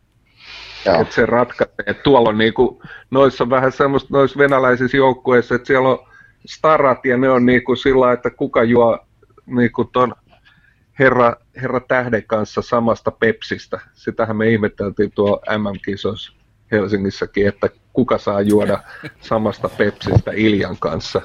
Että 0.86 1.14
se 1.14 1.26
ratkaisee. 1.26 1.74
Et 1.86 2.02
tuolla 2.02 2.28
on 2.28 2.38
niinku, 2.38 2.82
noissa 3.10 3.44
on 3.44 3.50
vähän 3.50 3.72
semmoista 3.72 4.08
noissa 4.10 4.38
venäläisissä 4.38 4.96
joukkueissa, 4.96 5.54
että 5.54 5.66
siellä 5.66 5.88
on 5.88 6.06
starat 6.46 7.04
ja 7.04 7.16
ne 7.16 7.30
on 7.30 7.46
niinku 7.46 7.76
sillä 7.76 8.12
että 8.12 8.30
kuka 8.30 8.62
juo 8.62 8.98
niinku 9.46 9.84
ton 9.84 10.14
herra, 10.98 11.36
herra 11.62 11.80
Tähden 11.80 12.24
kanssa 12.26 12.62
samasta 12.62 13.10
Pepsistä. 13.10 13.80
Sitähän 13.92 14.36
me 14.36 14.50
ihmetteltiin 14.50 15.12
tuo 15.14 15.40
MM-kisossa 15.58 16.32
Helsingissäkin, 16.72 17.48
että 17.48 17.68
kuka 17.92 18.18
saa 18.18 18.40
juoda 18.40 18.78
samasta 19.20 19.68
Pepsistä 19.68 20.30
Iljan 20.34 20.76
kanssa. 20.80 21.22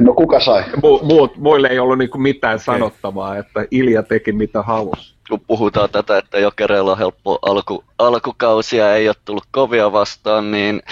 No 0.00 0.14
kuka 0.14 0.40
sai? 0.40 0.62
Mu- 0.62 1.04
muut, 1.04 1.36
muille 1.36 1.68
ei 1.68 1.78
ollut 1.78 1.98
niinku 1.98 2.18
mitään 2.18 2.58
sanottavaa, 2.58 3.36
että 3.36 3.66
Ilja 3.70 4.02
teki 4.02 4.32
mitä 4.32 4.62
halusi. 4.62 5.14
Kun 5.30 5.40
puhutaan 5.46 5.90
tätä, 5.90 6.18
että 6.18 6.38
Jokereilla 6.38 6.92
on 6.92 6.98
helppo 6.98 7.38
alku, 7.42 7.84
alkukausia, 7.98 8.94
ei 8.94 9.08
ole 9.08 9.16
tullut 9.24 9.44
kovia 9.50 9.92
vastaan, 9.92 10.50
niin 10.50 10.82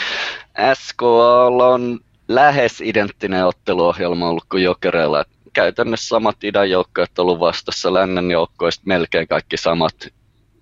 SKA 0.74 1.44
on 1.46 2.00
lähes 2.28 2.80
identtinen 2.80 3.46
otteluohjelma 3.46 4.28
ollut 4.28 4.44
kuin 4.50 4.62
Jokereilla. 4.62 5.24
Käytännössä 5.52 6.08
samat 6.08 6.44
idän 6.44 6.70
joukkoet 6.70 7.18
ollut 7.18 7.40
vastassa, 7.40 7.94
lännen 7.94 8.30
joukkoista 8.30 8.82
melkein 8.86 9.28
kaikki 9.28 9.56
samat. 9.56 9.94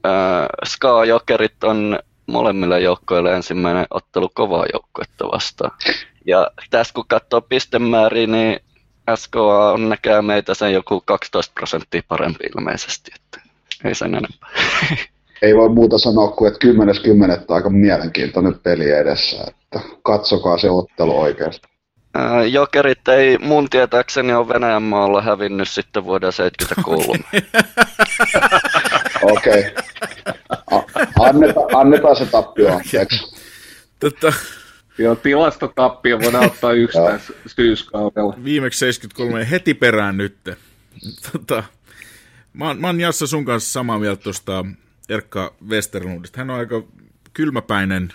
Äh, 0.07 0.47
Ska-jokerit 0.65 1.65
on 1.65 1.99
molemmille 2.27 2.81
joukkoille 2.81 3.33
ensimmäinen 3.35 3.87
ottelu 3.91 4.31
kovaa 4.35 4.67
joukkuetta 4.73 5.25
vastaan. 5.33 5.71
Ja 6.27 6.51
tässä 6.71 6.95
kun 6.95 7.05
katsoo 7.09 7.41
pistemääriä, 7.41 8.27
niin 8.27 8.61
SKA 9.15 9.71
on 9.73 9.89
näkää 9.89 10.23
meitä 10.23 10.55
sen 10.55 10.73
joku 10.73 11.01
12 11.01 11.53
prosenttia 11.55 12.03
parempi 12.09 12.45
ilmeisesti, 12.57 13.11
että 13.15 13.46
ei 13.85 13.95
sen 13.95 14.15
enempää. 14.15 14.51
Ei 15.43 15.57
voi 15.57 15.69
muuta 15.69 15.99
sanoa 15.99 16.31
kuin, 16.31 16.53
että 16.53 16.67
10.10. 17.39 17.45
aika 17.49 17.71
mielenkiintoinen 17.71 18.59
peli 18.63 18.91
edessä, 18.91 19.45
että 19.49 19.81
katsokaa 20.03 20.59
se 20.59 20.71
ottelu 20.71 21.21
oikeasti. 21.21 21.69
Jokerit 22.51 23.09
ei 23.09 23.39
mun 23.39 23.71
tietääkseni 23.71 24.33
ole 24.33 24.49
Venäjän 24.49 24.83
maalla 24.83 25.23
hävinnyt 25.23 25.69
sitten 25.69 26.05
vuoden 26.05 26.33
73. 26.33 27.19
Okei. 29.23 29.65
okay. 30.71 31.05
Anneta, 31.21 31.61
annetaan 31.75 32.17
se 32.17 32.27
tappio 32.27 32.77
anteeksi. 32.77 33.37
Tota, 34.01 34.33
Joo, 34.99 35.15
tilastotappio 35.15 36.21
voidaan 36.21 36.47
ottaa 36.47 36.73
yksi 36.73 36.99
tässä 36.99 37.33
syyskaudella. 37.47 38.35
Viimeksi 38.45 38.79
73 38.79 39.51
heti 39.51 39.75
perään 39.75 40.17
nyt. 40.17 40.37
Tota, 41.33 41.65
mä, 42.57 42.65
oon, 42.65 42.81
mä 42.81 42.87
oon 42.87 43.01
Jassa 43.01 43.27
sun 43.27 43.45
kanssa 43.45 43.73
samaa 43.73 43.99
mieltä 43.99 44.23
tuosta 44.23 44.65
Erkka 45.09 45.55
Westerlundista. 45.69 46.41
Hän 46.41 46.51
on 46.51 46.59
aika 46.59 46.83
kylmäpäinen 47.33 48.13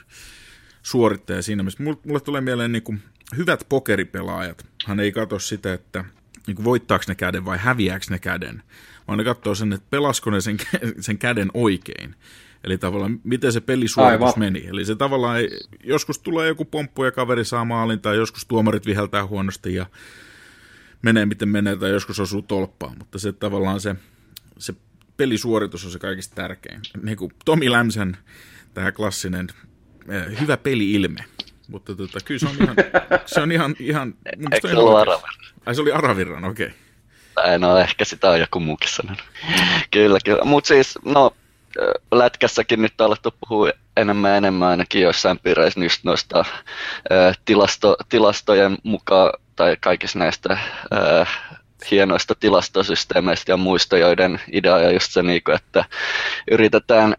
suorittaja 0.83 1.41
siinä 1.41 1.63
mielessä. 1.63 1.83
Mulle, 1.83 1.99
mulle 2.05 2.19
tulee 2.19 2.41
mieleen 2.41 2.71
niin 2.71 2.83
kuin 2.83 3.01
hyvät 3.37 3.65
pokeripelaajat. 3.69 4.65
Hän 4.85 4.99
ei 4.99 5.11
katso 5.11 5.39
sitä, 5.39 5.73
että 5.73 6.05
niin 6.47 6.55
kuin 6.55 6.63
voittaako 6.63 7.05
ne 7.07 7.15
käden 7.15 7.45
vai 7.45 7.57
häviääkö 7.57 8.05
ne 8.09 8.19
käden, 8.19 8.63
vaan 9.07 9.17
ne 9.17 9.23
katsoo 9.23 9.55
sen, 9.55 9.73
että 9.73 9.87
pelasko 9.89 10.29
ne 10.29 10.41
sen, 10.41 10.57
sen 10.99 11.17
käden 11.17 11.51
oikein. 11.53 12.15
Eli 12.63 12.77
tavallaan, 12.77 13.19
miten 13.23 13.51
se 13.51 13.61
pelisuoritus 13.61 14.27
Aivan. 14.27 14.39
meni. 14.39 14.67
Eli 14.67 14.85
se 14.85 14.95
tavallaan, 14.95 15.37
ei, 15.37 15.49
joskus 15.83 16.19
tulee 16.19 16.47
joku 16.47 16.65
pomppu 16.65 17.03
ja 17.03 17.11
kaveri 17.11 17.45
saa 17.45 17.65
maalin, 17.65 17.99
tai 17.99 18.15
joskus 18.15 18.45
tuomarit 18.45 18.85
viheltää 18.85 19.27
huonosti 19.27 19.73
ja 19.75 19.85
menee 21.01 21.25
miten 21.25 21.49
menee, 21.49 21.75
tai 21.75 21.89
joskus 21.91 22.19
osuu 22.19 22.41
tolppaan. 22.41 22.97
Mutta 22.97 23.19
se 23.19 23.33
tavallaan 23.33 23.79
se, 23.79 23.95
se 24.61 24.73
pelisuoritus 25.17 25.85
on 25.85 25.91
se 25.91 25.99
kaikista 25.99 26.35
tärkein. 26.35 26.81
Niin 27.03 27.17
kuin 27.17 27.31
Tomi 27.45 27.71
Lämsen, 27.71 28.17
tämä 28.73 28.91
klassinen 28.91 29.47
eh, 30.09 30.39
hyvä 30.39 30.57
peli-ilme. 30.57 31.25
Mutta 31.67 31.95
tota, 31.95 32.19
kyllä 32.25 32.39
se 32.39 32.47
on 32.47 32.55
ihan... 32.63 32.75
Se 33.25 33.41
on 33.41 33.51
ihan, 33.51 33.75
ihan 33.79 34.13
Eikö 34.51 34.67
se 34.67 34.77
ollut 34.77 34.97
Aravirran? 34.97 35.33
Ai 35.65 35.75
se 35.75 35.81
oli 35.81 35.91
Aravirran, 35.91 36.45
okei. 36.45 36.73
Okay. 37.37 37.59
No 37.59 37.77
ehkä 37.77 38.05
sitä 38.05 38.29
on 38.29 38.39
joku 38.39 38.59
muukin 38.59 38.89
sanonut. 38.89 39.23
kyllä, 39.91 40.19
kyllä. 40.25 40.43
Mutta 40.43 40.67
siis, 40.67 40.99
no, 41.05 41.35
lätkässäkin 42.11 42.81
nyt 42.81 43.01
on 43.01 43.07
alettu 43.07 43.33
puhua 43.39 43.71
enemmän 43.97 44.31
ja 44.31 44.37
enemmän 44.37 44.69
ainakin 44.69 45.01
joissain 45.01 45.39
piireissä 45.39 45.79
just 45.79 46.03
noista 46.03 46.45
tilasto, 47.45 47.95
tilastojen 48.09 48.77
mukaan 48.83 49.33
tai 49.55 49.77
kaikista 49.79 50.19
näistä 50.19 50.57
ää, 50.91 51.25
hienoista 51.91 52.35
tilastosysteemeistä 52.39 53.51
ja 53.51 53.57
muista, 53.57 53.97
joiden 53.97 54.41
idea 54.51 54.75
on 54.75 54.93
just 54.93 55.11
se, 55.11 55.23
niin 55.23 55.41
että 55.55 55.85
yritetään 56.51 57.15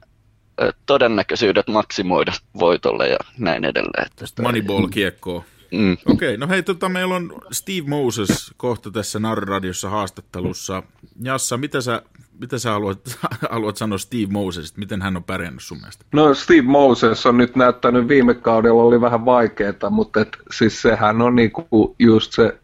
todennäköisyydet 0.86 1.68
maksimoida 1.68 2.32
voitolle 2.58 3.08
ja 3.08 3.18
näin 3.38 3.64
edelleen. 3.64 4.10
Moneyball-kiekkoa. 4.42 5.44
Mm. 5.72 5.92
Okei, 5.92 6.34
okay, 6.34 6.36
no 6.36 6.48
hei, 6.48 6.62
tota, 6.62 6.88
meillä 6.88 7.14
on 7.14 7.32
Steve 7.52 7.88
Moses 7.88 8.54
kohta 8.56 8.90
tässä 8.90 9.18
Narradiossa 9.18 9.90
haastattelussa. 9.90 10.82
Jassa, 11.22 11.56
mitä 11.56 11.80
sä, 11.80 12.02
mitä 12.40 12.58
sä 12.58 12.70
haluat, 12.70 13.18
haluat 13.50 13.76
sanoa 13.76 13.98
Steve 13.98 14.26
Mosesista? 14.32 14.78
Miten 14.78 15.02
hän 15.02 15.16
on 15.16 15.24
pärjännyt 15.24 15.62
sun 15.62 15.78
mielestä? 15.78 16.04
No 16.12 16.34
Steve 16.34 16.62
Moses 16.62 17.26
on 17.26 17.36
nyt 17.36 17.56
näyttänyt 17.56 18.08
viime 18.08 18.34
kaudella 18.34 18.82
oli 18.82 19.00
vähän 19.00 19.24
vaikeaa, 19.24 19.90
mutta 19.90 20.20
et, 20.20 20.36
siis 20.50 20.82
sehän 20.82 21.22
on 21.22 21.36
niinku 21.36 21.96
just 21.98 22.32
se, 22.32 22.58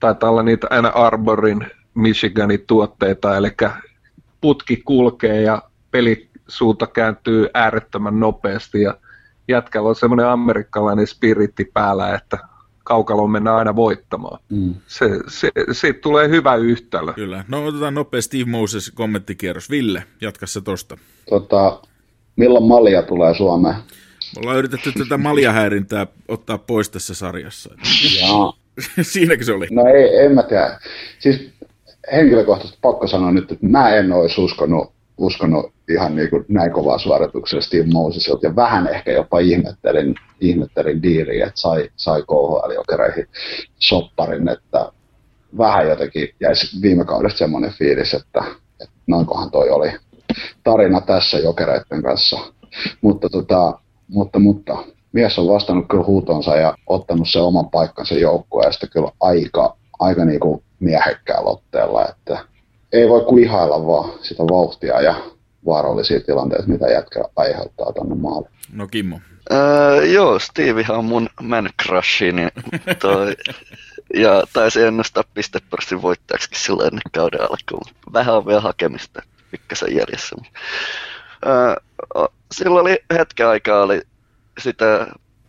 taitaa 0.00 0.30
olla 0.30 0.42
niitä 0.42 0.66
aina 0.70 0.88
Arborin 0.88 1.66
Michiganin 1.94 2.64
tuotteita, 2.66 3.36
eli 3.36 3.50
putki 4.40 4.76
kulkee 4.76 5.42
ja 5.42 5.62
pelisuunta 5.90 6.86
kääntyy 6.86 7.48
äärettömän 7.54 8.20
nopeasti 8.20 8.82
ja 8.82 8.94
jätkällä 9.48 9.88
on 9.88 9.96
semmoinen 9.96 10.26
amerikkalainen 10.26 11.06
spiritti 11.06 11.64
päällä, 11.74 12.14
että 12.14 12.38
kaukaloon 12.84 13.30
mennään 13.30 13.56
aina 13.56 13.76
voittamaan. 13.76 14.40
Mm. 14.48 14.74
Se, 14.86 15.10
se, 15.28 15.50
siitä 15.72 16.00
tulee 16.00 16.28
hyvä 16.28 16.54
yhtälö. 16.54 17.12
Kyllä. 17.12 17.44
No 17.48 17.66
otetaan 17.66 17.94
nopea 17.94 18.22
Steve 18.22 18.44
Moses 18.44 18.90
kommenttikierros. 18.94 19.70
Ville, 19.70 20.04
jatka 20.20 20.46
se 20.46 20.60
tosta. 20.60 20.98
Tota, 21.30 21.80
milloin 22.36 22.64
malja 22.64 23.02
tulee 23.02 23.34
Suomeen? 23.34 23.74
Me 23.74 24.40
ollaan 24.40 24.58
yritetty 24.58 24.92
tätä 24.92 25.18
maljahäirintää 25.18 26.06
ottaa 26.28 26.58
pois 26.58 26.90
tässä 26.90 27.14
sarjassa. 27.14 27.70
Jaa. 28.20 28.52
Siinäkö 29.02 29.44
se 29.44 29.52
oli? 29.52 29.66
No 29.70 29.86
ei, 29.86 30.18
en 30.18 30.32
mä 30.32 30.42
tiedä. 30.42 30.80
Siis 31.18 31.50
henkilökohtaisesti 32.12 32.78
pakko 32.82 33.06
sanoa 33.06 33.32
nyt, 33.32 33.52
että 33.52 33.66
mä 33.66 33.94
en 33.94 34.12
olisi 34.12 34.40
uskonut, 34.40 34.92
uskonut 35.18 35.72
ihan 35.88 36.16
niin 36.16 36.30
kuin 36.30 36.44
näin 36.48 36.72
kovaa 36.72 36.98
suorituksella 36.98 37.62
Steve 37.62 37.86
Mosesilta 37.92 38.46
ja 38.46 38.56
vähän 38.56 38.86
ehkä 38.86 39.12
jopa 39.12 39.38
ihmettelin, 39.38 40.14
ihmettelin 40.40 41.02
diiriä, 41.02 41.46
että 41.46 41.60
sai, 41.60 41.90
sai 41.96 42.22
KHL-jokereihin 42.22 43.26
sopparin, 43.78 44.48
että 44.48 44.92
vähän 45.58 45.88
jotenkin 45.88 46.28
jäisi 46.40 46.82
viime 46.82 47.04
kaudesta 47.04 47.38
semmoinen 47.38 47.72
fiilis, 47.72 48.14
että, 48.14 48.44
että 48.80 48.94
noinkohan 49.06 49.50
toi 49.50 49.70
oli 49.70 49.92
tarina 50.64 51.00
tässä 51.00 51.38
jokereiden 51.38 52.02
kanssa. 52.02 52.38
Mutta, 53.00 53.28
tota, 53.28 53.78
mutta, 54.08 54.38
mutta 54.38 54.84
mies 55.12 55.38
on 55.38 55.48
vastannut 55.48 55.88
kyllä 55.88 56.04
huutonsa 56.04 56.56
ja 56.56 56.74
ottanut 56.86 57.28
se 57.28 57.40
oman 57.40 57.70
paikkansa 57.70 58.14
joukkueesta 58.14 58.86
kyllä 58.86 59.10
aika, 59.20 59.76
aika 59.98 60.24
niin 60.24 60.40
kuin 60.40 60.62
miehekkäällä 60.80 61.50
otteella, 61.50 62.08
että 62.08 62.38
ei 62.92 63.08
voi 63.08 63.24
kuin 63.24 63.44
ihailla 63.44 63.86
vaan 63.86 64.10
sitä 64.22 64.42
vauhtia 64.42 65.00
ja 65.00 65.14
vaarallisia 65.66 66.20
tilanteita, 66.20 66.68
mitä 66.68 66.86
jätkä 66.88 67.24
aiheuttaa 67.36 67.92
tuonne 67.92 68.14
maalle. 68.14 68.48
No 68.72 68.86
Kimmo. 68.86 69.20
Öö, 69.52 70.04
joo, 70.04 70.38
Stevehan 70.38 70.98
on 70.98 71.04
mun 71.04 71.28
man 71.42 71.70
crushi, 71.82 72.32
niin 72.32 72.50
toi, 73.02 73.36
ja 74.14 74.42
taisi 74.52 74.82
ennustaa 74.82 75.24
pistepörssin 75.34 76.02
voittajaksikin 76.02 76.60
silloin 76.60 76.86
ennen 76.86 77.02
kauden 77.12 77.40
alkuun. 77.40 77.94
Vähän 78.12 78.36
on 78.36 78.46
vielä 78.46 78.60
hakemista 78.60 79.22
pikkasen 79.50 79.96
jäljessä. 79.96 80.36
Öö, 81.46 81.74
silloin 82.52 82.80
oli 82.86 82.98
hetken 83.18 83.46
aikaa 83.46 83.82
oli 83.82 84.02
sitä 84.58 85.06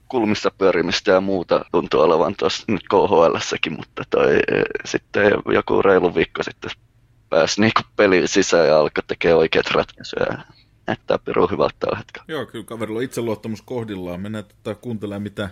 kulmissa 0.07 0.51
pyörimistä 0.57 1.11
ja 1.11 1.21
muuta 1.21 1.65
tuntuu 1.71 1.99
olevan 1.99 2.35
tuossa 2.39 2.63
nyt 2.67 2.81
KHL-säkin, 2.89 3.73
mutta 3.73 4.03
toi, 4.09 4.39
sitten 4.85 5.31
joku 5.53 5.81
reilu 5.81 6.15
viikko 6.15 6.43
sitten 6.43 6.71
pääsi 7.29 7.61
niinku 7.61 7.81
peliin 7.95 8.27
sisään 8.27 8.67
ja 8.67 8.79
alkoi 8.79 9.03
tekemään 9.07 9.37
oikeat 9.37 9.71
ratkaisuja. 9.71 10.43
Näyttää 10.87 11.17
pirun 11.17 11.51
hyvältä 11.51 11.75
tällä 11.79 11.97
hetkellä. 11.97 12.25
Joo, 12.27 12.45
kyllä 12.45 12.65
kaverilla 12.65 13.01
itseluottamus 13.01 13.61
kohdillaan. 13.61 14.21
Mennään 14.21 14.43
tota, 14.45 14.75
kuuntelemaan, 14.81 15.21
mitä, 15.21 15.49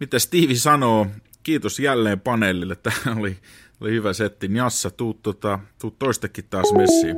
mitä 0.00 0.18
Steve 0.18 0.54
sanoo. 0.54 1.06
Kiitos 1.42 1.78
jälleen 1.78 2.20
paneelille. 2.20 2.76
Tämä 2.76 3.16
oli, 3.18 3.36
oli 3.80 3.90
hyvä 3.90 4.12
setti. 4.12 4.50
Jassa, 4.52 4.90
tuu, 4.90 5.14
tota, 5.22 5.58
tuu 5.78 5.90
toistekin 5.98 6.44
taas 6.50 6.72
messiin. 6.76 7.16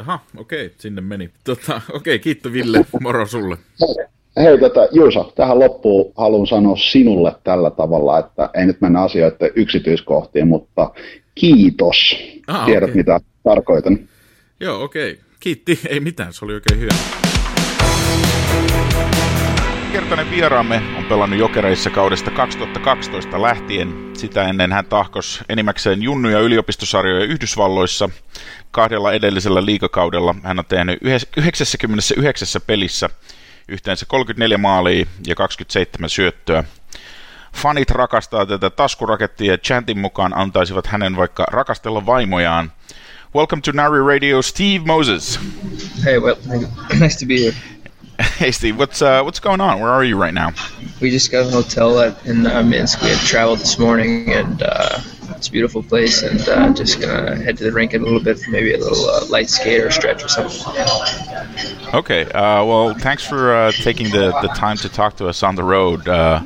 Aha, 0.00 0.18
okei, 0.36 0.66
okay, 0.66 0.78
sinne 0.78 1.00
meni. 1.00 1.30
Tota, 1.44 1.76
okei, 1.88 1.96
okay, 1.96 2.18
kiitos 2.18 2.52
Ville. 2.52 2.86
Moro 3.00 3.26
sulle. 3.26 3.58
Hei, 4.36 4.58
tota, 4.58 4.88
Juuso, 4.92 5.32
tähän 5.34 5.58
loppuun 5.58 6.12
haluan 6.16 6.46
sanoa 6.46 6.76
sinulle 6.76 7.34
tällä 7.44 7.70
tavalla, 7.70 8.18
että 8.18 8.50
ei 8.54 8.66
nyt 8.66 8.80
mennä 8.80 9.02
asioiden 9.02 9.50
yksityiskohtiin, 9.56 10.48
mutta 10.48 10.90
kiitos. 11.34 12.16
Ah, 12.46 12.66
Tiedät, 12.66 12.90
okay. 12.90 12.96
mitä 12.96 13.20
tarkoitan. 13.42 13.98
Joo, 14.60 14.82
okei. 14.82 15.12
Okay. 15.12 15.24
Kiitti. 15.40 15.80
Ei 15.88 16.00
mitään, 16.00 16.32
se 16.32 16.44
oli 16.44 16.54
oikein 16.54 16.80
hyvä. 16.80 16.94
Kertainen 19.92 20.30
vieraamme 20.30 20.82
on 20.98 21.04
pelannut 21.04 21.38
jokereissa 21.38 21.90
kaudesta 21.90 22.30
2012 22.30 23.42
lähtien. 23.42 24.10
Sitä 24.12 24.48
ennen 24.48 24.72
hän 24.72 24.84
tahkos 24.84 25.40
enimmäkseen 25.48 26.02
junnu- 26.02 26.28
ja 26.28 26.40
yliopistosarjoja 26.40 27.24
Yhdysvalloissa. 27.24 28.08
Kahdella 28.70 29.12
edellisellä 29.12 29.64
liikakaudella 29.64 30.34
hän 30.42 30.58
on 30.58 30.64
tehnyt 30.64 30.98
99 31.36 32.60
pelissä 32.66 33.10
yhteensä 33.68 34.06
34 34.06 34.58
maalia 34.58 35.06
ja 35.26 35.34
27 35.34 36.10
syöttöä. 36.10 36.64
Fanit 37.56 37.90
rakastaa 37.90 38.46
tätä 38.46 38.70
taskurakettia 38.70 39.52
ja 39.52 39.58
chantin 39.58 39.98
mukaan 39.98 40.36
antaisivat 40.36 40.86
hänen 40.86 41.16
vaikka 41.16 41.44
rakastella 41.50 42.06
vaimojaan. 42.06 42.72
Welcome 43.34 43.62
to 43.62 43.72
Nari 43.72 44.02
Radio, 44.06 44.42
Steve 44.42 44.84
Moses. 44.84 45.40
Hey, 46.04 46.18
well, 46.18 46.36
nice 47.00 47.18
to 47.18 47.26
be 47.26 47.40
here. 47.40 47.54
Hey 48.38 48.52
Steve, 48.52 48.76
what's 48.76 49.02
uh, 49.02 49.22
what's 49.24 49.40
going 49.40 49.60
on? 49.60 49.80
Where 49.80 49.90
are 49.90 50.04
you 50.04 50.16
right 50.22 50.34
now? 50.34 50.52
We 51.00 51.10
just 51.10 51.32
got 51.32 51.46
a 51.46 51.50
hotel 51.50 51.98
at, 51.98 52.26
in 52.26 52.46
uh, 52.46 52.62
Minsk. 52.62 53.02
We 53.02 53.08
had 53.08 53.18
traveled 53.18 53.60
this 53.60 53.78
morning, 53.78 54.32
and 54.32 54.62
uh, 54.62 55.00
it's 55.42 55.48
a 55.48 55.52
beautiful 55.52 55.82
place. 55.82 56.22
And 56.22 56.40
uh, 56.48 56.72
just 56.72 57.00
gonna 57.00 57.34
head 57.34 57.58
to 57.58 57.64
the 57.64 57.72
rink 57.72 57.94
in 57.94 58.02
a 58.02 58.04
little 58.04 58.22
bit 58.22 58.38
for 58.38 58.52
maybe 58.52 58.74
a 58.74 58.78
little 58.78 59.10
uh, 59.10 59.26
light 59.26 59.50
skate 59.50 59.80
or 59.80 59.90
stretch 59.90 60.22
or 60.22 60.28
something. 60.28 60.62
Okay. 61.92 62.30
Uh, 62.30 62.64
well, 62.64 62.94
thanks 62.94 63.26
for 63.26 63.52
uh, 63.52 63.72
taking 63.72 64.08
the, 64.10 64.30
the 64.40 64.48
time 64.54 64.76
to 64.76 64.88
talk 64.88 65.16
to 65.16 65.26
us 65.26 65.42
on 65.42 65.56
the 65.56 65.64
road. 65.64 66.06
Uh, 66.06 66.40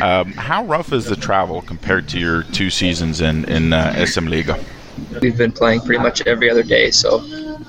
um, 0.00 0.32
how 0.34 0.64
rough 0.64 0.92
is 0.92 1.06
the 1.06 1.16
travel 1.16 1.62
compared 1.62 2.08
to 2.10 2.20
your 2.20 2.44
two 2.44 2.70
seasons 2.70 3.20
in 3.20 3.44
in 3.46 3.72
uh, 3.72 4.06
SM 4.06 4.28
Liga? 4.28 4.56
We've 5.20 5.36
been 5.36 5.52
playing 5.52 5.80
pretty 5.80 6.00
much 6.00 6.24
every 6.24 6.48
other 6.48 6.62
day, 6.62 6.92
so 6.92 7.18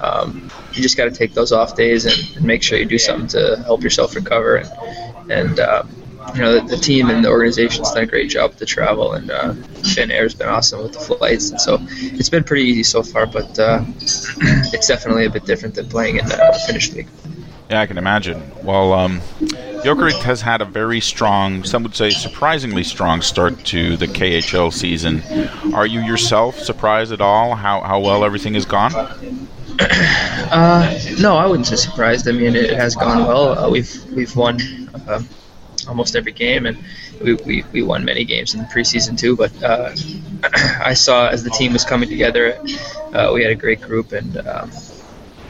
um, 0.01 0.51
you 0.73 0.83
just 0.83 0.97
got 0.97 1.05
to 1.05 1.11
take 1.11 1.33
those 1.33 1.51
off 1.51 1.75
days 1.75 2.05
and, 2.05 2.37
and, 2.37 2.45
make 2.45 2.61
sure 2.61 2.77
you 2.77 2.85
do 2.85 2.99
something 2.99 3.27
to 3.29 3.63
help 3.65 3.81
yourself 3.81 4.15
recover. 4.15 4.57
And, 4.57 5.31
and 5.31 5.59
uh, 5.59 5.83
you 6.35 6.41
know, 6.41 6.59
the, 6.59 6.75
the, 6.75 6.77
team 6.77 7.09
and 7.09 7.23
the 7.23 7.29
organization's 7.29 7.91
done 7.91 8.03
a 8.03 8.05
great 8.05 8.29
job 8.29 8.51
with 8.51 8.59
the 8.59 8.65
travel, 8.65 9.13
and 9.13 9.29
uh, 9.31 9.53
Finnair's 9.83 10.33
been 10.33 10.49
awesome 10.49 10.81
with 10.83 10.93
the 10.93 10.99
flights. 10.99 11.51
And 11.51 11.61
so 11.61 11.77
it's 11.81 12.29
been 12.29 12.43
pretty 12.43 12.63
easy 12.63 12.83
so 12.83 13.03
far, 13.03 13.25
but 13.25 13.57
uh, 13.59 13.83
it's 13.99 14.87
definitely 14.87 15.25
a 15.25 15.29
bit 15.29 15.45
different 15.45 15.75
than 15.75 15.89
playing 15.89 16.17
in 16.17 16.25
the 16.25 16.63
Finnish 16.67 16.91
league. 16.93 17.07
Yeah, 17.69 17.81
I 17.81 17.85
can 17.85 17.99
imagine. 17.99 18.41
Well, 18.63 18.93
um, 18.93 19.21
Jokerit 19.83 20.19
has 20.23 20.41
had 20.41 20.61
a 20.61 20.65
very 20.65 20.99
strong, 20.99 21.63
some 21.63 21.83
would 21.83 21.95
say 21.95 22.09
surprisingly 22.09 22.83
strong 22.83 23.21
start 23.21 23.63
to 23.65 23.95
the 23.95 24.07
KHL 24.07 24.73
season. 24.73 25.21
Are 25.73 25.85
you 25.85 25.99
yourself 25.99 26.57
surprised 26.59 27.11
at 27.11 27.21
all 27.21 27.55
how, 27.55 27.81
how 27.81 27.99
well 27.99 28.25
everything 28.25 28.55
has 28.55 28.65
gone? 28.65 28.93
Uh, 29.81 30.99
no, 31.19 31.37
I 31.37 31.45
wouldn't 31.45 31.67
say 31.67 31.75
surprised. 31.75 32.27
I 32.27 32.31
mean, 32.31 32.55
it 32.55 32.71
has 32.71 32.95
gone 32.95 33.27
well. 33.27 33.57
Uh, 33.57 33.69
we've 33.69 34.03
we've 34.11 34.35
won 34.35 34.59
uh, 35.07 35.21
almost 35.89 36.15
every 36.15 36.31
game, 36.31 36.65
and 36.65 36.77
we, 37.21 37.33
we, 37.33 37.63
we 37.73 37.81
won 37.81 38.05
many 38.05 38.23
games 38.23 38.53
in 38.53 38.61
the 38.61 38.67
preseason 38.67 39.17
too. 39.17 39.35
But 39.35 39.51
uh, 39.61 39.93
I 40.83 40.93
saw 40.93 41.27
as 41.27 41.43
the 41.43 41.49
team 41.49 41.73
was 41.73 41.83
coming 41.83 42.07
together, 42.07 42.57
uh, 43.13 43.31
we 43.33 43.43
had 43.43 43.51
a 43.51 43.55
great 43.55 43.81
group, 43.81 44.13
and 44.13 44.37
um, 44.37 44.71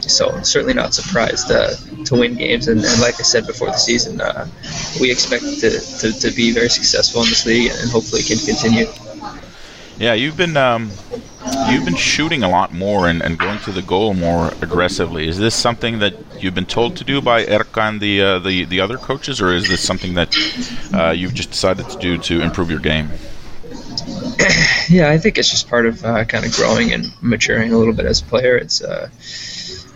so 0.00 0.42
certainly 0.42 0.74
not 0.74 0.94
surprised 0.94 1.50
uh, 1.50 1.74
to 2.04 2.14
win 2.16 2.34
games. 2.34 2.68
And, 2.68 2.84
and, 2.84 3.00
like 3.00 3.20
I 3.20 3.22
said 3.22 3.46
before 3.46 3.68
the 3.68 3.76
season, 3.76 4.20
uh, 4.20 4.46
we 5.00 5.10
expect 5.10 5.44
to, 5.60 5.70
to, 6.00 6.12
to, 6.20 6.30
be 6.32 6.52
very 6.52 6.68
successful 6.68 7.22
in 7.22 7.28
this 7.28 7.46
league 7.46 7.70
and 7.70 7.90
hopefully 7.90 8.22
can 8.22 8.38
continue. 8.38 8.86
Yeah, 10.00 10.14
you've 10.14 10.38
been 10.38 10.56
um, 10.56 10.90
you've 11.68 11.84
been 11.84 11.94
shooting 11.94 12.42
a 12.42 12.48
lot 12.48 12.72
more 12.72 13.06
and, 13.06 13.20
and, 13.20 13.38
going 13.38 13.58
to 13.60 13.70
the 13.70 13.82
goal 13.82 14.14
more 14.14 14.48
aggressively. 14.62 15.28
Is 15.28 15.36
this 15.36 15.54
something 15.54 15.98
that 15.98 16.14
you've 16.42 16.54
been 16.54 16.64
told 16.64 16.96
to 16.96 17.04
do 17.04 17.20
by 17.20 17.44
Erkan, 17.44 18.00
the 18.00 18.22
uh, 18.22 18.38
the, 18.38 18.64
the 18.64 18.80
other 18.80 18.96
coaches, 18.96 19.42
or 19.42 19.52
is 19.52 19.68
this 19.68 19.82
something 19.82 20.14
that 20.14 20.34
uh, 20.94 21.10
you've 21.10 21.34
just 21.34 21.50
decided 21.50 21.86
to 21.90 21.98
do 21.98 22.16
to 22.16 22.40
improve 22.40 22.70
your 22.70 22.80
game? 22.80 23.10
Yeah, 24.88 25.08
I 25.08 25.18
think 25.18 25.38
it's 25.38 25.48
just 25.48 25.68
part 25.68 25.86
of 25.86 26.04
uh, 26.04 26.24
kind 26.24 26.44
of 26.44 26.52
growing 26.52 26.92
and 26.92 27.12
maturing 27.20 27.72
a 27.72 27.78
little 27.78 27.94
bit 27.94 28.06
as 28.06 28.22
a 28.22 28.24
player. 28.24 28.56
It's 28.56 28.82
uh, 28.82 29.08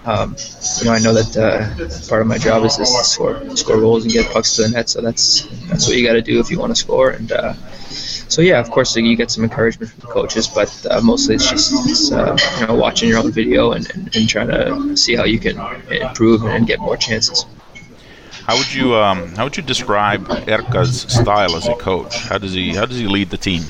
um, 0.05 0.37
you 0.79 0.85
know, 0.85 0.93
I 0.93 1.01
know 1.01 1.15
that 1.15 1.37
uh, 1.37 2.09
part 2.09 2.21
of 2.21 2.29
my 2.29 2.39
job 2.39 2.65
is 2.65 2.77
to 2.77 2.87
score 2.87 3.57
score 3.57 3.81
goals 3.81 4.05
and 4.05 4.13
get 4.13 4.31
pucks 4.31 4.55
to 4.57 4.63
the 4.63 4.69
net. 4.69 4.91
So 4.91 5.01
that's 5.01 5.49
that's 5.67 5.89
what 5.89 5.97
you 5.97 6.07
got 6.07 6.13
to 6.13 6.23
do 6.23 6.39
if 6.39 6.51
you 6.51 6.61
want 6.61 6.71
to 6.71 6.81
score. 6.81 7.11
And 7.11 7.33
uh, 7.33 7.55
so 8.29 8.43
yeah, 8.43 8.61
of 8.61 8.70
course 8.70 8.97
you 8.97 9.16
get 9.16 9.31
some 9.31 9.45
encouragement 9.45 9.93
from 9.93 10.01
the 10.01 10.07
coaches, 10.07 10.49
but 10.49 10.87
uh, 10.91 11.01
mostly 11.01 11.35
it's 11.37 11.49
just 11.49 12.12
uh, 12.12 12.37
you 12.61 12.66
know 12.66 12.75
watching 12.75 13.09
your 13.09 13.18
own 13.18 13.31
video 13.31 13.72
and, 13.72 13.91
and, 13.91 14.16
and, 14.16 14.29
trying 14.29 14.49
to 14.49 14.97
see 14.97 15.14
how 15.14 15.25
you 15.25 15.39
can 15.39 15.59
improve 15.91 16.45
and 16.45 16.66
get 16.66 16.81
more 16.81 16.97
chances. 16.97 17.47
How 18.47 18.57
would 18.59 18.72
you 18.72 18.95
um, 18.95 19.35
how 19.37 19.45
would 19.45 19.57
you 19.57 19.62
describe 19.62 20.27
Erka's 20.47 21.03
style 21.12 21.57
as 21.57 21.66
a 21.66 21.75
coach? 21.75 22.14
How 22.29 22.39
does 22.39 22.53
he 22.53 22.75
how 22.75 22.87
does 22.87 22.99
he 22.99 23.07
lead 23.07 23.31
the 23.31 23.39
team? 23.39 23.62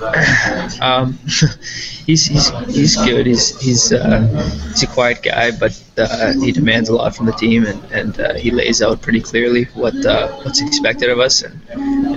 um, 0.80 1.18
he's 2.06 2.26
he's 2.26 2.48
he's 2.68 2.96
good. 2.96 3.26
He's 3.26 3.60
he's 3.60 3.92
uh, 3.92 4.26
he's 4.68 4.82
a 4.82 4.86
quiet 4.86 5.22
guy, 5.22 5.50
but 5.50 5.78
uh, 5.98 6.32
he 6.32 6.52
demands 6.52 6.88
a 6.88 6.94
lot 6.94 7.14
from 7.14 7.26
the 7.26 7.32
team, 7.32 7.66
and 7.66 7.84
and 7.92 8.20
uh, 8.20 8.34
he 8.34 8.50
lays 8.50 8.80
out 8.80 9.02
pretty 9.02 9.20
clearly 9.20 9.64
what 9.74 9.94
uh, 10.06 10.28
what's 10.42 10.62
expected 10.62 11.10
of 11.10 11.18
us, 11.18 11.42
and 11.42 11.60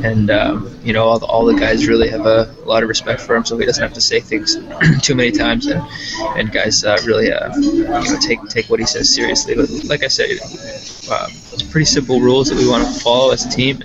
and 0.05 0.31
um, 0.31 0.79
you 0.83 0.93
know 0.93 1.03
all 1.03 1.19
the, 1.19 1.25
all 1.25 1.45
the 1.45 1.55
guys 1.55 1.87
really 1.87 2.07
have 2.09 2.25
a, 2.25 2.53
lot 2.65 2.83
of 2.83 2.89
respect 2.89 3.19
for 3.19 3.35
him, 3.35 3.43
so 3.43 3.57
he 3.57 3.65
doesn't 3.65 3.83
have 3.83 3.93
to 3.93 4.01
say 4.01 4.21
things 4.21 4.55
too 5.01 5.15
many 5.15 5.31
times, 5.31 5.67
and 5.67 5.83
and 6.37 6.51
guys 6.51 6.85
uh, 6.85 6.97
really 7.05 7.31
uh, 7.31 7.53
you 7.57 7.83
know 7.83 8.19
take 8.21 8.39
take 8.47 8.69
what 8.69 8.79
he 8.79 8.85
says 8.85 9.13
seriously. 9.13 9.55
But 9.55 9.69
like 9.85 10.03
I 10.03 10.07
said, 10.07 10.29
it's 10.31 11.63
pretty 11.63 11.85
simple 11.85 12.21
rules 12.21 12.49
that 12.49 12.57
we 12.57 12.67
want 12.67 12.87
to 12.87 12.99
follow 13.01 13.31
as 13.31 13.45
a 13.45 13.49
team. 13.49 13.83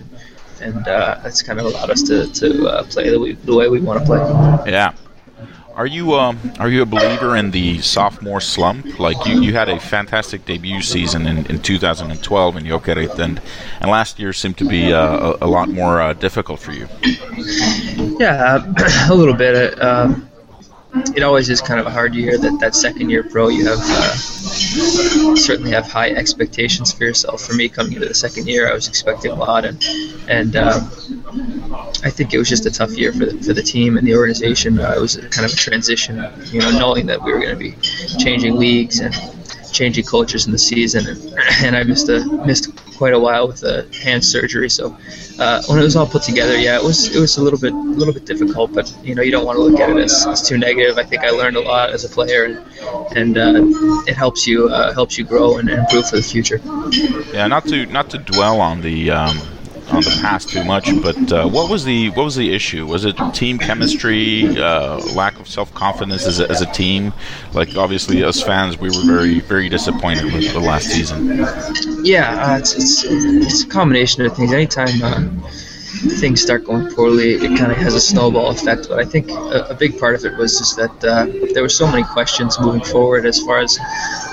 And, 0.61 0.87
uh, 0.87 1.21
that's 1.23 1.43
kind 1.43 1.59
of 1.59 1.67
allowed 1.67 1.91
us 1.91 2.03
to, 2.05 2.27
to 2.33 2.69
uh, 2.69 2.83
play 2.85 3.11
the, 3.11 3.37
the, 3.45 3.55
way 3.55 3.69
we 3.69 3.81
want 3.81 4.01
to 4.01 4.07
play. 4.07 4.19
Yeah. 4.71 4.93
Are 5.79 5.87
you 5.87 6.15
um, 6.15 6.41
are 6.59 6.69
you 6.69 6.83
a 6.83 6.87
believer 6.87 7.37
in 7.37 7.53
the 7.53 7.81
sophomore 7.83 8.41
slump? 8.41 8.99
Like 8.99 9.25
you, 9.27 9.41
you 9.41 9.53
had 9.53 9.69
a 9.69 9.79
fantastic 9.79 10.45
debut 10.45 10.83
season 10.83 11.25
in, 11.25 11.47
in 11.47 11.63
2012 11.63 12.57
in 12.57 12.65
Jokerit, 12.65 13.17
and 13.21 13.41
and 13.81 13.89
last 13.89 14.19
year 14.19 14.33
seemed 14.33 14.59
to 14.59 14.69
be 14.69 14.93
uh, 14.93 14.99
a, 15.01 15.39
a, 15.43 15.47
lot 15.47 15.69
more 15.69 16.01
uh, 16.01 16.15
difficult 16.15 16.59
for 16.59 16.73
you. 16.73 16.89
Yeah, 18.19 18.59
a 19.09 19.15
little 19.15 19.35
bit. 19.35 19.81
Um, 19.81 20.28
it 20.95 21.23
always 21.23 21.49
is 21.51 21.61
kind 21.61 21.81
of 21.81 21.87
a 21.87 21.91
hard 21.91 22.15
year. 22.15 22.39
That 22.39 22.59
that 22.61 22.75
second 22.75 23.11
year 23.11 23.23
pro, 23.23 23.49
you 23.49 23.67
have 23.67 23.79
uh, 23.81 24.15
certainly 25.37 25.73
have 25.73 25.87
high 25.87 26.11
expectations 26.11 26.93
for 26.93 27.05
yourself. 27.05 27.43
For 27.43 27.55
me, 27.55 27.69
coming 27.69 27.95
into 27.95 28.09
the 28.09 28.15
second 28.15 28.49
year, 28.49 28.71
I 28.71 28.75
was 28.75 28.89
expecting 28.89 29.31
a 29.31 29.35
lot, 29.35 29.65
and 29.65 29.83
and 30.29 30.57
um, 30.57 30.91
I 32.03 32.11
think 32.11 32.33
it 32.33 32.39
was 32.39 32.49
just 32.49 32.67
a 32.67 32.71
tough 32.71 32.93
year 32.93 33.13
for 33.13 33.27
the, 33.27 33.43
for 33.43 33.53
the 33.53 33.63
team 33.63 33.99
and 33.99 34.07
the 34.07 34.15
organization. 34.15 34.79
Uh, 34.79 34.95
it 34.97 35.01
was 35.01 35.17
kind 35.17 35.45
of 35.45 35.53
a 35.53 35.57
transition, 35.57 36.25
you 36.47 36.61
know, 36.61 36.71
knowing 36.71 37.07
that 37.07 37.23
we 37.23 37.33
were 37.33 37.41
going 37.41 37.51
to 37.51 37.57
be 37.57 37.77
changing 38.19 38.57
leagues 38.57 39.01
and 39.01 39.15
changing 39.73 40.05
cultures 40.05 40.47
in 40.47 40.53
the 40.53 40.59
season, 40.59 41.07
and, 41.07 41.35
and 41.63 41.77
I 41.77 41.83
missed 41.83 42.09
a 42.09 42.25
missed 42.47 42.78
quite 42.99 43.15
a 43.15 43.19
while 43.19 43.47
with 43.47 43.61
the 43.61 43.87
hand 44.03 44.25
surgery. 44.25 44.69
So 44.69 44.97
uh, 45.39 45.63
when 45.69 45.79
it 45.79 45.83
was 45.83 45.97
all 45.97 46.07
put 46.07 46.23
together, 46.23 46.57
yeah, 46.59 46.77
it 46.77 46.83
was 46.83 47.15
it 47.15 47.21
was 47.21 47.37
a 47.39 47.43
little 47.43 47.59
bit 47.59 47.73
a 47.73 47.77
little 48.01 48.13
bit 48.13 48.27
difficult, 48.27 48.73
but 48.73 48.93
you 49.03 49.15
know 49.15 49.23
you 49.23 49.31
don't 49.31 49.47
want 49.47 49.57
to 49.57 49.63
look 49.63 49.81
at 49.81 49.89
it 49.91 49.97
as, 49.97 50.27
as 50.27 50.43
too 50.47 50.59
negative. 50.59 50.99
I 50.99 51.05
think 51.05 51.23
I 51.23 51.31
learned 51.31 51.57
a 51.57 51.61
lot 51.61 51.91
as 51.91 52.05
a 52.05 52.09
player, 52.09 52.45
and, 52.45 52.59
and 53.17 53.39
uh, 53.39 54.11
it 54.11 54.17
helps 54.17 54.47
you 54.47 54.69
uh, 54.69 54.93
helps 54.93 55.17
you 55.17 55.25
grow 55.25 55.59
and 55.59 55.71
improve 55.71 56.09
for 56.11 56.17
the 56.17 56.23
future. 56.23 56.61
Yeah, 57.33 57.47
not 57.47 57.65
to 57.69 57.87
not 57.87 58.11
to 58.11 58.19
dwell 58.19 58.61
on 58.61 58.81
the 58.81 59.11
um, 59.11 59.39
on 59.91 60.03
the 60.03 60.19
past 60.21 60.49
too 60.51 60.65
much, 60.65 60.91
but 61.03 61.33
uh, 61.33 61.49
what 61.49 61.71
was 61.71 61.85
the 61.85 62.11
what 62.11 62.25
was 62.25 62.37
the 62.37 62.55
issue? 62.55 62.87
Was 62.87 63.05
it 63.05 63.17
team 63.35 63.59
chemistry, 63.59 64.59
uh, 64.59 64.99
lack 65.15 65.39
of 65.39 65.49
self 65.49 65.73
confidence 65.75 66.27
as 66.27 66.41
a, 66.41 66.51
as 66.51 66.61
a 66.61 66.67
team? 66.67 67.13
Like 67.53 67.77
obviously, 67.77 68.23
as 68.25 68.43
fans, 68.43 68.79
we 68.79 68.89
were 68.89 69.05
very 69.05 69.41
very 69.41 69.69
disappointed 69.69 70.25
with 70.33 70.53
the 70.53 70.61
last 70.61 70.87
season. 70.89 71.39
Yeah, 72.05 72.53
uh, 72.53 72.59
it's, 72.59 72.75
it's 72.75 73.05
it's 73.05 73.63
a 73.65 73.69
combination 73.69 74.25
of 74.25 74.37
things. 74.37 74.53
Anytime 74.53 75.03
uh, 75.03 75.51
things 75.99 76.41
start 76.41 76.65
going 76.65 76.93
poorly, 76.95 77.35
it 77.35 77.59
kind 77.59 77.73
of 77.73 77.79
has 77.79 77.95
a 77.95 78.01
snowball 78.01 78.51
effect. 78.51 78.89
But 78.89 78.99
I 78.99 79.05
think 79.05 79.31
a, 79.31 79.67
a 79.71 79.75
big 79.75 79.99
part 79.99 80.15
of 80.15 80.25
it 80.25 80.37
was 80.37 80.59
just 80.59 80.77
that 80.77 81.05
uh, 81.05 81.27
there 81.53 81.63
were 81.63 81.69
so 81.69 81.87
many 81.87 82.05
questions 82.05 82.59
moving 82.61 82.83
forward 82.83 83.27
as 83.27 83.41
far 83.41 83.59
as 83.61 83.79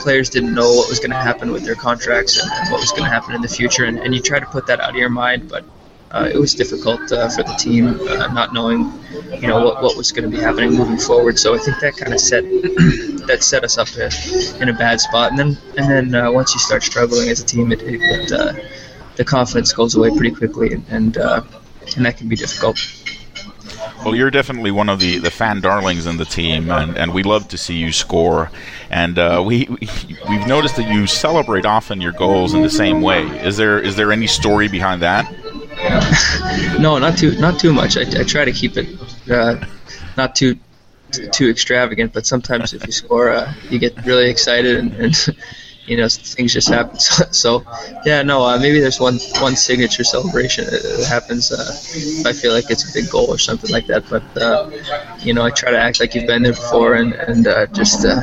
players 0.01 0.29
didn't 0.29 0.53
know 0.53 0.73
what 0.73 0.89
was 0.89 0.99
going 0.99 1.11
to 1.11 1.17
happen 1.17 1.51
with 1.51 1.65
their 1.65 1.75
contracts 1.75 2.41
and, 2.41 2.51
and 2.51 2.71
what 2.71 2.79
was 2.79 2.91
going 2.91 3.03
to 3.03 3.09
happen 3.09 3.33
in 3.35 3.41
the 3.41 3.47
future, 3.47 3.85
and, 3.85 3.99
and 3.99 4.13
you 4.13 4.21
try 4.21 4.39
to 4.39 4.45
put 4.47 4.67
that 4.67 4.79
out 4.79 4.91
of 4.91 4.95
your 4.95 5.09
mind, 5.09 5.49
but. 5.49 5.65
Uh, 6.11 6.29
it 6.33 6.37
was 6.37 6.53
difficult 6.53 7.11
uh, 7.11 7.27
for 7.27 7.43
the 7.43 7.53
team, 7.55 7.99
uh, 8.07 8.27
not 8.31 8.53
knowing, 8.53 8.89
you 9.41 9.47
know, 9.47 9.65
what, 9.65 9.83
what 9.83 9.97
was 9.97 10.13
going 10.13 10.23
to 10.23 10.33
be 10.33 10.41
happening 10.41 10.71
moving 10.71 10.97
forward. 10.97 11.37
So 11.37 11.53
I 11.53 11.57
think 11.57 11.77
that 11.81 11.97
kind 11.97 12.13
of 12.13 12.21
set 12.21 12.43
that 13.27 13.39
set 13.41 13.65
us 13.65 13.77
up 13.77 13.89
in 14.61 14.69
a 14.69 14.73
bad 14.73 15.01
spot. 15.01 15.31
And 15.31 15.39
then 15.39 15.57
and 15.77 15.89
then 15.89 16.15
uh, 16.15 16.31
once 16.31 16.53
you 16.53 16.59
start 16.61 16.83
struggling 16.83 17.27
as 17.27 17.41
a 17.41 17.45
team, 17.45 17.73
it, 17.73 17.81
it, 17.81 17.99
it 18.01 18.31
uh, 18.31 18.53
the 19.15 19.25
confidence 19.25 19.73
goes 19.73 19.95
away 19.95 20.09
pretty 20.11 20.31
quickly, 20.31 20.73
and 20.73 20.85
and, 20.89 21.17
uh, 21.17 21.41
and 21.95 22.05
that 22.05 22.17
can 22.17 22.27
be 22.27 22.35
difficult. 22.35 22.77
Well, 24.03 24.15
you're 24.15 24.31
definitely 24.31 24.71
one 24.71 24.89
of 24.89 24.99
the, 24.99 25.17
the 25.17 25.31
fan 25.31 25.61
darlings 25.61 26.05
in 26.05 26.17
the 26.17 26.25
team, 26.25 26.69
and, 26.69 26.95
and 26.95 27.13
we 27.13 27.23
love 27.23 27.47
to 27.49 27.57
see 27.57 27.75
you 27.75 27.91
score. 27.91 28.51
And 28.89 29.17
uh, 29.17 29.41
we 29.45 29.67
we've 30.29 30.47
noticed 30.47 30.75
that 30.75 30.87
you 30.87 31.07
celebrate 31.07 31.65
often 31.65 32.01
your 32.01 32.11
goals 32.11 32.53
in 32.53 32.61
the 32.61 32.69
same 32.69 33.01
way. 33.01 33.23
Is 33.39 33.57
there 33.57 33.79
is 33.79 33.95
there 33.95 34.11
any 34.11 34.27
story 34.27 34.67
behind 34.67 35.01
that? 35.01 35.31
no, 36.79 36.99
not 36.99 37.17
too 37.17 37.37
not 37.39 37.59
too 37.59 37.73
much. 37.73 37.97
I, 37.97 38.01
I 38.01 38.23
try 38.23 38.45
to 38.45 38.51
keep 38.51 38.77
it 38.77 38.87
uh, 39.29 39.65
not 40.17 40.35
too 40.35 40.57
too 41.31 41.49
extravagant, 41.49 42.13
but 42.13 42.25
sometimes 42.25 42.73
if 42.73 42.85
you 42.85 42.91
score, 42.91 43.29
uh, 43.29 43.53
you 43.69 43.79
get 43.79 44.05
really 44.05 44.29
excited 44.29 44.77
and, 44.77 44.93
and 44.93 45.15
you 45.87 45.97
know 45.97 46.07
things 46.09 46.53
just 46.53 46.69
happen. 46.69 46.95
So, 47.05 47.25
so 47.31 47.65
yeah, 48.05 48.21
no, 48.21 48.43
uh, 48.43 48.57
maybe 48.57 48.79
there's 48.79 48.99
one 48.99 49.19
one 49.39 49.55
signature 49.55 50.03
celebration 50.03 50.65
that 50.65 51.05
happens 51.07 51.51
uh, 51.51 51.71
if 51.93 52.25
I 52.25 52.33
feel 52.33 52.53
like 52.53 52.69
it's 52.69 52.89
a 52.89 52.93
big 52.93 53.09
goal 53.09 53.27
or 53.27 53.37
something 53.37 53.71
like 53.71 53.87
that. 53.87 54.09
But 54.09 54.23
uh, 54.41 54.69
you 55.19 55.33
know, 55.33 55.43
I 55.43 55.51
try 55.51 55.71
to 55.71 55.79
act 55.79 55.99
like 55.99 56.15
you've 56.15 56.27
been 56.27 56.43
there 56.43 56.53
before 56.53 56.95
and 56.95 57.13
and 57.13 57.47
uh, 57.47 57.67
just 57.67 58.05
uh, 58.05 58.21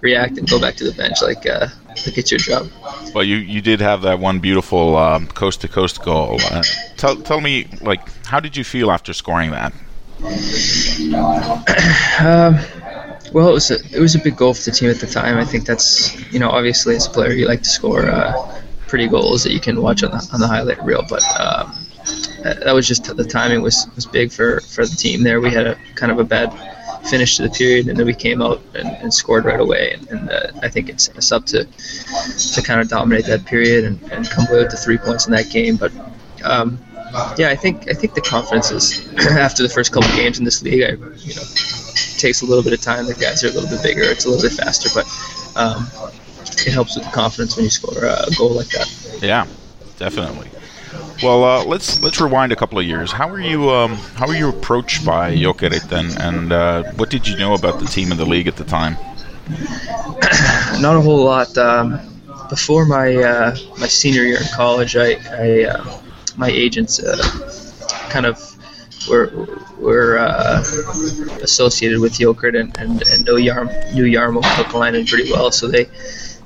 react 0.00 0.38
and 0.38 0.48
go 0.48 0.60
back 0.60 0.76
to 0.76 0.84
the 0.84 0.92
bench 0.92 1.22
like 1.22 1.46
uh, 1.46 1.68
like 2.06 2.18
it's 2.18 2.30
your 2.30 2.40
job. 2.40 2.68
Well, 3.14 3.24
you 3.24 3.36
you 3.36 3.60
did 3.60 3.80
have 3.80 4.02
that 4.02 4.18
one 4.18 4.40
beautiful 4.40 4.94
coast 5.34 5.60
to 5.62 5.68
coast 5.68 6.02
goal. 6.02 6.38
Uh, 6.50 6.62
tell 6.96 7.16
tell 7.16 7.40
me 7.40 7.66
like 7.80 8.00
how 8.26 8.40
did 8.40 8.56
you 8.56 8.64
feel 8.64 8.90
after 8.90 9.12
scoring 9.12 9.50
that? 9.52 9.72
well, 13.32 13.48
it 13.48 13.52
was 13.52 13.70
a 13.70 13.78
it 13.94 14.00
was 14.00 14.14
a 14.14 14.18
big 14.18 14.36
goal 14.36 14.54
for 14.54 14.62
the 14.62 14.70
team 14.70 14.90
at 14.90 15.00
the 15.00 15.06
time. 15.06 15.38
I 15.38 15.44
think 15.44 15.66
that's 15.66 16.14
you 16.32 16.38
know 16.38 16.50
obviously 16.50 16.96
as 16.96 17.06
a 17.06 17.10
player 17.10 17.32
you 17.32 17.46
like 17.46 17.62
to 17.62 17.68
score 17.68 18.06
uh, 18.06 18.62
pretty 18.86 19.08
goals 19.08 19.42
that 19.44 19.52
you 19.52 19.60
can 19.60 19.80
watch 19.82 20.02
on 20.02 20.10
the 20.10 20.30
on 20.32 20.40
the 20.40 20.46
highlight 20.46 20.82
reel, 20.84 21.04
but 21.08 21.22
um, 21.40 21.74
that 22.42 22.74
was 22.74 22.86
just 22.86 23.04
the 23.16 23.24
timing 23.24 23.62
was, 23.62 23.86
was 23.94 24.06
big 24.06 24.32
for, 24.32 24.60
for 24.60 24.86
the 24.86 24.96
team 24.96 25.22
there. 25.22 25.40
We 25.40 25.50
had 25.50 25.66
a 25.66 25.76
kind 25.94 26.12
of 26.12 26.18
a 26.18 26.24
bad 26.24 26.52
finish 27.08 27.36
to 27.36 27.42
the 27.42 27.50
period, 27.50 27.88
and 27.88 27.98
then 27.98 28.06
we 28.06 28.14
came 28.14 28.42
out 28.42 28.60
and, 28.74 28.88
and 28.88 29.12
scored 29.12 29.44
right 29.44 29.60
away. 29.60 29.92
And, 29.92 30.08
and 30.08 30.30
uh, 30.30 30.50
I 30.62 30.68
think 30.68 30.88
it's 30.88 31.08
us 31.10 31.32
up 31.32 31.46
to 31.46 31.64
to 31.64 32.62
kind 32.62 32.80
of 32.80 32.88
dominate 32.88 33.26
that 33.26 33.44
period 33.44 33.84
and, 33.84 34.02
and 34.12 34.28
come 34.28 34.46
away 34.48 34.62
with 34.62 34.70
the 34.70 34.76
three 34.76 34.98
points 34.98 35.26
in 35.26 35.32
that 35.32 35.50
game. 35.50 35.76
But 35.76 35.92
um, 36.44 36.78
yeah, 37.36 37.50
I 37.50 37.56
think 37.56 37.88
I 37.88 37.94
think 37.94 38.14
the 38.14 38.20
confidence 38.20 38.70
is 38.70 39.08
after 39.18 39.62
the 39.62 39.68
first 39.68 39.92
couple 39.92 40.10
games 40.10 40.38
in 40.38 40.44
this 40.44 40.62
league. 40.62 40.82
I 40.82 40.90
you 41.18 41.34
know 41.34 41.42
takes 42.18 42.42
a 42.42 42.46
little 42.46 42.64
bit 42.64 42.72
of 42.72 42.80
time. 42.80 43.06
The 43.06 43.14
guys 43.14 43.44
are 43.44 43.48
a 43.48 43.52
little 43.52 43.68
bit 43.68 43.82
bigger. 43.82 44.02
It's 44.02 44.24
a 44.24 44.30
little 44.30 44.48
bit 44.48 44.56
faster, 44.56 44.88
but 44.94 45.06
um, 45.56 45.88
it 46.66 46.72
helps 46.72 46.96
with 46.96 47.04
the 47.04 47.10
confidence 47.10 47.56
when 47.56 47.64
you 47.64 47.70
score 47.70 48.04
a 48.04 48.26
goal 48.36 48.50
like 48.50 48.68
that. 48.68 49.18
Yeah, 49.22 49.46
definitely. 49.98 50.48
Well, 51.22 51.44
uh, 51.44 51.64
let's 51.64 52.00
let's 52.00 52.20
rewind 52.20 52.52
a 52.52 52.56
couple 52.56 52.78
of 52.78 52.84
years. 52.84 53.10
How 53.10 53.28
were 53.28 53.40
you 53.40 53.70
um, 53.70 53.96
How 54.14 54.26
were 54.26 54.34
you 54.34 54.48
approached 54.48 55.04
by 55.04 55.34
Jokerit, 55.34 55.90
and 55.92 56.16
and 56.20 56.52
uh, 56.52 56.84
what 56.92 57.10
did 57.10 57.26
you 57.26 57.36
know 57.36 57.54
about 57.54 57.80
the 57.80 57.86
team 57.86 58.10
and 58.12 58.20
the 58.20 58.26
league 58.26 58.46
at 58.46 58.56
the 58.56 58.64
time? 58.64 58.96
Not 60.80 60.96
a 60.96 61.00
whole 61.00 61.24
lot. 61.24 61.56
Um, 61.58 62.00
before 62.48 62.86
my 62.86 63.16
uh, 63.16 63.56
my 63.78 63.88
senior 63.88 64.22
year 64.22 64.38
in 64.38 64.46
college, 64.54 64.96
I, 64.96 65.16
I 65.32 65.64
uh, 65.64 66.00
my 66.36 66.48
agents 66.48 67.00
uh, 67.02 67.16
kind 68.10 68.26
of 68.26 68.38
were 69.08 69.48
were 69.78 70.18
uh, 70.18 70.60
associated 71.42 72.00
with 72.00 72.14
Jokerit 72.14 72.58
and, 72.58 72.76
and, 72.78 73.02
and 73.08 73.24
knew, 73.24 73.36
Yarm, 73.36 73.68
knew 73.94 74.04
Jarmo 74.04 74.42
Kekalainen 74.42 75.08
pretty 75.08 75.30
well, 75.30 75.50
so 75.50 75.68
they 75.68 75.86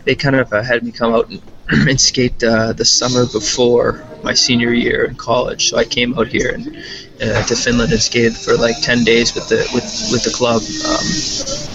they 0.05 0.15
kind 0.15 0.37
of 0.37 0.53
uh, 0.53 0.63
had 0.63 0.83
me 0.83 0.93
come 0.93 1.15
out 1.15 1.29
and, 1.29 1.43
and 1.89 2.01
skate 2.01 2.43
uh, 2.43 2.73
the 2.73 2.85
summer 2.85 3.25
before 3.27 4.05
my 4.23 4.35
senior 4.35 4.73
year 4.73 5.05
in 5.05 5.15
college. 5.15 5.71
So 5.71 5.77
I 5.77 5.85
came 5.85 6.19
out 6.19 6.27
here 6.29 6.51
and 6.51 6.77
uh, 7.23 7.43
to 7.45 7.55
Finland 7.55 7.93
and 7.93 8.01
skated 8.01 8.37
for 8.37 8.57
like 8.57 8.81
10 8.83 9.05
days 9.05 9.35
with 9.35 9.49
the 9.49 9.69
with 9.73 9.85
with 10.13 10.25
the 10.25 10.31
club. 10.31 10.63
Um, 10.89 11.73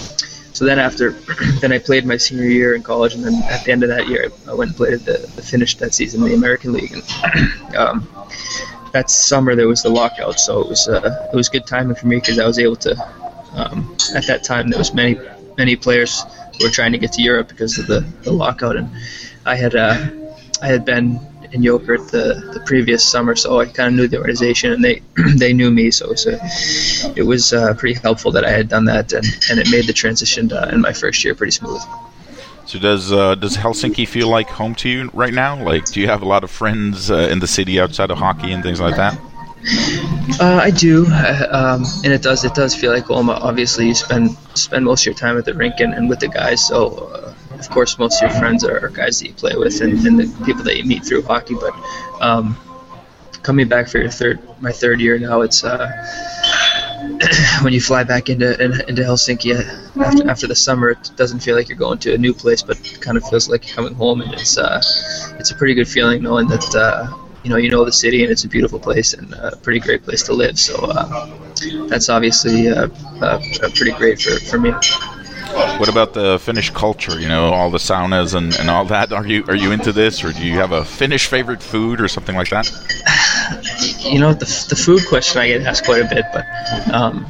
so 0.58 0.64
then 0.64 0.80
after, 0.80 1.10
then 1.60 1.72
I 1.72 1.78
played 1.78 2.04
my 2.04 2.16
senior 2.16 2.46
year 2.46 2.74
in 2.74 2.82
college, 2.82 3.14
and 3.14 3.22
then 3.22 3.42
at 3.44 3.64
the 3.64 3.70
end 3.70 3.84
of 3.84 3.90
that 3.90 4.08
year, 4.08 4.32
I 4.48 4.54
went 4.54 4.70
and 4.70 4.76
played 4.76 4.98
the, 5.00 5.18
the 5.36 5.42
finished 5.42 5.78
that 5.78 5.94
season 5.94 6.20
in 6.22 6.30
the 6.30 6.34
American 6.34 6.72
League. 6.72 6.92
And 6.92 7.76
um, 7.76 8.08
that 8.92 9.10
summer 9.10 9.54
there 9.54 9.68
was 9.68 9.82
the 9.82 9.90
lockout, 9.90 10.40
so 10.40 10.60
it 10.60 10.68
was 10.68 10.88
uh, 10.88 11.28
it 11.32 11.36
was 11.36 11.48
good 11.48 11.66
timing 11.66 11.96
for 11.96 12.06
me 12.06 12.16
because 12.16 12.38
I 12.38 12.46
was 12.46 12.58
able 12.58 12.76
to. 12.76 12.96
Um, 13.54 13.96
at 14.14 14.26
that 14.26 14.44
time, 14.44 14.68
there 14.68 14.78
was 14.78 14.92
many 14.94 15.18
many 15.56 15.74
players 15.76 16.22
who 16.58 16.66
were 16.66 16.70
trying 16.70 16.92
to 16.92 16.98
get 16.98 17.12
to 17.14 17.22
Europe 17.22 17.48
because 17.48 17.78
of 17.78 17.86
the, 17.86 18.00
the 18.22 18.32
lockout, 18.32 18.76
and 18.76 18.90
I 19.44 19.56
had 19.56 19.74
uh, 19.74 20.08
I 20.62 20.66
had 20.66 20.84
been 20.84 21.20
in 21.52 21.62
Jokerit 21.62 22.10
the, 22.10 22.50
the 22.52 22.60
previous 22.60 23.06
summer, 23.06 23.34
so 23.34 23.60
I 23.60 23.66
kind 23.66 23.88
of 23.88 23.94
knew 23.94 24.08
the 24.08 24.18
organization 24.18 24.72
and 24.72 24.84
they 24.84 25.02
they 25.36 25.52
knew 25.52 25.70
me, 25.70 25.90
so 25.90 26.06
it 26.06 26.10
was, 26.10 26.26
a, 26.26 27.12
it 27.16 27.22
was 27.22 27.52
uh, 27.52 27.74
pretty 27.74 27.98
helpful 28.00 28.32
that 28.32 28.44
I 28.44 28.50
had 28.50 28.68
done 28.68 28.84
that, 28.86 29.12
and, 29.12 29.24
and 29.50 29.58
it 29.58 29.70
made 29.70 29.86
the 29.86 29.92
transition 29.92 30.52
uh, 30.52 30.70
in 30.72 30.80
my 30.80 30.92
first 30.92 31.24
year 31.24 31.34
pretty 31.34 31.52
smooth. 31.52 31.80
So 32.68 32.78
does 32.78 33.10
uh, 33.10 33.34
does 33.34 33.56
Helsinki 33.56 34.06
feel 34.06 34.28
like 34.28 34.50
home 34.50 34.74
to 34.74 34.90
you 34.90 35.10
right 35.14 35.32
now? 35.32 35.56
Like, 35.64 35.86
do 35.86 36.02
you 36.02 36.06
have 36.06 36.20
a 36.20 36.26
lot 36.26 36.44
of 36.44 36.50
friends 36.50 37.10
uh, 37.10 37.28
in 37.32 37.38
the 37.38 37.46
city 37.46 37.80
outside 37.80 38.10
of 38.10 38.18
hockey 38.18 38.52
and 38.52 38.62
things 38.62 38.78
like 38.78 38.94
that? 38.96 39.18
Uh, 40.38 40.60
I 40.62 40.70
do, 40.70 41.06
uh, 41.08 41.46
um, 41.50 41.84
and 42.04 42.12
it 42.12 42.20
does 42.20 42.44
it 42.44 42.54
does 42.54 42.74
feel 42.74 42.92
like 42.92 43.04
home. 43.04 43.30
Obviously, 43.30 43.86
you 43.86 43.94
spend 43.94 44.36
spend 44.52 44.84
most 44.84 45.00
of 45.00 45.06
your 45.06 45.14
time 45.14 45.38
at 45.38 45.46
the 45.46 45.54
rink 45.54 45.80
and, 45.80 45.94
and 45.94 46.10
with 46.10 46.20
the 46.20 46.28
guys, 46.28 46.66
so 46.66 47.08
uh, 47.14 47.34
of 47.58 47.70
course 47.70 47.98
most 47.98 48.22
of 48.22 48.30
your 48.30 48.38
friends 48.38 48.62
are, 48.64 48.86
guys 48.90 49.18
that 49.20 49.28
you 49.28 49.32
play 49.32 49.56
with 49.56 49.80
and, 49.80 50.06
and, 50.06 50.20
the 50.20 50.44
people 50.44 50.62
that 50.64 50.76
you 50.76 50.84
meet 50.84 51.06
through 51.06 51.22
hockey. 51.22 51.54
But 51.54 51.72
um, 52.20 52.54
coming 53.42 53.66
back 53.66 53.88
for 53.88 53.96
your 53.96 54.10
third 54.10 54.40
my 54.60 54.72
third 54.72 55.00
year 55.00 55.18
now, 55.18 55.40
it's 55.40 55.64
uh, 55.64 55.88
when 57.62 57.72
you 57.72 57.80
fly 57.80 58.04
back 58.04 58.28
into 58.28 58.52
into 58.88 59.02
Helsinki 59.02 59.54
uh, 59.54 60.02
after, 60.02 60.30
after 60.30 60.46
the 60.46 60.54
summer, 60.54 60.90
it 60.90 61.10
doesn't 61.16 61.40
feel 61.40 61.56
like 61.56 61.68
you're 61.68 61.78
going 61.78 61.98
to 61.98 62.14
a 62.14 62.18
new 62.18 62.34
place, 62.34 62.62
but 62.62 62.78
it 62.78 63.00
kind 63.00 63.16
of 63.16 63.24
feels 63.28 63.48
like 63.48 63.66
you're 63.66 63.76
coming 63.76 63.94
home, 63.94 64.20
and 64.20 64.32
it's 64.34 64.58
uh, 64.58 64.80
it's 65.38 65.50
a 65.50 65.54
pretty 65.54 65.74
good 65.74 65.88
feeling 65.88 66.22
knowing 66.22 66.48
that 66.48 66.74
uh, 66.74 67.06
you 67.44 67.50
know 67.50 67.56
you 67.56 67.70
know 67.70 67.84
the 67.84 67.92
city 67.92 68.22
and 68.22 68.32
it's 68.32 68.44
a 68.44 68.48
beautiful 68.48 68.78
place 68.78 69.14
and 69.14 69.32
a 69.34 69.56
pretty 69.56 69.80
great 69.80 70.02
place 70.02 70.22
to 70.24 70.32
live. 70.32 70.58
So 70.58 70.74
uh, 70.76 71.28
that's 71.88 72.08
obviously 72.08 72.68
uh, 72.68 72.88
uh, 73.20 73.40
pretty 73.74 73.92
great 73.92 74.20
for, 74.20 74.38
for 74.40 74.58
me. 74.58 74.72
What 75.78 75.88
about 75.88 76.14
the 76.14 76.38
Finnish 76.38 76.70
culture? 76.70 77.18
You 77.18 77.28
know, 77.28 77.52
all 77.52 77.70
the 77.70 77.78
saunas 77.78 78.34
and, 78.34 78.54
and 78.58 78.68
all 78.68 78.84
that. 78.86 79.12
Are 79.12 79.26
you 79.26 79.44
are 79.48 79.56
you 79.56 79.72
into 79.72 79.92
this, 79.92 80.24
or 80.24 80.32
do 80.32 80.44
you 80.44 80.54
have 80.54 80.72
a 80.72 80.84
Finnish 80.84 81.26
favorite 81.26 81.62
food 81.62 82.00
or 82.00 82.08
something 82.08 82.36
like 82.36 82.50
that? 82.50 82.70
You 84.00 84.20
know, 84.20 84.32
the, 84.32 84.66
the 84.68 84.76
food 84.76 85.02
question 85.08 85.40
I 85.40 85.48
get 85.48 85.62
asked 85.62 85.84
quite 85.84 86.02
a 86.02 86.08
bit, 86.08 86.24
but 86.32 86.44
um, 86.92 87.26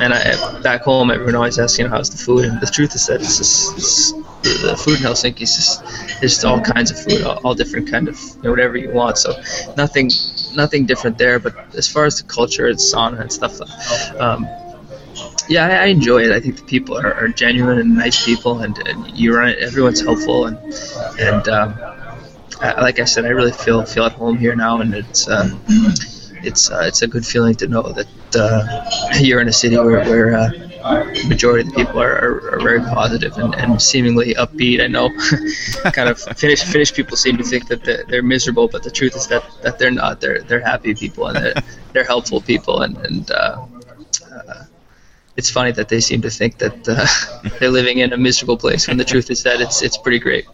and 0.00 0.12
I, 0.12 0.60
back 0.62 0.82
home, 0.82 1.10
everyone 1.10 1.36
always 1.36 1.58
asks, 1.58 1.78
you 1.78 1.84
know, 1.84 1.90
how's 1.90 2.10
the 2.10 2.16
food? 2.16 2.44
And 2.44 2.60
the 2.60 2.66
truth 2.66 2.94
is 2.94 3.06
that 3.06 3.20
it's 3.20 3.38
just 3.38 3.76
it's, 3.76 4.12
the 4.42 4.76
food 4.76 4.98
in 4.98 5.04
Helsinki 5.04 5.42
is 5.42 5.82
just 6.20 6.44
all 6.44 6.60
kinds 6.60 6.90
of 6.90 6.98
food, 6.98 7.22
all, 7.22 7.38
all 7.44 7.54
different 7.54 7.90
kind 7.90 8.08
of 8.08 8.18
you 8.18 8.42
know, 8.42 8.50
whatever 8.50 8.76
you 8.76 8.90
want. 8.90 9.18
So 9.18 9.32
nothing 9.76 10.10
nothing 10.54 10.86
different 10.86 11.18
there. 11.18 11.38
But 11.38 11.74
as 11.74 11.86
far 11.88 12.04
as 12.06 12.20
the 12.20 12.26
culture, 12.26 12.66
it's 12.68 12.92
sauna 12.92 13.20
and 13.20 13.32
stuff. 13.32 13.60
Um, 14.18 14.48
yeah, 15.48 15.66
I, 15.66 15.70
I 15.70 15.86
enjoy 15.86 16.24
it. 16.24 16.32
I 16.32 16.40
think 16.40 16.56
the 16.56 16.64
people 16.64 16.96
are, 16.98 17.12
are 17.14 17.28
genuine 17.28 17.78
and 17.78 17.96
nice 17.96 18.24
people, 18.24 18.60
and, 18.60 18.76
and 18.86 19.16
you 19.16 19.36
run 19.36 19.48
it. 19.48 19.58
Everyone's 19.58 20.00
helpful, 20.00 20.46
and 20.46 20.56
and 21.18 21.48
um, 21.48 21.74
like 22.60 22.98
I 22.98 23.04
said, 23.04 23.24
I 23.24 23.30
really 23.30 23.52
feel 23.52 23.84
feel 23.84 24.04
at 24.04 24.12
home 24.12 24.38
here 24.38 24.54
now, 24.54 24.80
and 24.80 24.94
it's. 24.94 25.28
Uh, 25.28 25.58
it's 26.42 26.70
uh, 26.70 26.82
it's 26.84 27.02
a 27.02 27.06
good 27.06 27.26
feeling 27.26 27.54
to 27.56 27.68
know 27.68 27.82
that 27.82 28.08
uh, 28.36 29.18
you're 29.20 29.40
in 29.40 29.48
a 29.48 29.52
city 29.52 29.76
where, 29.76 30.02
where 30.04 30.34
uh, 30.34 30.50
majority 31.26 31.68
of 31.68 31.74
the 31.74 31.84
people 31.84 32.00
are, 32.00 32.14
are, 32.14 32.54
are 32.54 32.60
very 32.60 32.80
positive 32.80 33.36
and, 33.36 33.54
and 33.54 33.80
seemingly 33.80 34.34
upbeat. 34.34 34.82
I 34.82 34.86
know 34.86 35.10
kind 35.92 36.08
of 36.08 36.18
Finnish 36.38 36.62
Finnish 36.62 36.92
people 36.94 37.16
seem 37.16 37.36
to 37.36 37.44
think 37.44 37.68
that 37.68 37.84
they're, 37.84 38.04
they're, 38.08 38.22
miserable, 38.22 38.68
but 38.68 38.82
the 38.82 38.90
truth 38.90 39.16
is 39.16 39.26
that, 39.28 39.44
that 39.62 39.78
they're 39.78 39.90
not. 39.90 40.20
They're 40.20 40.40
they're 40.42 40.60
happy 40.60 40.94
people 40.94 41.26
and 41.26 41.36
they're, 41.36 41.62
they're 41.92 42.04
helpful 42.04 42.40
people 42.40 42.82
and 42.82 42.96
and. 42.98 43.30
Uh, 43.30 43.66
uh, 44.32 44.64
it's 45.36 45.48
funny 45.48 45.72
that 45.72 45.88
they 45.88 46.00
seem 46.00 46.20
to 46.20 46.28
think 46.28 46.58
that 46.58 46.86
uh, 46.88 47.48
they're 47.58 47.70
living 47.70 47.98
in 47.98 48.12
a 48.12 48.16
miserable 48.16 48.56
place 48.56 48.88
when 48.88 48.98
the 48.98 49.04
truth 49.04 49.30
is 49.30 49.42
that 49.44 49.60
it's 49.60 49.82
it's 49.82 49.96
pretty 49.96 50.18
great. 50.18 50.44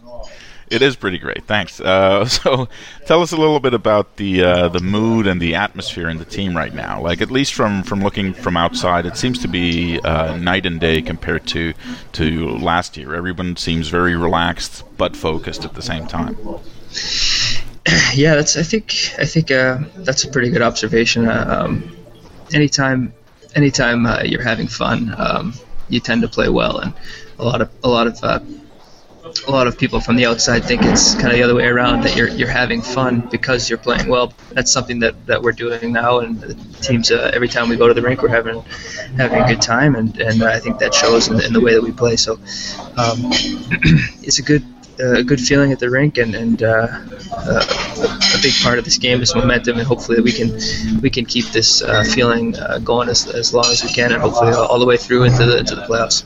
It 0.69 0.81
is 0.81 0.95
pretty 0.95 1.17
great. 1.17 1.45
Thanks. 1.45 1.79
Uh, 1.79 2.25
so, 2.37 2.67
tell 3.05 3.21
us 3.21 3.31
a 3.31 3.37
little 3.37 3.59
bit 3.59 3.73
about 3.73 4.17
the 4.17 4.43
uh, 4.43 4.67
the 4.69 4.79
mood 4.79 5.27
and 5.27 5.41
the 5.41 5.55
atmosphere 5.55 6.09
in 6.09 6.17
the 6.17 6.25
team 6.25 6.55
right 6.55 6.73
now. 6.73 7.01
Like 7.01 7.21
at 7.21 7.31
least 7.31 7.53
from, 7.53 7.83
from 7.83 8.01
looking 8.01 8.33
from 8.33 8.57
outside, 8.57 9.05
it 9.05 9.17
seems 9.17 9.39
to 9.39 9.47
be 9.47 9.99
uh, 10.01 10.35
night 10.37 10.65
and 10.65 10.79
day 10.79 11.01
compared 11.01 11.47
to 11.47 11.73
to 12.13 12.49
last 12.57 12.97
year. 12.97 13.15
Everyone 13.15 13.55
seems 13.55 13.87
very 13.87 14.15
relaxed 14.15 14.83
but 14.97 15.15
focused 15.15 15.63
at 15.63 15.73
the 15.73 15.81
same 15.81 16.07
time. 16.07 16.37
Yeah, 18.13 18.35
that's. 18.35 18.57
I 18.57 18.63
think. 18.63 19.13
I 19.17 19.23
think 19.23 19.49
uh, 19.49 19.79
that's 19.99 20.25
a 20.25 20.29
pretty 20.29 20.49
good 20.49 20.61
observation. 20.61 21.25
Uh, 21.25 21.45
um, 21.47 21.95
anytime, 22.53 23.13
anytime 23.55 24.05
uh, 24.05 24.23
you're 24.23 24.43
having 24.43 24.67
fun, 24.67 25.15
um, 25.17 25.53
you 25.87 26.01
tend 26.01 26.21
to 26.23 26.27
play 26.27 26.49
well, 26.49 26.79
and 26.79 26.93
a 27.39 27.45
lot 27.45 27.61
of 27.61 27.69
a 27.85 27.87
lot 27.87 28.07
of 28.07 28.19
a 29.45 29.51
lot 29.51 29.67
of 29.67 29.77
people 29.77 29.99
from 29.99 30.15
the 30.15 30.25
outside 30.25 30.63
think 30.63 30.83
it's 30.83 31.13
kind 31.15 31.27
of 31.27 31.33
the 31.33 31.43
other 31.43 31.55
way 31.55 31.65
around 31.65 32.03
that 32.03 32.15
you're 32.15 32.29
you're 32.29 32.47
having 32.47 32.81
fun 32.81 33.21
because 33.31 33.69
you're 33.69 33.77
playing 33.77 34.07
well. 34.07 34.33
That's 34.51 34.71
something 34.71 34.99
that, 34.99 35.25
that 35.27 35.41
we're 35.41 35.51
doing 35.51 35.91
now, 35.91 36.19
and 36.19 36.39
the 36.39 36.53
teams 36.81 37.11
uh, 37.11 37.31
every 37.33 37.47
time 37.47 37.69
we 37.69 37.75
go 37.75 37.87
to 37.87 37.93
the 37.93 38.01
rink, 38.01 38.21
we're 38.21 38.29
having 38.29 38.61
having 39.17 39.41
a 39.41 39.47
good 39.47 39.61
time, 39.61 39.95
and, 39.95 40.17
and 40.19 40.43
I 40.43 40.59
think 40.59 40.79
that 40.79 40.93
shows 40.93 41.27
in 41.27 41.37
the, 41.37 41.45
in 41.45 41.53
the 41.53 41.61
way 41.61 41.73
that 41.73 41.81
we 41.81 41.91
play. 41.91 42.15
So 42.15 42.33
um, 42.97 43.19
it's 44.23 44.39
a 44.39 44.43
good 44.43 44.63
uh, 44.99 45.19
a 45.19 45.23
good 45.23 45.39
feeling 45.39 45.71
at 45.71 45.79
the 45.79 45.89
rink, 45.89 46.17
and 46.17 46.33
and 46.33 46.63
uh, 46.63 46.87
uh, 47.31 48.17
a 48.35 48.41
big 48.41 48.53
part 48.63 48.79
of 48.79 48.85
this 48.85 48.97
game 48.97 49.21
is 49.21 49.35
momentum, 49.35 49.77
and 49.77 49.87
hopefully 49.87 50.21
we 50.21 50.31
can 50.31 50.49
we 51.01 51.09
can 51.09 51.25
keep 51.25 51.45
this 51.47 51.81
uh, 51.81 52.03
feeling 52.03 52.55
uh, 52.57 52.79
going 52.79 53.07
as, 53.09 53.27
as 53.27 53.53
long 53.53 53.65
as 53.65 53.83
we 53.83 53.89
can, 53.89 54.11
and 54.11 54.21
hopefully 54.21 54.51
all 54.53 54.79
the 54.79 54.85
way 54.85 54.97
through 54.97 55.23
into 55.23 55.45
the 55.45 55.57
into 55.59 55.75
the 55.75 55.83
playoffs. 55.83 56.23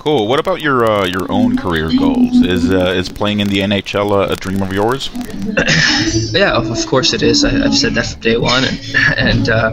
Cool. 0.00 0.28
What 0.28 0.40
about 0.40 0.62
your 0.62 0.82
uh, 0.90 1.04
your 1.04 1.30
own 1.30 1.58
career 1.58 1.90
goals? 1.90 2.40
Is 2.40 2.70
uh, 2.70 2.94
is 2.96 3.10
playing 3.10 3.40
in 3.40 3.48
the 3.48 3.58
NHL 3.58 4.10
a, 4.12 4.32
a 4.32 4.36
dream 4.36 4.62
of 4.62 4.72
yours? 4.72 5.10
yeah, 6.32 6.54
of 6.54 6.86
course 6.86 7.12
it 7.12 7.22
is. 7.22 7.44
I, 7.44 7.50
have 7.50 7.74
said 7.74 7.92
that 7.96 8.06
from 8.06 8.20
day 8.22 8.38
one, 8.38 8.64
and 8.64 8.80
and 9.18 9.48
uh, 9.50 9.70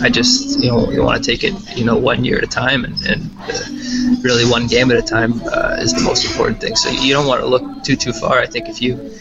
I 0.00 0.08
just 0.08 0.60
you 0.60 0.70
know 0.70 0.88
you 0.92 1.02
want 1.02 1.20
to 1.20 1.28
take 1.28 1.42
it 1.42 1.52
you 1.76 1.84
know 1.84 1.96
one 1.96 2.24
year 2.24 2.38
at 2.38 2.44
a 2.44 2.46
time, 2.46 2.84
and, 2.84 2.94
and 3.06 3.28
uh, 3.40 4.20
really 4.22 4.48
one 4.48 4.68
game 4.68 4.92
at 4.92 4.98
a 4.98 5.02
time 5.02 5.42
uh, 5.52 5.78
is 5.80 5.92
the 5.92 6.02
most 6.02 6.24
important 6.24 6.60
thing. 6.60 6.76
So 6.76 6.88
you 6.90 7.12
don't 7.12 7.26
want 7.26 7.40
to 7.40 7.46
look 7.48 7.82
too 7.82 7.96
too 7.96 8.12
far. 8.12 8.38
I 8.38 8.46
think 8.46 8.68
if 8.68 8.80
you 8.80 9.18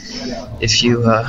if 0.62 0.84
you 0.84 1.06
uh, 1.06 1.28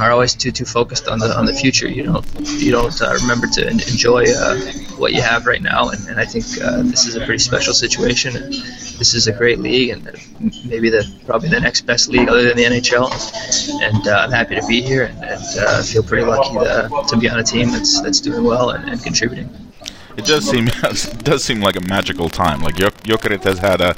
are 0.00 0.10
always 0.10 0.34
too 0.34 0.50
too 0.50 0.64
focused 0.64 1.08
on 1.08 1.18
the 1.18 1.36
on 1.36 1.46
the 1.46 1.54
future. 1.54 1.88
You 1.88 2.04
don't 2.04 2.26
you 2.60 2.72
don't 2.72 3.00
uh, 3.00 3.16
remember 3.20 3.46
to 3.48 3.68
enjoy 3.68 4.24
uh, 4.24 4.58
what 4.96 5.12
you 5.12 5.22
have 5.22 5.46
right 5.46 5.62
now. 5.62 5.90
And, 5.90 6.08
and 6.08 6.20
I 6.20 6.24
think 6.24 6.44
uh, 6.62 6.82
this 6.82 7.06
is 7.06 7.16
a 7.16 7.20
pretty 7.20 7.38
special 7.38 7.74
situation. 7.74 8.36
And 8.36 8.52
this 8.52 9.14
is 9.14 9.26
a 9.26 9.32
great 9.32 9.58
league, 9.58 9.90
and 9.90 10.04
maybe 10.64 10.90
the 10.90 11.04
probably 11.26 11.48
the 11.48 11.60
next 11.60 11.82
best 11.82 12.08
league 12.08 12.28
other 12.28 12.42
than 12.42 12.56
the 12.56 12.64
NHL. 12.64 13.10
And 13.82 14.06
uh, 14.06 14.24
I'm 14.24 14.32
happy 14.32 14.56
to 14.56 14.66
be 14.66 14.80
here, 14.82 15.04
and, 15.04 15.18
and 15.18 15.42
uh, 15.58 15.82
feel 15.82 16.02
pretty 16.02 16.24
lucky 16.24 16.54
to, 16.54 17.04
to 17.08 17.16
be 17.16 17.28
on 17.28 17.38
a 17.38 17.44
team 17.44 17.70
that's 17.70 18.00
that's 18.00 18.20
doing 18.20 18.44
well 18.44 18.70
and, 18.70 18.88
and 18.88 19.02
contributing 19.02 19.48
it 20.16 20.24
does 20.24 20.48
seem 20.48 20.68
it 20.82 21.24
does 21.24 21.44
seem 21.44 21.60
like 21.60 21.76
a 21.76 21.80
magical 21.80 22.28
time. 22.28 22.60
Like 22.62 22.74
Jokerit 22.76 23.44
has 23.44 23.58
had 23.58 23.80
a 23.80 23.94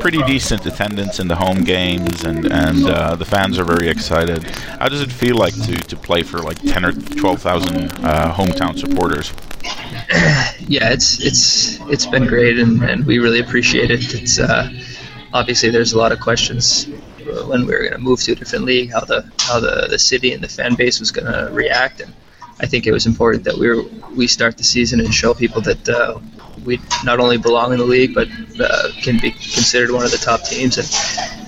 pretty 0.00 0.22
decent 0.22 0.66
attendance 0.66 1.20
in 1.20 1.28
the 1.28 1.36
home 1.36 1.64
games, 1.64 2.24
and 2.24 2.46
and 2.50 2.86
uh, 2.86 3.16
the 3.16 3.24
fans 3.24 3.58
are 3.58 3.64
very 3.64 3.88
excited. 3.88 4.44
How 4.44 4.88
does 4.88 5.00
it 5.02 5.12
feel 5.12 5.36
like 5.36 5.54
to, 5.64 5.76
to 5.76 5.96
play 5.96 6.22
for 6.22 6.38
like 6.38 6.58
ten 6.60 6.84
or 6.84 6.92
twelve 6.92 7.40
thousand 7.42 7.92
uh, 8.04 8.32
hometown 8.32 8.78
supporters? 8.78 9.32
Yeah, 10.66 10.90
it's 10.92 11.20
it's 11.24 11.80
it's 11.90 12.06
been 12.06 12.26
great, 12.26 12.58
and, 12.58 12.80
and 12.82 13.04
we 13.04 13.18
really 13.18 13.40
appreciate 13.40 13.90
it. 13.90 14.14
It's 14.14 14.38
uh, 14.38 14.70
obviously 15.32 15.70
there's 15.70 15.92
a 15.94 15.98
lot 15.98 16.12
of 16.12 16.20
questions 16.20 16.86
when 17.48 17.66
we 17.66 17.72
were 17.72 17.80
going 17.80 17.92
to 17.92 17.98
move 17.98 18.20
to 18.22 18.32
a 18.32 18.34
different 18.34 18.64
league, 18.64 18.92
how 18.92 19.00
the 19.00 19.30
how 19.40 19.58
the, 19.58 19.88
the 19.90 19.98
city 19.98 20.32
and 20.32 20.42
the 20.42 20.48
fan 20.48 20.74
base 20.76 21.00
was 21.00 21.10
going 21.10 21.26
to 21.32 21.52
react, 21.52 22.00
and 22.00 22.14
I 22.62 22.66
think 22.66 22.86
it 22.86 22.92
was 22.92 23.06
important 23.06 23.44
that 23.44 23.56
we 23.56 23.68
were, 23.68 23.82
we 24.14 24.26
start 24.26 24.58
the 24.58 24.64
season 24.64 25.00
and 25.00 25.12
show 25.12 25.32
people 25.34 25.60
that 25.62 25.88
uh, 25.88 26.18
we 26.64 26.78
not 27.04 27.18
only 27.20 27.38
belong 27.38 27.72
in 27.72 27.78
the 27.78 27.84
league 27.84 28.14
but 28.14 28.28
uh, 28.60 28.88
can 29.02 29.18
be 29.18 29.30
considered 29.30 29.90
one 29.90 30.04
of 30.04 30.10
the 30.10 30.18
top 30.18 30.42
teams. 30.44 30.76
And 30.78 30.88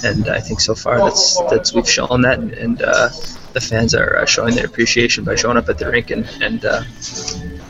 and 0.05 0.29
I 0.29 0.41
think 0.41 0.61
so 0.61 0.75
far 0.75 0.99
that's 0.99 1.41
that's 1.51 1.73
we've 1.75 1.89
shown 1.89 2.23
that. 2.23 2.39
And, 2.39 2.83
uh, 2.83 3.11
the 3.53 3.61
fans 3.61 3.95
are 3.95 4.17
uh, 4.17 4.25
showing 4.25 4.55
their 4.55 4.65
appreciation 4.65 5.25
by 5.25 5.35
showing 5.35 5.59
up 5.59 5.69
at 5.69 5.77
the 5.79 5.91
rink. 5.91 6.11
And 6.11 6.27
and 6.41 6.65
uh, 6.65 6.83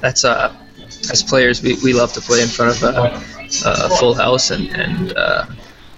that's 0.01 0.24
uh, 0.24 0.55
as 1.11 1.22
players 1.22 1.61
we, 1.62 1.74
we 1.82 1.93
love 1.93 2.12
to 2.12 2.20
play 2.20 2.40
in 2.40 2.49
front 2.49 2.76
of 2.76 2.82
a, 2.84 3.20
a 3.66 3.97
full 3.97 4.14
house. 4.14 4.53
And 4.53 4.68
and 4.76 5.12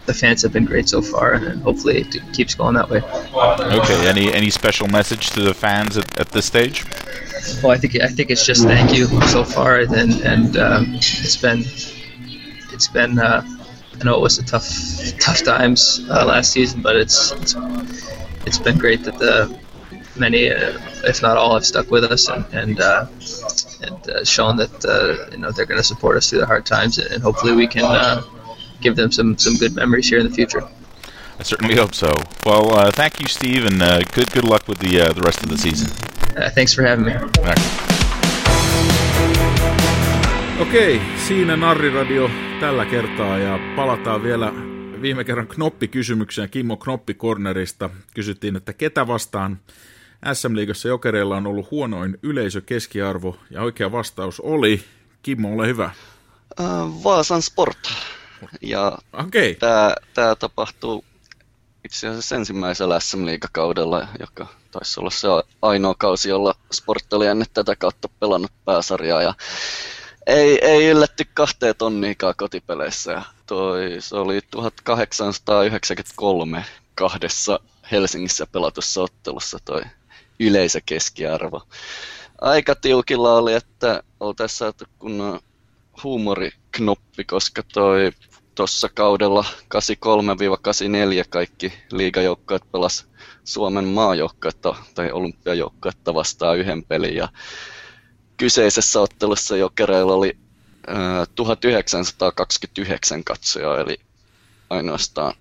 the 0.06 0.14
fans 0.14 0.42
have 0.42 0.52
been 0.52 0.64
great 0.64 0.88
so 0.88 1.00
far, 1.00 1.32
and 1.34 1.62
hopefully 1.62 1.98
it 1.98 2.32
keeps 2.32 2.54
going 2.54 2.74
that 2.74 2.90
way. 2.90 3.00
Okay. 3.02 4.06
Any 4.06 4.32
any 4.32 4.50
special 4.50 4.88
message 4.88 5.30
to 5.30 5.40
the 5.40 5.54
fans 5.54 5.96
at, 5.96 6.20
at 6.20 6.28
this 6.30 6.46
stage? 6.46 6.84
Well, 7.62 7.72
I 7.72 7.78
think 7.78 7.96
I 8.00 8.08
think 8.08 8.30
it's 8.30 8.46
just 8.46 8.64
thank 8.64 8.94
you 8.96 9.06
so 9.28 9.44
far, 9.44 9.78
and 9.80 10.12
and 10.22 10.56
um, 10.56 10.94
it's 10.94 11.36
been 11.36 11.60
it's 12.72 12.88
been 12.88 13.18
uh, 13.18 13.42
I 14.00 14.04
know 14.04 14.16
it 14.16 14.20
was 14.20 14.38
a 14.38 14.44
tough 14.44 14.68
tough 15.20 15.42
times 15.42 16.00
uh, 16.10 16.24
last 16.26 16.52
season, 16.52 16.82
but 16.82 16.96
it's 16.96 17.32
it's 17.32 17.54
it's 18.46 18.58
been 18.58 18.78
great 18.78 19.04
that 19.04 19.18
the 19.18 19.58
many, 20.16 20.50
uh, 20.50 20.78
if 21.04 21.22
not 21.22 21.36
all, 21.36 21.54
have 21.54 21.64
stuck 21.64 21.90
with 21.90 22.04
us 22.04 22.28
and 22.28 22.44
and, 22.52 22.80
uh, 22.80 23.06
and 23.82 24.10
uh, 24.10 24.24
shown 24.24 24.56
that 24.56 24.84
uh, 24.84 25.30
you 25.30 25.38
know 25.38 25.50
they're 25.50 25.66
going 25.66 25.80
to 25.80 25.84
support 25.86 26.16
us 26.16 26.28
through 26.28 26.40
the 26.40 26.46
hard 26.46 26.66
times, 26.66 26.98
and 26.98 27.22
hopefully 27.22 27.54
we 27.54 27.66
can 27.66 27.84
give 28.80 28.96
them 28.96 29.10
some 29.12 29.36
some 29.38 29.56
good 29.56 29.74
memories 29.74 30.10
here 30.10 30.20
in 30.20 30.26
the 30.28 30.34
future. 30.34 30.66
I 31.40 31.42
certainly 31.42 31.76
hope 31.76 31.94
so. 31.94 32.12
Well, 32.46 32.70
uh, 32.78 32.90
thank 32.92 33.20
you, 33.20 33.28
Steve, 33.28 33.66
and 33.66 33.82
uh, 33.82 33.98
good 34.14 34.30
good 34.32 34.44
luck 34.44 34.68
with 34.68 34.78
the 34.78 35.00
uh, 35.00 35.12
the 35.12 35.22
rest 35.22 35.42
of 35.42 35.48
the 35.48 35.58
season. 35.58 35.88
Uh, 36.36 36.50
thanks 36.54 36.74
for 36.74 36.84
having 36.84 37.04
me. 37.04 37.14
Okei, 40.60 41.00
siinä 41.26 41.56
Narriradio 41.56 42.30
tällä 42.60 42.86
kertaa 42.86 43.38
ja 43.38 43.58
palataan 43.76 44.22
vielä 44.22 44.52
viime 45.02 45.24
kerran 45.24 45.46
Knoppi-kysymykseen 45.46 46.50
Kimmo 46.50 46.76
Knoppi-kornerista. 46.76 47.90
Kysyttiin, 48.14 48.56
että 48.56 48.72
ketä 48.72 49.06
vastaan 49.06 49.58
SM-liigassa 50.32 50.88
jokereilla 50.88 51.36
on 51.36 51.46
ollut 51.46 51.70
huonoin 51.70 52.18
yleisökeskiarvo 52.22 53.36
ja 53.50 53.62
oikea 53.62 53.92
vastaus 53.92 54.40
oli, 54.40 54.84
Kimmo, 55.22 55.54
ole 55.54 55.66
hyvä. 55.66 55.90
Uh, 56.60 57.04
Vaasan 57.04 57.42
Sport. 57.42 57.78
Ja 58.62 58.98
okay. 59.12 59.54
tämä, 59.54 59.94
tämä 60.14 60.34
tapahtuu 60.34 61.04
itse 61.84 62.08
asiassa 62.08 62.36
ensimmäisellä 62.36 63.00
SM 63.00 63.26
Liigakaudella, 63.26 64.08
joka 64.20 64.46
taisi 64.70 65.00
olla 65.00 65.10
se 65.10 65.28
ainoa 65.62 65.94
kausi, 65.98 66.28
jolla 66.28 66.54
Sport 66.72 67.12
oli 67.12 67.26
ennen 67.26 67.46
tätä 67.54 67.76
kautta 67.76 68.08
pelannut 68.20 68.52
pääsarjaa. 68.64 69.22
Ja 69.22 69.34
ei, 70.26 70.64
ei 70.64 70.86
yllätty 70.86 71.24
kahteen 71.34 71.74
tonniikaan 71.78 72.34
kotipeleissä. 72.36 73.12
Ja 73.12 73.22
toi, 73.46 73.96
se 73.98 74.16
oli 74.16 74.40
1893 74.50 76.64
kahdessa 76.94 77.60
Helsingissä 77.92 78.46
pelatussa 78.46 79.02
ottelussa 79.02 79.58
toi 79.64 79.82
yleisökeskiarvo. 80.40 81.62
Aika 82.40 82.74
tiukilla 82.74 83.34
oli, 83.34 83.54
että 83.54 84.02
oltaisiin 84.20 84.58
saatu 84.58 84.84
kunnon 84.98 85.40
huumoriknoppi, 86.78 87.24
koska 87.24 87.62
toi 87.62 88.12
tuossa 88.54 88.88
kaudella 88.94 89.44
83-84 89.74 89.76
kaikki 91.30 91.72
liigajoukkueet 91.90 92.62
pelas 92.72 93.06
Suomen 93.44 93.84
maajoukkuetta 93.84 94.74
tai 94.94 95.12
olympiajoukkuetta 95.12 96.14
vastaan 96.14 96.58
yhden 96.58 96.84
pelin. 96.84 97.16
Ja 97.16 97.28
kyseisessä 98.36 99.00
ottelussa 99.00 99.56
Jokereilla 99.56 100.14
oli 100.14 100.36
ö, 100.88 101.26
1929 101.34 103.24
katsojaa, 103.24 103.80
eli 103.80 103.96
ainoastaan 104.70 105.34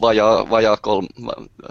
vajaa, 0.00 0.50
vajaa 0.50 0.76
kolm, 0.76 1.06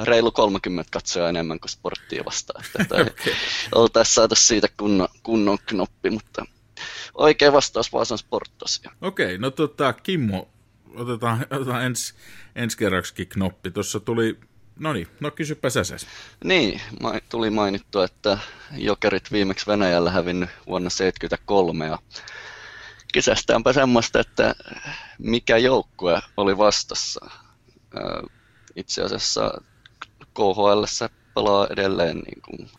reilu 0.03 0.32
30 0.32 0.89
katsojaa 0.91 1.30
enemmän 1.30 1.59
kuin 1.59 1.70
sporttia 1.72 2.26
vastaan. 2.26 2.66
Että 2.80 2.95
okay. 3.01 3.34
Oltaisiin 3.76 4.13
saatu 4.13 4.36
siitä 4.36 4.68
kunnon, 4.78 5.07
kunnon 5.24 5.57
knoppi, 5.66 6.09
mutta 6.09 6.45
oikea 7.16 7.53
vastaus 7.53 7.93
vaan 7.93 8.05
on 8.11 8.18
sport 8.18 8.51
tosiaan. 8.57 8.97
Okei, 9.01 9.26
okay, 9.26 9.38
no 9.38 9.51
tota, 9.51 9.93
Kimmo, 9.93 10.47
otetaan, 10.95 11.45
otetaan 11.49 11.86
ens, 11.86 12.16
ensi 12.55 12.78
kerraksikin 12.78 13.28
knoppi. 13.28 13.72
Tuossa 13.72 13.99
tuli, 13.99 14.39
no 14.80 14.93
niin, 14.93 15.07
no 15.20 15.32
kysypä 15.32 15.70
sä 15.70 15.84
ses. 15.84 16.07
Niin, 16.43 16.82
tuli 17.30 17.49
mainittu, 17.49 18.01
että 18.01 18.38
Jokerit 18.72 19.32
viimeksi 19.32 19.68
Venäjällä 19.68 20.11
hävinnyt 20.11 20.49
vuonna 20.68 20.89
1973 20.89 21.86
ja 21.86 21.99
kisästäänpä 23.13 23.74
semmoista, 23.74 24.20
että 24.20 24.55
mikä 25.18 25.57
joukkue 25.57 26.20
oli 26.38 26.57
vastassa. 26.57 27.30
Itse 28.76 29.01
asiassa 29.01 29.61
KHL 30.34 30.84
pelaa 31.34 31.68
edelleen 31.70 32.18
niin 32.18 32.41
kuin 32.41 32.70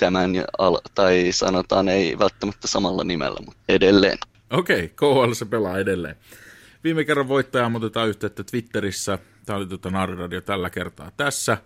tämä, 0.00 0.20
tämän, 0.58 0.78
tai 0.94 1.28
sanotaan 1.30 1.88
ei 1.88 2.18
välttämättä 2.18 2.68
samalla 2.68 3.04
nimellä, 3.04 3.40
mutta 3.46 3.62
edelleen. 3.68 4.18
Okei, 4.50 4.84
okay, 4.84 4.88
KHL 4.88 5.32
se 5.32 5.44
pelaa 5.44 5.78
edelleen. 5.78 6.16
Viime 6.84 7.04
kerran 7.04 7.28
voittaja 7.28 7.70
otetaan 7.74 8.08
yhteyttä 8.08 8.44
Twitterissä. 8.44 9.18
Tämä 9.46 9.56
oli 9.56 9.66
tuota 9.66 9.90
Naariradio 9.90 10.40
tällä 10.40 10.70
kertaa 10.70 11.10
tässä. 11.16 11.58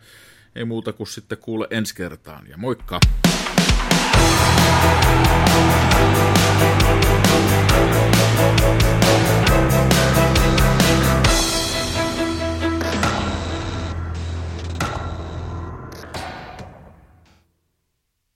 Ei 0.56 0.64
muuta 0.64 0.92
kuin 0.92 1.06
sitten 1.06 1.38
kuule 1.38 1.66
ensi 1.70 1.94
kertaan 1.94 2.46
ja 2.48 2.56
moikka! 2.56 3.00